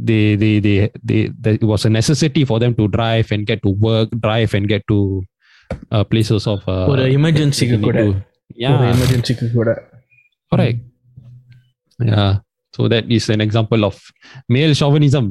they 0.09 0.35
they 0.41 0.53
they 0.65 0.75
they, 1.09 1.21
that 1.43 1.53
it 1.59 1.65
was 1.71 1.81
a 1.85 1.91
necessity 1.99 2.43
for 2.49 2.57
them 2.63 2.73
to 2.79 2.87
drive 2.97 3.27
and 3.35 3.45
get 3.51 3.59
to 3.65 3.71
work, 3.87 4.09
drive 4.27 4.51
and 4.57 4.65
get 4.73 4.83
to 4.91 4.99
uh, 5.93 6.03
places 6.11 6.43
of 6.53 6.61
uh, 6.75 6.85
ஒரு 6.93 7.03
எமர்ஜென்சிக்கு 7.17 7.75
they 7.75 7.81
need 7.83 7.89
கூட 7.89 7.99
to- 8.03 8.11
ஒரு 8.11 8.21
yeah 8.63 8.93
எமர்ஜென்சிக்கு 8.95 9.47
கூட 9.59 9.69
correct 10.53 10.79
yeah 12.11 12.31
so 12.75 12.87
that 12.93 13.05
is 13.17 13.25
an 13.35 13.41
example 13.47 13.83
of 13.89 13.95
male 14.55 14.75
chauvinism 14.81 15.25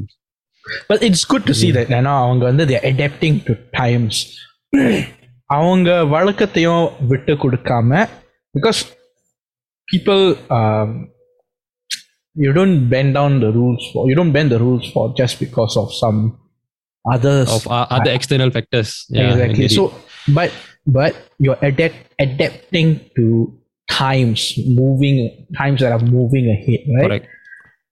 But 0.91 0.99
it's 1.07 1.23
good 1.33 1.45
to 1.49 1.55
see 1.61 1.71
that 1.77 1.89
ஏன்னா 1.99 2.13
அவங்க 2.25 2.43
வந்து 2.51 2.65
they 2.69 2.77
are 2.81 2.87
adapting 2.93 3.37
to 3.47 3.53
times 3.81 4.17
அவங்க 5.57 5.91
வழக்கத்தையும் 6.15 6.85
விட்டு 7.13 7.33
கொடுக்காம 7.45 7.91
because 8.55 8.81
people 9.93 10.23
um, 10.59 10.91
you 12.36 12.54
don't 12.54 12.90
bend 12.90 13.14
down 13.14 13.40
the 13.40 13.52
rules 13.52 13.90
for 13.92 14.10
you 14.10 14.16
don't 14.16 14.32
bend 14.32 14.52
the 14.52 14.60
rules 14.60 14.90
for 14.92 15.14
just 15.16 15.40
because 15.40 15.78
of 15.78 15.94
some 15.94 16.38
others. 17.12 17.50
Of 17.50 17.68
uh, 17.68 17.88
other 17.90 18.12
external 18.12 18.52
factors. 18.52 19.06
Yeah 19.10 19.36
exactly. 19.36 19.68
so 19.70 19.94
but 20.28 20.52
but 20.86 21.16
you're 21.40 21.58
adapt 21.62 21.96
adapting 22.20 23.10
to 23.16 23.58
times 23.90 24.54
moving 24.68 25.48
times 25.56 25.82
that 25.82 25.92
are 25.92 26.06
moving 26.06 26.50
ahead 26.50 26.80
right? 26.96 27.08
Correct. 27.08 27.28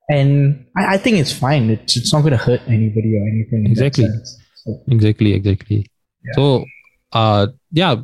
And 0.10 0.66
I, 0.76 0.96
I 0.96 0.98
think 0.98 1.18
it's 1.18 1.32
fine. 1.32 1.70
It's 1.70 1.96
it's 1.96 2.12
not 2.12 2.22
going 2.22 2.32
to 2.32 2.38
hurt 2.38 2.62
anybody 2.68 3.18
or 3.18 3.24
anything. 3.28 3.66
Exactly. 3.72 4.10
So, 4.56 4.84
exactly 4.88 5.34
exactly. 5.34 5.88
So 6.34 6.66
uh 7.14 7.48
yeah 7.72 7.96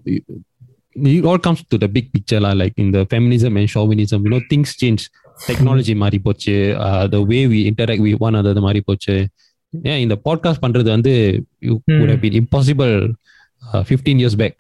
it 0.96 1.26
all 1.26 1.40
comes 1.40 1.64
to 1.64 1.78
the 1.78 1.88
big 1.88 2.12
picture 2.12 2.40
like 2.40 2.74
in 2.78 2.92
the 2.92 3.06
feminism 3.06 3.58
and 3.58 3.70
chauvinism 3.70 4.24
you 4.24 4.30
know 4.30 4.42
things 4.50 4.76
change 4.76 5.10
technology 5.48 5.96
மாறி 5.96 6.20
போச்சு 6.20 6.56
the 7.10 7.20
way 7.22 7.48
we 7.48 7.60
interact 7.70 8.06
we 8.08 8.18
one 8.18 8.34
அது 8.34 8.62
மாறி 8.62 8.82
போச்சு. 8.82 9.16
ஏன் 9.84 10.00
இந்த 10.00 10.16
podcast 10.26 10.62
பண்றது 10.62 10.90
வந்து 10.90 11.14
you 11.60 11.80
could 11.86 12.20
been 12.22 12.38
impossible 12.40 13.14
fifteen 13.88 14.20
years 14.22 14.36
back 14.36 14.60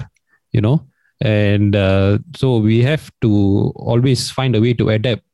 you know 0.53 0.73
and 1.21 1.75
so 2.41 2.49
we 2.67 2.77
have 2.83 3.05
to 3.19 3.31
always 3.93 4.23
find 4.35 4.55
a 4.55 4.59
way 4.59 4.73
to 4.73 4.89
adapt 4.89 5.25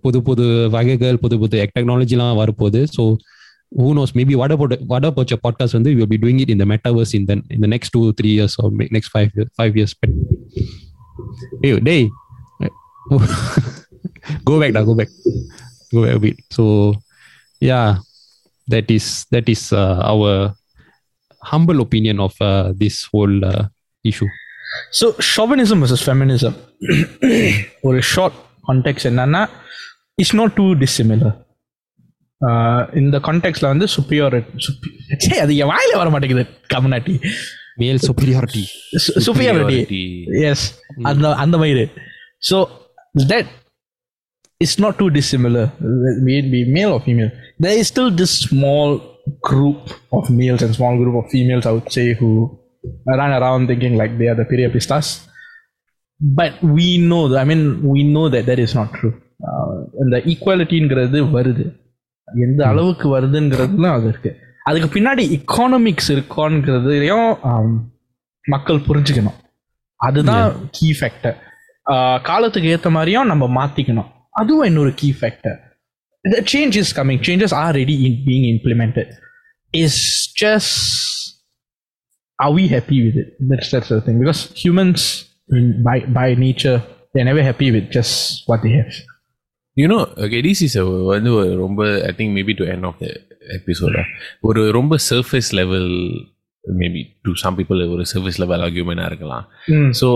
புது 0.00 0.22
புது 0.22 0.68
வகைகள் 0.70 1.18
புது 1.18 1.38
புது 1.38 1.68
டெக்னாலஜிலாம் 1.76 2.40
வரப்போகுது. 2.40 2.80
ஸோ 2.96 3.16
ஹூ 3.80 3.88
நோஸ் 3.94 4.12
மேபி 4.14 4.32
வட 4.32 4.56
போட்ட 4.56 4.78
வட 4.86 5.10
போச்ச 5.10 5.34
பாட்காஸ்ட் 5.42 5.72
வந்து 5.72 5.90
யூ 5.96 6.06
பி 6.06 6.16
டூயிங் 6.16 6.40
இட் 6.40 6.50
இந்த 6.50 6.64
மெட்டாவர்ஸ் 6.64 7.14
இந்த 7.14 7.32
இந்த 7.48 7.66
next 7.66 7.92
two 7.92 8.12
three 8.20 8.30
years 8.36 8.56
next 8.90 9.12
five 9.14 9.28
five 9.58 9.76
years 9.76 9.94
டேய் 11.82 12.08
five 14.19 14.35
years 14.35 14.39
five 14.39 14.39
years 14.39 14.39
hey 14.39 14.39
day 14.39 14.43
go 14.43 14.59
back 14.59 14.73
now 14.73 14.83
go 14.83 14.95
back 14.95 15.09
go 15.93 15.99
back 16.05 16.15
a 16.15 16.19
bit 16.19 16.37
so 16.49 16.63
yeah 17.61 17.87
that 18.67 18.91
is 18.91 19.25
that 19.31 19.47
is 19.49 19.71
uh, 19.73 19.99
our 20.11 20.53
humble 21.41 21.79
opinion 21.81 22.19
of 22.19 22.33
uh, 22.41 22.73
this 22.79 22.95
whole 23.13 23.45
uh, 23.45 23.63
issue 24.03 24.29
so 24.91 25.13
chauvinism 25.33 25.79
versus 25.79 26.01
feminism. 26.01 26.53
ஒரு 27.81 28.01
short 28.01 28.37
contact 28.67 29.05
என்னன்னா 29.09 29.49
it's 30.15 30.35
not 30.35 30.53
too 30.53 30.65
dissimilar 30.73 31.35
இந்த 32.93 33.17
கான்டெக்ட்ல 33.19 33.67
வந்து 33.67 33.87
சுப்பியோர் 33.87 34.37
அது 35.43 35.55
என் 35.55 35.71
வாயில 35.73 35.93
வர 35.95 36.09
மாட்டேங்குது 36.09 36.45
கம்னாட்டி 36.73 37.15
male 37.83 37.99
superiority 38.07 38.63
சுப்பியாரிட்டி 39.27 39.89
S 40.49 40.65
அந்த 41.03 41.35
அந்த 41.35 41.57
மாதிரி 41.57 41.85
so 42.49 42.67
that 43.31 43.47
It's 44.60 44.80
not 44.84 44.98
too 45.02 45.06
dissimilar 45.18 45.68
be 46.26 46.32
it 46.40 46.48
be 46.54 46.60
male 46.76 46.92
or 46.96 47.00
female 47.06 47.30
there 47.64 47.76
is 47.80 47.86
still 47.92 48.10
this 48.22 48.32
small 48.46 48.90
group 49.48 49.82
of 50.16 50.24
males 50.40 50.62
and 50.66 50.74
small 50.78 50.96
group 51.02 51.16
of 51.20 51.26
females 51.34 51.66
i 51.70 51.74
would 51.76 51.90
say 51.96 52.06
who 52.20 52.30
run 53.20 53.32
around 53.38 53.66
thinking 53.66 53.96
like 53.96 54.12
they 54.18 54.28
are 54.28 54.34
the 54.34 54.44
Piriapistas. 54.44 55.26
But 56.20 56.62
we 56.62 56.98
know, 56.98 57.28
that, 57.28 57.38
I 57.38 57.44
mean, 57.44 57.82
we 57.82 58.02
know 58.04 58.28
that 58.28 58.46
that 58.46 58.58
is 58.58 58.74
not 58.74 58.88
true. 58.92 59.14
Uh, 59.40 59.74
இந்த 60.02 60.16
ஈக்குவாலிட்டிங்கிறது 60.30 61.18
வருது 61.36 61.64
எந்த 62.28 62.60
அளவுக்கு 62.66 63.06
வருதுங்கிறதுலாம் 63.16 63.96
அது 63.98 64.08
இருக்கு 64.08 64.30
அதுக்கு 64.70 64.88
பின்னாடி 64.96 65.22
இக்கானமிக்ஸ் 65.36 66.10
இருக்கான்ங்கிறதையும் 66.14 67.30
மக்கள் 68.44 68.84
புரிஞ்சுக்கணும் 68.88 69.38
அதுதான் 70.00 70.52
கீ 70.70 70.88
ஃபேக்டர் 70.98 71.38
காலத்துக்கு 72.22 72.68
ஏற்ற 72.68 72.90
மாதிரியும் 72.90 73.30
நம்ம 73.32 73.48
மாத்திக்கணும் 73.58 74.10
அதுவும் 74.41 74.67
இன்னொரு 74.71 74.91
key 75.01 75.09
factor 75.19 75.59
the 76.25 76.41
change 76.41 76.75
is 76.75 76.91
coming. 76.91 77.21
Changes 77.21 77.53
are 77.53 77.67
already 77.67 78.05
in, 78.05 78.25
being 78.25 78.45
implemented. 78.55 79.15
It's 79.71 80.31
just 80.33 81.39
are 82.39 82.51
we 82.51 82.67
happy 82.67 83.05
with 83.05 83.15
it? 83.15 83.37
That's 83.39 83.71
that's 83.71 83.89
the 83.89 84.01
thing. 84.01 84.19
Because 84.19 84.51
humans, 84.51 85.29
in, 85.49 85.83
by 85.83 85.99
by 86.01 86.33
nature, 86.33 86.83
they're 87.13 87.25
never 87.25 87.43
happy 87.43 87.71
with 87.71 87.91
just 87.91 88.43
what 88.47 88.63
they 88.63 88.71
have. 88.71 88.91
You 89.75 89.87
know, 89.87 90.01
okay, 90.17 90.41
this 90.41 90.61
is 90.61 90.75
a 90.81 90.85
வந்து 91.13 91.31
ஒரு 91.39 91.49
ரொம்ப 91.63 91.81
I 92.09 92.13
think 92.17 92.29
maybe 92.37 92.53
to 92.59 92.65
end 92.73 92.85
of 92.89 92.95
the 93.03 93.11
episode 93.57 93.95
ah. 94.01 94.07
ஒரு 94.47 94.61
ரொம்ப 94.77 94.97
surface 95.11 95.49
level 95.59 95.85
maybe 96.81 97.01
to 97.25 97.31
some 97.43 97.55
people 97.59 97.79
ஒரு 97.93 98.03
surface 98.13 98.39
level 98.43 98.61
argument 98.67 99.01
இருக்கலாம் 99.09 99.45
Mm. 99.73 99.89
So 100.01 100.07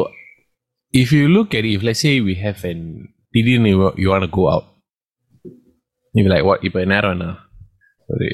if 1.02 1.10
you 1.18 1.26
look 1.38 1.50
at 1.58 1.64
it, 1.68 1.74
if 1.78 1.84
let's 1.88 2.02
say 2.08 2.14
we 2.30 2.36
have 2.46 2.62
an 2.74 2.82
திடீர்னு 3.34 3.70
you, 3.74 3.80
you 4.02 4.10
want 4.14 4.26
to 4.28 4.32
go 4.40 4.46
out 4.54 4.66
you 6.16 6.24
be 6.26 6.32
like 6.34 6.46
what 6.50 6.60
இப்போ 6.68 6.80
நேரம் 6.94 7.14
என்ன 7.16 7.28
ஒரு 8.10 8.28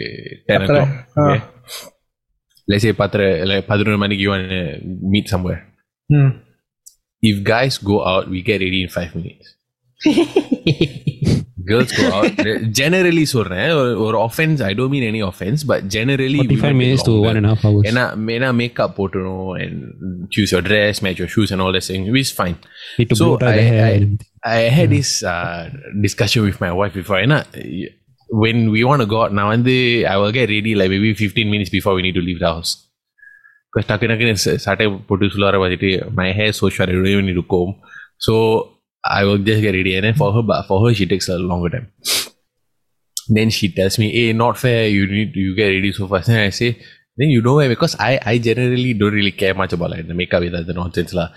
ten 0.48 0.62
பத்தரை. 0.62 0.82
o'clock 0.82 0.92
okay 1.24 1.40
let's 2.68 2.84
say 2.86 2.94
பத்தரை 3.02 3.28
like 3.50 3.66
பதினொரு 3.72 4.00
மணிக்கு 4.04 4.24
you 4.26 4.32
want 4.36 4.48
to 4.58 4.62
meet 5.16 5.28
somewhere 5.36 5.62
Mm. 6.10 6.32
if 7.30 7.36
guys 7.54 7.76
go 7.92 7.96
out 8.10 8.26
we 8.34 8.40
get 8.50 8.60
ready 8.66 8.80
in 8.86 8.90
five 11.60 11.60
minutes 11.60 11.70
girls 11.70 11.92
go 12.00 12.06
out 12.18 12.40
generally 12.80 13.24
சொல்றேன் 13.34 13.70
ஒரு- 13.80 13.96
ஒரு 14.06 14.18
offense 14.28 14.60
I 14.70 14.74
don't 14.80 14.92
mean 14.96 15.06
any 15.12 15.22
offense 15.30 15.60
but 15.72 15.80
generally 15.96 16.40
we 16.42 16.48
45 16.48 16.62
might 16.64 16.68
take 16.68 16.80
minutes 16.84 17.04
to 17.08 17.14
longer. 17.14 17.28
one 17.30 17.38
and 17.42 17.48
a 17.50 17.54
half 17.54 17.64
hours. 17.70 17.86
ஏன்னா 17.92 18.04
ஏன்னா 18.38 18.50
makeup 18.62 18.96
போட்டுரும் 19.00 19.50
and 19.64 19.76
choose 20.36 20.52
your 20.56 20.64
dress 20.70 21.02
match 21.08 21.20
your 21.24 21.32
shoes 21.36 21.52
and 21.54 21.62
all 21.66 21.74
that 21.78 21.86
thing 21.90 22.04
which 22.16 22.26
is 22.28 22.34
fine 22.42 22.58
Need 23.00 23.10
to 23.14 23.18
So, 23.22 23.28
blow 23.28 23.38
dry 23.44 23.54
the 23.60 23.66
I- 23.66 23.70
hair 23.74 23.86
I- 23.90 23.94
and 23.98 24.06
everything. 24.08 24.32
I 24.58 24.70
had 24.78 24.90
this 24.98 25.12
uh, 25.36 25.62
discussion 26.08 26.42
with 26.48 26.58
my 26.66 26.72
wife 26.80 26.96
before 27.02 27.20
ஏன்னா 27.28 27.40
when 28.44 28.58
we 28.76 28.82
want 28.90 29.02
to 29.04 29.10
go 29.14 29.18
out 29.24 29.34
நான் 29.40 29.52
வந்து 29.56 29.74
I 30.14 30.18
will 30.22 30.34
get 30.38 30.48
ready 30.56 30.74
like 30.80 30.92
maybe 30.94 31.12
15 31.26 31.48
minutes 31.54 31.72
before 31.78 31.94
we 31.98 32.04
need 32.06 32.18
to 32.20 32.26
leave 32.28 32.40
the 32.44 32.52
house 32.56 32.72
because 33.70 33.86
டக்கு 33.90 34.10
டக்குன்னு 34.12 34.42
ச- 34.46 34.56
சட்டை 34.66 34.86
போட்டு 35.10 35.32
சுலார 35.36 35.56
பார்த்துட்டு 35.64 35.90
my 36.20 36.28
hair 36.40 36.52
so 36.60 36.70
short 36.76 36.90
I 36.92 36.98
don't 36.98 37.12
even 37.16 37.28
need 37.30 37.40
to 37.42 37.48
comb 37.54 37.72
so 38.28 38.34
I 39.05 39.25
will 39.25 39.39
just 39.39 39.63
get 39.63 39.75
ready 39.75 39.97
and 39.97 40.05
then 40.05 40.15
for 40.15 40.33
her 40.33 40.43
but 40.43 40.67
for 40.67 40.87
her 40.87 40.95
she 40.95 41.07
takes 41.07 41.29
a 41.29 41.39
longer 41.39 41.71
time. 41.71 41.93
Then 43.29 43.51
she 43.51 43.73
tells 43.73 43.99
me 43.99 44.11
hey 44.13 44.33
not 44.33 44.59
fair. 44.59 44.89
You 44.89 45.07
need 45.07 45.35
you 45.35 45.55
get 45.57 45.69
ready 45.69 45.93
so 45.93 46.09
fast. 46.09 46.29
And 46.29 46.39
I 46.39 46.51
say 46.51 46.79
then 47.17 47.29
you 47.29 47.43
know 47.43 47.55
why 47.55 47.69
because 47.69 47.97
I 47.99 48.21
I 48.25 48.39
generally 48.39 48.95
don't 48.95 49.15
really 49.15 49.33
care 49.33 49.55
much 49.55 49.73
about 49.73 49.91
like 49.91 50.07
the 50.07 50.15
makeup 50.15 50.43
with 50.43 50.67
the 50.67 50.73
nonsense 50.73 51.15
lah. 51.15 51.29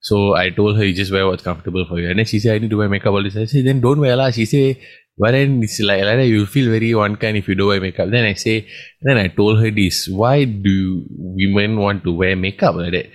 So 0.00 0.34
I 0.34 0.50
told 0.50 0.76
her 0.76 0.84
you 0.84 0.94
just 0.94 1.12
wear 1.12 1.26
what's 1.26 1.44
comfortable 1.44 1.86
for 1.88 2.00
you. 2.00 2.10
And 2.10 2.18
then 2.18 2.26
she 2.26 2.40
said 2.40 2.56
I 2.56 2.58
need 2.58 2.70
to 2.70 2.76
wear 2.76 2.88
makeup 2.88 3.12
all 3.12 3.22
this. 3.22 3.36
I 3.36 3.44
said 3.44 3.66
then 3.66 3.80
don't 3.80 4.00
wear 4.00 4.16
lah. 4.16 4.30
She 4.30 4.46
say 4.46 4.80
but 5.18 5.32
then 5.32 5.62
it's 5.62 5.78
like, 5.80 6.02
like 6.02 6.16
that 6.16 6.26
you 6.26 6.46
feel 6.46 6.70
very 6.70 6.94
one 6.94 7.16
kind 7.16 7.36
if 7.36 7.46
you 7.46 7.54
don't 7.54 7.68
wear 7.68 7.80
makeup. 7.80 8.10
Then 8.10 8.24
I 8.24 8.34
say 8.34 8.66
then 9.02 9.18
I 9.18 9.28
told 9.28 9.60
her 9.60 9.70
this 9.70 10.08
why 10.08 10.44
do 10.44 11.04
women 11.10 11.76
want 11.76 12.02
to 12.04 12.12
wear 12.12 12.34
makeup 12.34 12.74
like 12.74 12.92
that 12.92 13.06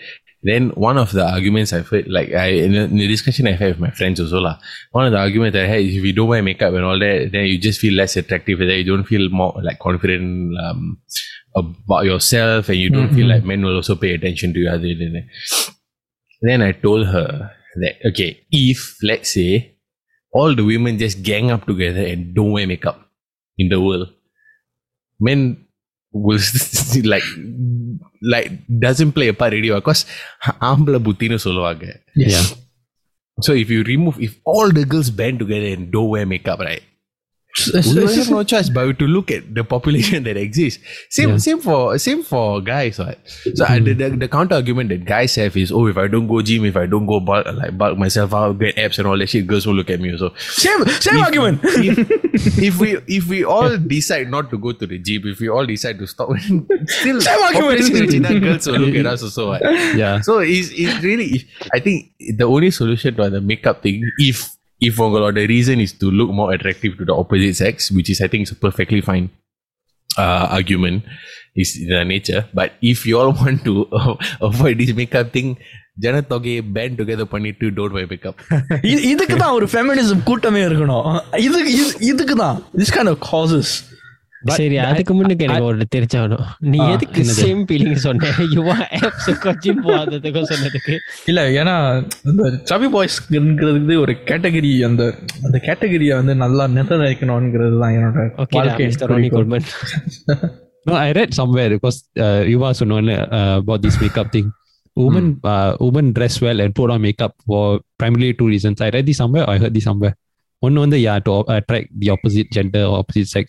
then 0.44 0.70
one 0.70 0.98
of 0.98 1.12
the 1.12 1.26
arguments 1.26 1.74
I've 1.74 1.88
heard, 1.88 2.08
like 2.08 2.32
I 2.32 2.48
in 2.48 2.74
the, 2.74 2.84
in 2.84 2.98
the 2.98 3.08
discussion 3.08 3.48
I 3.48 3.54
had 3.54 3.70
with 3.70 3.80
my 3.80 3.92
friends 3.92 4.20
also 4.20 4.40
lah, 4.40 4.60
one 4.92 5.06
of 5.06 5.12
the 5.12 5.18
arguments 5.18 5.58
I 5.58 5.66
had 5.66 5.82
is 5.82 5.96
if 5.96 6.04
you 6.04 6.14
don't 6.14 6.28
wear 6.28 6.44
makeup 6.44 6.74
and 6.74 6.86
all 6.86 7.00
that, 7.00 7.30
then 7.32 7.46
you 7.46 7.58
just 7.58 7.80
feel 7.80 7.94
less 7.94 8.16
attractive. 8.16 8.60
Then 8.60 8.70
you 8.70 8.84
don't 8.84 9.04
feel 9.04 9.30
more 9.30 9.60
like 9.64 9.80
confident 9.80 10.56
um, 10.60 11.02
about 11.56 12.06
yourself, 12.06 12.70
and 12.70 12.78
you 12.78 12.90
don't 12.90 13.14
feel 13.14 13.28
like 13.28 13.44
men 13.44 13.64
will 13.64 13.76
also 13.76 13.96
pay 13.96 14.14
attention 14.14 14.54
to 14.54 14.60
you. 14.60 14.70
Other 14.70 14.94
than 14.94 15.14
that. 15.14 15.74
Then 16.42 16.62
I 16.62 16.72
told 16.72 17.08
her 17.08 17.52
that 17.82 17.96
okay, 18.06 18.46
if 18.52 18.98
let's 19.02 19.32
say 19.32 19.76
all 20.32 20.56
the 20.56 20.64
women 20.64 21.00
just 21.00 21.24
gang 21.24 21.50
up 21.50 21.66
together 21.66 22.06
and 22.06 22.36
don't 22.36 22.52
wear 22.52 22.68
makeup 22.68 23.10
in 23.58 23.70
the 23.70 23.82
world, 23.82 24.14
men 25.20 25.67
will 26.25 26.41
like 27.13 27.29
like 28.35 28.49
doesn't 28.85 29.13
play 29.17 29.29
a 29.29 29.37
part 29.41 29.53
already 29.53 29.71
because 29.79 30.03
ஆம்பளை 30.71 30.99
புத்தின்னு 31.09 31.39
சொல்லுவாங்க 31.47 31.85
Yes. 32.23 32.33
Yeah. 32.35 32.49
so 33.39 33.53
if 33.63 33.69
you 33.75 33.81
remove 33.93 34.17
if 34.27 34.33
all 34.53 34.69
the 34.79 34.85
girls 34.93 35.11
band 35.19 35.37
together 35.43 35.71
and 35.77 35.85
don't 35.95 36.11
wear 36.15 36.25
makeup 36.33 36.61
right 36.69 36.85
We 37.74 37.94
will 38.02 38.08
have 38.08 38.30
no 38.30 38.44
choice 38.44 38.70
but 38.70 38.98
to 39.00 39.06
look 39.08 39.32
at 39.32 39.54
the 39.56 39.64
population 39.64 40.24
that 40.28 40.38
exists 40.38 40.84
same 41.10 41.30
Yeah. 41.32 41.38
same 41.38 41.60
for 41.60 41.98
same 41.98 42.24
for 42.24 42.62
guys 42.62 43.00
right 43.00 43.18
so 43.56 43.66
uh, 43.66 43.80
the, 43.80 43.94
the, 43.94 44.10
the 44.12 44.28
counter 44.28 44.56
argument 44.56 44.90
that 44.90 45.06
guys 45.06 45.36
have 45.36 45.56
is 45.58 45.72
oh 45.72 45.88
if 45.88 45.98
I 45.98 46.08
don't 46.08 46.28
go 46.28 46.42
gym 46.42 46.66
if 46.66 46.78
I 46.78 46.86
don't 46.86 47.06
go 47.06 47.20
bulk 47.20 47.46
like 47.54 47.78
bulk 47.78 47.98
myself 47.98 48.34
out 48.34 48.60
get 48.60 48.78
abs 48.78 49.00
and 49.00 49.08
all 49.08 49.18
that 49.18 49.28
shit 49.28 49.48
girls 49.48 49.66
will 49.68 49.76
look 49.76 49.90
at 49.90 50.00
me 50.00 50.16
So 50.18 50.34
Same, 50.38 50.86
same 50.86 51.16
if, 51.18 51.26
argument. 51.26 51.60
if, 51.64 52.58
if 52.70 52.80
we 52.80 52.98
if 53.08 53.28
we 53.28 53.44
all 53.44 53.78
decide 53.78 54.30
not 54.30 54.50
to 54.52 54.58
go 54.58 54.72
to 54.72 54.86
the 54.88 54.98
gym, 55.00 55.24
if 55.26 55.40
we 55.40 55.50
all 55.50 55.66
decide 55.66 55.98
to 56.00 56.08
stop, 56.08 56.30
still 56.86 57.22
Same 57.22 57.40
argument. 57.44 58.24
China, 58.24 58.40
girls 58.40 58.68
will 58.68 58.80
look 58.80 58.96
at 58.96 59.06
us 59.06 59.24
also. 59.24 59.48
what. 59.50 59.62
Yeah. 59.96 60.22
So 60.22 60.40
it's, 60.40 60.70
it's 60.72 61.04
really 61.04 61.48
I 61.74 61.80
think 61.80 62.12
the 62.20 62.46
only 62.46 62.72
solution 62.72 63.16
to 63.16 63.30
the 63.30 63.42
makeup 63.42 63.82
thing, 63.84 64.04
if 64.18 64.57
if 64.81 64.97
the 64.97 65.47
reason 65.49 65.81
is 65.81 65.93
to 65.95 66.11
look 66.13 66.31
more 66.33 66.53
attractive 66.53 66.97
to 66.99 67.05
the 67.05 67.15
opposite 67.15 67.57
sex, 67.57 67.91
which 67.91 68.11
is 68.11 68.21
I 68.21 68.27
think 68.27 68.43
is 68.43 68.53
a 68.53 68.57
perfectly 68.57 69.01
fine 69.01 69.27
uh, 70.19 70.47
argument, 70.51 71.05
is 71.57 71.71
the 71.89 72.05
nature. 72.05 72.43
But 72.55 72.73
if 72.85 73.07
you 73.07 73.19
all 73.19 73.33
want 73.35 73.65
to 73.65 73.75
avoid 74.43 74.79
this 74.79 74.93
makeup 74.95 75.33
thing, 75.33 75.51
ஜனத்தொகையை 76.03 76.61
pant 76.73 76.97
together 76.99 77.29
பண்ணிட்டு 77.29 77.67
don't 77.71 77.95
வை 77.97 78.05
makeup 78.05 78.39
இ- 78.83 79.03
இதுக்கு 79.05 79.37
தான் 79.37 79.53
ஒரு 79.53 79.67
feminism 79.67 80.23
கூட்டமே 80.23 80.61
இருக்கணும் 80.65 81.09
இது 81.39 81.59
இது- 81.73 81.99
இதுக்கு 82.03 82.35
தான் 82.35 82.57
திஸ் 82.79 82.93
கைண்ட் 82.95 83.09
ஆஃப் 83.09 83.21
காசஸ் 83.33 83.73
சரி 84.58 84.76
அதுக்கு 84.88 85.14
முன்னுக்கு 85.18 85.46
எனக்கு 85.48 85.68
ஒரு 85.70 85.86
தெரிஞ்சாகணும் 85.96 86.44
நீ 86.74 86.80
எதுக்கு 86.96 87.22
சேம் 87.40 87.64
ஃபீலிங் 87.70 88.02
சொன்ன 88.06 88.32
யுவா 88.56 88.76
ஆப்ஸுக்கும் 89.08 89.60
ஜிம் 89.64 89.82
போகாததுக்கும் 89.86 90.50
சொன்னதுக்கு 90.52 90.96
இல்ல 91.32 91.42
ஏன்னா 91.62 91.76
இந்த 92.32 92.52
சபி 92.72 92.90
பாய்ஸ்ங்கிறதுக்கு 92.96 93.98
ஒரு 94.04 94.16
கேட்டகரி 94.30 94.72
அந்த 94.90 95.04
அந்த 95.48 95.58
கேட்டகரியை 95.68 96.16
வந்து 96.22 96.36
நல்லா 96.46 96.68
நிர்ணயிக்கணுங்கிறது 96.78 97.80
தான் 97.84 97.96
என்னோட 97.98 98.26
ஓகே 98.46 98.58
வாழ்க்கை 98.60 98.88
மிஸ்டர் 98.92 99.12
ரோனி 99.14 99.30
குறிக்கோள். 99.36 99.50
Coleman 99.50 100.56
No, 100.86 100.94
I 100.96 101.12
read 101.12 101.34
somewhere 101.34 101.70
because 101.70 101.98
uh, 102.26 102.42
you 102.50 102.64
also 102.64 102.86
know 102.86 103.00
uh, 103.00 103.56
about 103.58 103.82
this 103.82 104.00
makeup 104.02 104.32
thing. 104.36 104.46
Women, 104.98 105.26
uh, 105.44 105.76
women 105.80 106.14
dress 106.18 106.40
well 106.42 106.60
and 106.60 106.74
put 106.74 106.90
on 106.90 107.02
makeup 107.02 107.34
for 107.46 107.64
primarily 108.02 108.34
two 108.34 108.48
reasons. 108.48 108.80
I 108.80 108.90
read 108.90 109.06
this 109.06 109.18
somewhere. 109.18 109.44
Or 109.44 109.52
I 109.56 109.60
heard 109.64 109.74
this 109.74 109.84
somewhere. 109.84 110.14
One 110.64 110.78
வந்து 110.84 110.98
yeah 110.98 111.18
to 111.20 111.34
attract 111.56 111.90
the 112.04 112.10
opposite 112.16 112.48
gender 112.50 112.84
or 112.84 112.96
opposite 113.02 113.28
sex. 113.28 113.48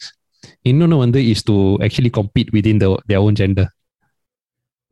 இன்னொன்னு 0.69 0.97
வந்து 1.03 1.19
is 1.34 1.41
to 1.49 1.55
actually 1.88 2.11
compete 2.19 2.51
within 2.57 2.77
the 2.84 2.89
their 3.11 3.21
own 3.25 3.36
gender. 3.41 3.67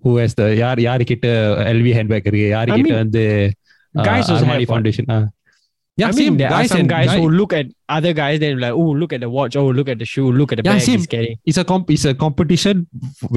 Who 0.04 0.12
has 0.22 0.32
the 0.39 0.48
யார் 0.64 0.80
யாரு 0.88 1.04
கிட்ட 1.04 1.28
LV 1.76 1.88
handbag 1.98 2.24
இருக்கு 2.30 2.48
யாரு 2.56 2.72
I 2.72 2.80
கிட்ட 2.80 2.92
mean, 2.92 3.02
வந்து 3.04 3.24
guys 4.10 4.26
also 4.32 4.46
Armani 4.46 4.54
have 4.56 4.66
one. 4.66 4.72
foundation. 4.74 5.06
Uh. 5.16 5.24
Yeah, 5.98 6.08
I 6.08 6.12
mean, 6.12 6.18
same 6.20 6.36
there 6.38 6.50
are 6.50 6.54
guys 6.56 6.70
some 6.72 6.80
and 6.82 6.89
guys 6.89 7.08
guy- 7.10 7.18
who 7.20 7.30
look 7.39 7.52
at 7.58 7.66
other 7.89 8.12
guys, 8.20 8.36
they're 8.42 8.60
like, 8.64 8.76
oh, 8.82 8.92
look 9.02 9.12
at 9.16 9.22
the 9.24 9.30
watch, 9.30 9.56
oh, 9.62 9.68
look 9.78 9.89
at 9.94 10.00
the 10.00 10.08
shoe, 10.14 10.28
look 10.32 10.52
at 10.54 10.58
the 10.60 10.66
Yeah, 10.68 10.78
bag 10.78 10.86
same. 10.86 11.00
he's 11.00 11.10
carrying. 11.14 11.38
it's 11.50 11.60
a 11.64 11.66
comp 11.72 11.92
it's 11.96 12.06
a 12.06 12.16
competition 12.24 12.76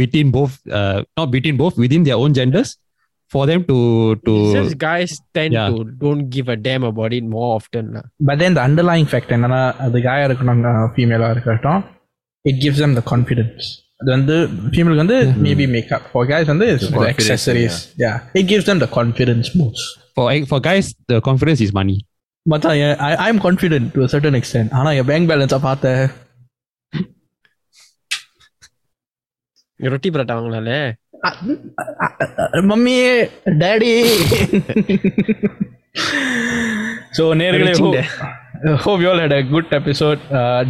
within 0.00 0.30
both 0.30 0.55
uh 0.80 0.98
not 1.18 1.28
between 1.36 1.57
both 1.62 1.76
within 1.84 2.05
their 2.09 2.18
own 2.24 2.32
genders 2.38 2.70
for 3.30 3.42
them 3.50 3.64
to 3.70 3.78
to 4.26 4.32
It's 4.40 4.55
just 4.59 4.78
guys 4.88 5.12
tend 5.38 5.52
Yeah. 5.59 5.68
to 5.70 5.82
don't 6.05 6.24
give 6.28 6.48
a 6.48 6.59
damn 6.66 6.86
about 6.92 7.12
it 7.18 7.26
more 7.34 7.50
often. 7.59 7.84
lah. 7.96 8.05
But 8.28 8.38
then 8.42 8.50
இந்த 8.52 8.62
underlying 8.68 9.09
fact 9.12 9.34
என்னன்னா 9.38 9.62
அது 9.86 10.05
காயா 10.09 10.26
இருக்கணும் 10.30 10.64
ஃபீமேலாக 10.94 11.44
இருக்கட்டும் 12.38 12.48
it 12.50 12.61
gives 12.64 12.82
them 12.84 12.94
the 13.00 13.05
confidence 13.12 13.66
அது 14.00 14.11
வந்து 14.11 14.36
ஃபீமேலுக்கு 14.72 15.02
வந்து 15.05 15.18
maybe 15.44 15.66
makeup 15.74 16.07
for 16.12 16.26
guys 16.32 16.46
வந்து 16.55 16.68
confidence, 16.78 17.12
accessories 17.12 17.76
yeah 18.05 18.16
it 18.40 18.46
gives 18.52 18.66
them 18.70 18.80
the 18.84 18.90
confidence 18.98 19.48
boost 19.61 19.84
for 20.18 20.26
for 20.52 20.59
guys 20.70 20.88
the 21.12 21.20
confidence 21.20 21.62
is 21.66 21.72
money 21.80 21.98
மச்சான் 22.46 22.74
ஐ 23.07 23.12
I 23.24 23.28
am 23.32 23.40
confident 23.44 23.88
to 23.94 24.07
certain 24.14 24.36
extent 24.40 24.72
ஆனா 24.78 24.90
என் 24.98 25.09
bank 25.11 25.28
பேலன்ஸை 25.30 25.61
பார்த்த 25.61 25.92
ரொட்டி 29.80 30.09
parotta 30.14 30.34
வாங்கலாம்ல 30.38 30.74
mummy 32.70 32.96
daddy 33.62 33.92
so 37.18 37.24
நேர்களே 37.40 38.05
hope 38.84 39.01
you 39.01 39.10
all 39.10 39.22
had 39.24 39.36
a 39.36 39.41
good 39.51 39.74
episode 39.78 40.22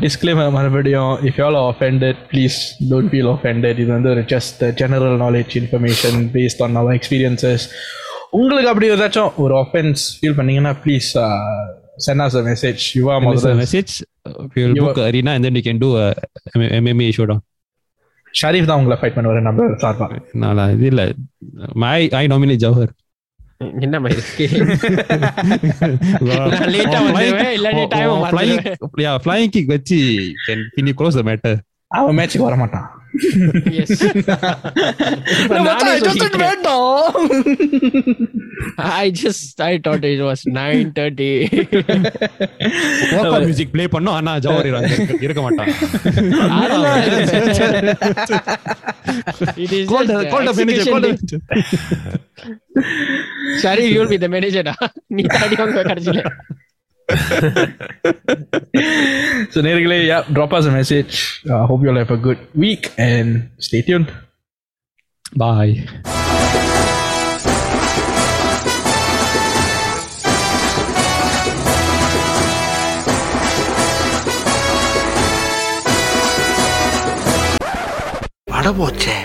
disclaimer 0.03 0.49
மறுபடியும் 0.57 1.13
if 1.27 1.37
you 1.39 1.45
all 1.45 1.59
offended 1.63 2.19
please 2.31 2.57
don't 2.91 3.09
feel 3.13 3.29
offended 3.33 3.79
இது 3.83 3.91
வந்து 3.91 4.11
ஒரு 4.11 4.23
just 4.33 4.61
general 4.81 5.17
knowledge 5.23 5.55
information 5.61 6.19
based 6.35 6.61
on 6.61 6.77
our 6.81 6.97
experiences 6.99 7.65
உங்களுக்கு 8.33 8.71
அப்படி 8.71 8.89
ஏதாச்சும் 8.95 9.31
ஒரு 9.37 9.53
ஆஃபென்ஸ் 9.63 10.03
ஃபீல் 10.17 10.37
பண்ணீங்கன்னா 10.39 10.73
please 10.83 11.09
send 12.05 12.23
us 12.25 12.37
a 12.41 12.45
message 12.49 12.83
யுவா 12.99 13.15
முதல்ல 13.23 13.53
மெசேஜ் 13.61 13.93
we 14.53 14.61
இந்த 14.63 14.81
book 14.81 14.99
arena 15.05 15.31
to 15.35 15.37
MMA 15.37 15.51
we 15.51 15.61
can 15.61 15.77
do 15.77 15.89
uh, 15.97 16.11
a 16.55 16.79
MMA 16.81 17.07
showdown. 17.11 17.39
Sharif 18.33 18.67
தான் 18.69 18.79
உங்களை 18.79 18.95
ஃபைட் 18.99 19.15
பண்ணுவாரு 19.15 19.39
நம்ம 19.41 19.67
சார்பா? 19.83 20.07
நான் 20.35 20.59
இது 20.73 20.85
இல்ல. 20.91 21.03
ஐ 22.15 22.25
நாமினேட் 22.27 22.63
ஜவஹர் 22.65 22.91
என்ன 23.81 23.99
இருக்கு 24.17 24.45
லேட்டா 26.73 26.99
வந்துவே 27.05 27.47
இல்லாட்டி 27.57 27.83
டைம் 27.87 28.23
ஃப்ளைங் 28.25 28.61
யா 28.99 29.13
ஃப்ளைங் 29.15 29.51
வர 32.39 32.55
மாட்டான் 32.55 32.87
Yes. 33.75 33.91
இப்ப 35.41 35.59
நானே 35.67 35.93
சொல்லிட்டேன். 35.99 36.43
வேண்டாம் 36.43 37.07
I 38.99 39.11
just 39.21 39.61
I 39.61 39.79
thought 39.85 40.03
it 40.11 40.21
was 40.21 40.41
9:30. 40.57 41.29
Vocal 43.13 43.45
music 43.45 43.73
play 43.73 43.85
பண்ணோம் 43.85 44.17
ஆனா 44.19 44.37
ஜவஹர் 44.37 44.69
இருக்க- 44.69 45.23
இருக்க 45.27 45.41
மாட்டான். 45.41 45.71
It 49.57 49.71
is 49.71 49.85
Call 49.87 50.05
the- 50.05 50.29
call 50.33 50.45
the 50.49 50.55
manager, 50.59 50.85
call 50.85 51.01
the 51.01 51.11
manager. 51.15 51.39
Sorry, 53.57 53.85
you'll 53.93 54.11
be 54.13 54.17
the 54.17 54.31
manager. 54.37 54.63
நீ 55.07 55.23
தாடி 55.35 55.55
வாங்க 55.55 55.83
கடைசியில. 55.83 56.23
so 59.52 59.58
நேர்களே 59.66 59.98
yeah 60.10 60.22
drop 60.36 60.52
us 60.58 60.66
a 60.70 60.74
message 60.78 61.14
uh, 61.52 61.62
hope 61.70 61.82
you 61.84 61.90
all 61.92 62.00
have 62.02 62.14
a 62.18 62.22
good 62.28 62.40
week 62.64 62.84
and 63.08 63.28
stay 63.68 63.82
tuned 63.88 64.10
பாய் 65.42 65.74
பட 78.50 78.68
போச்சே 78.78 79.16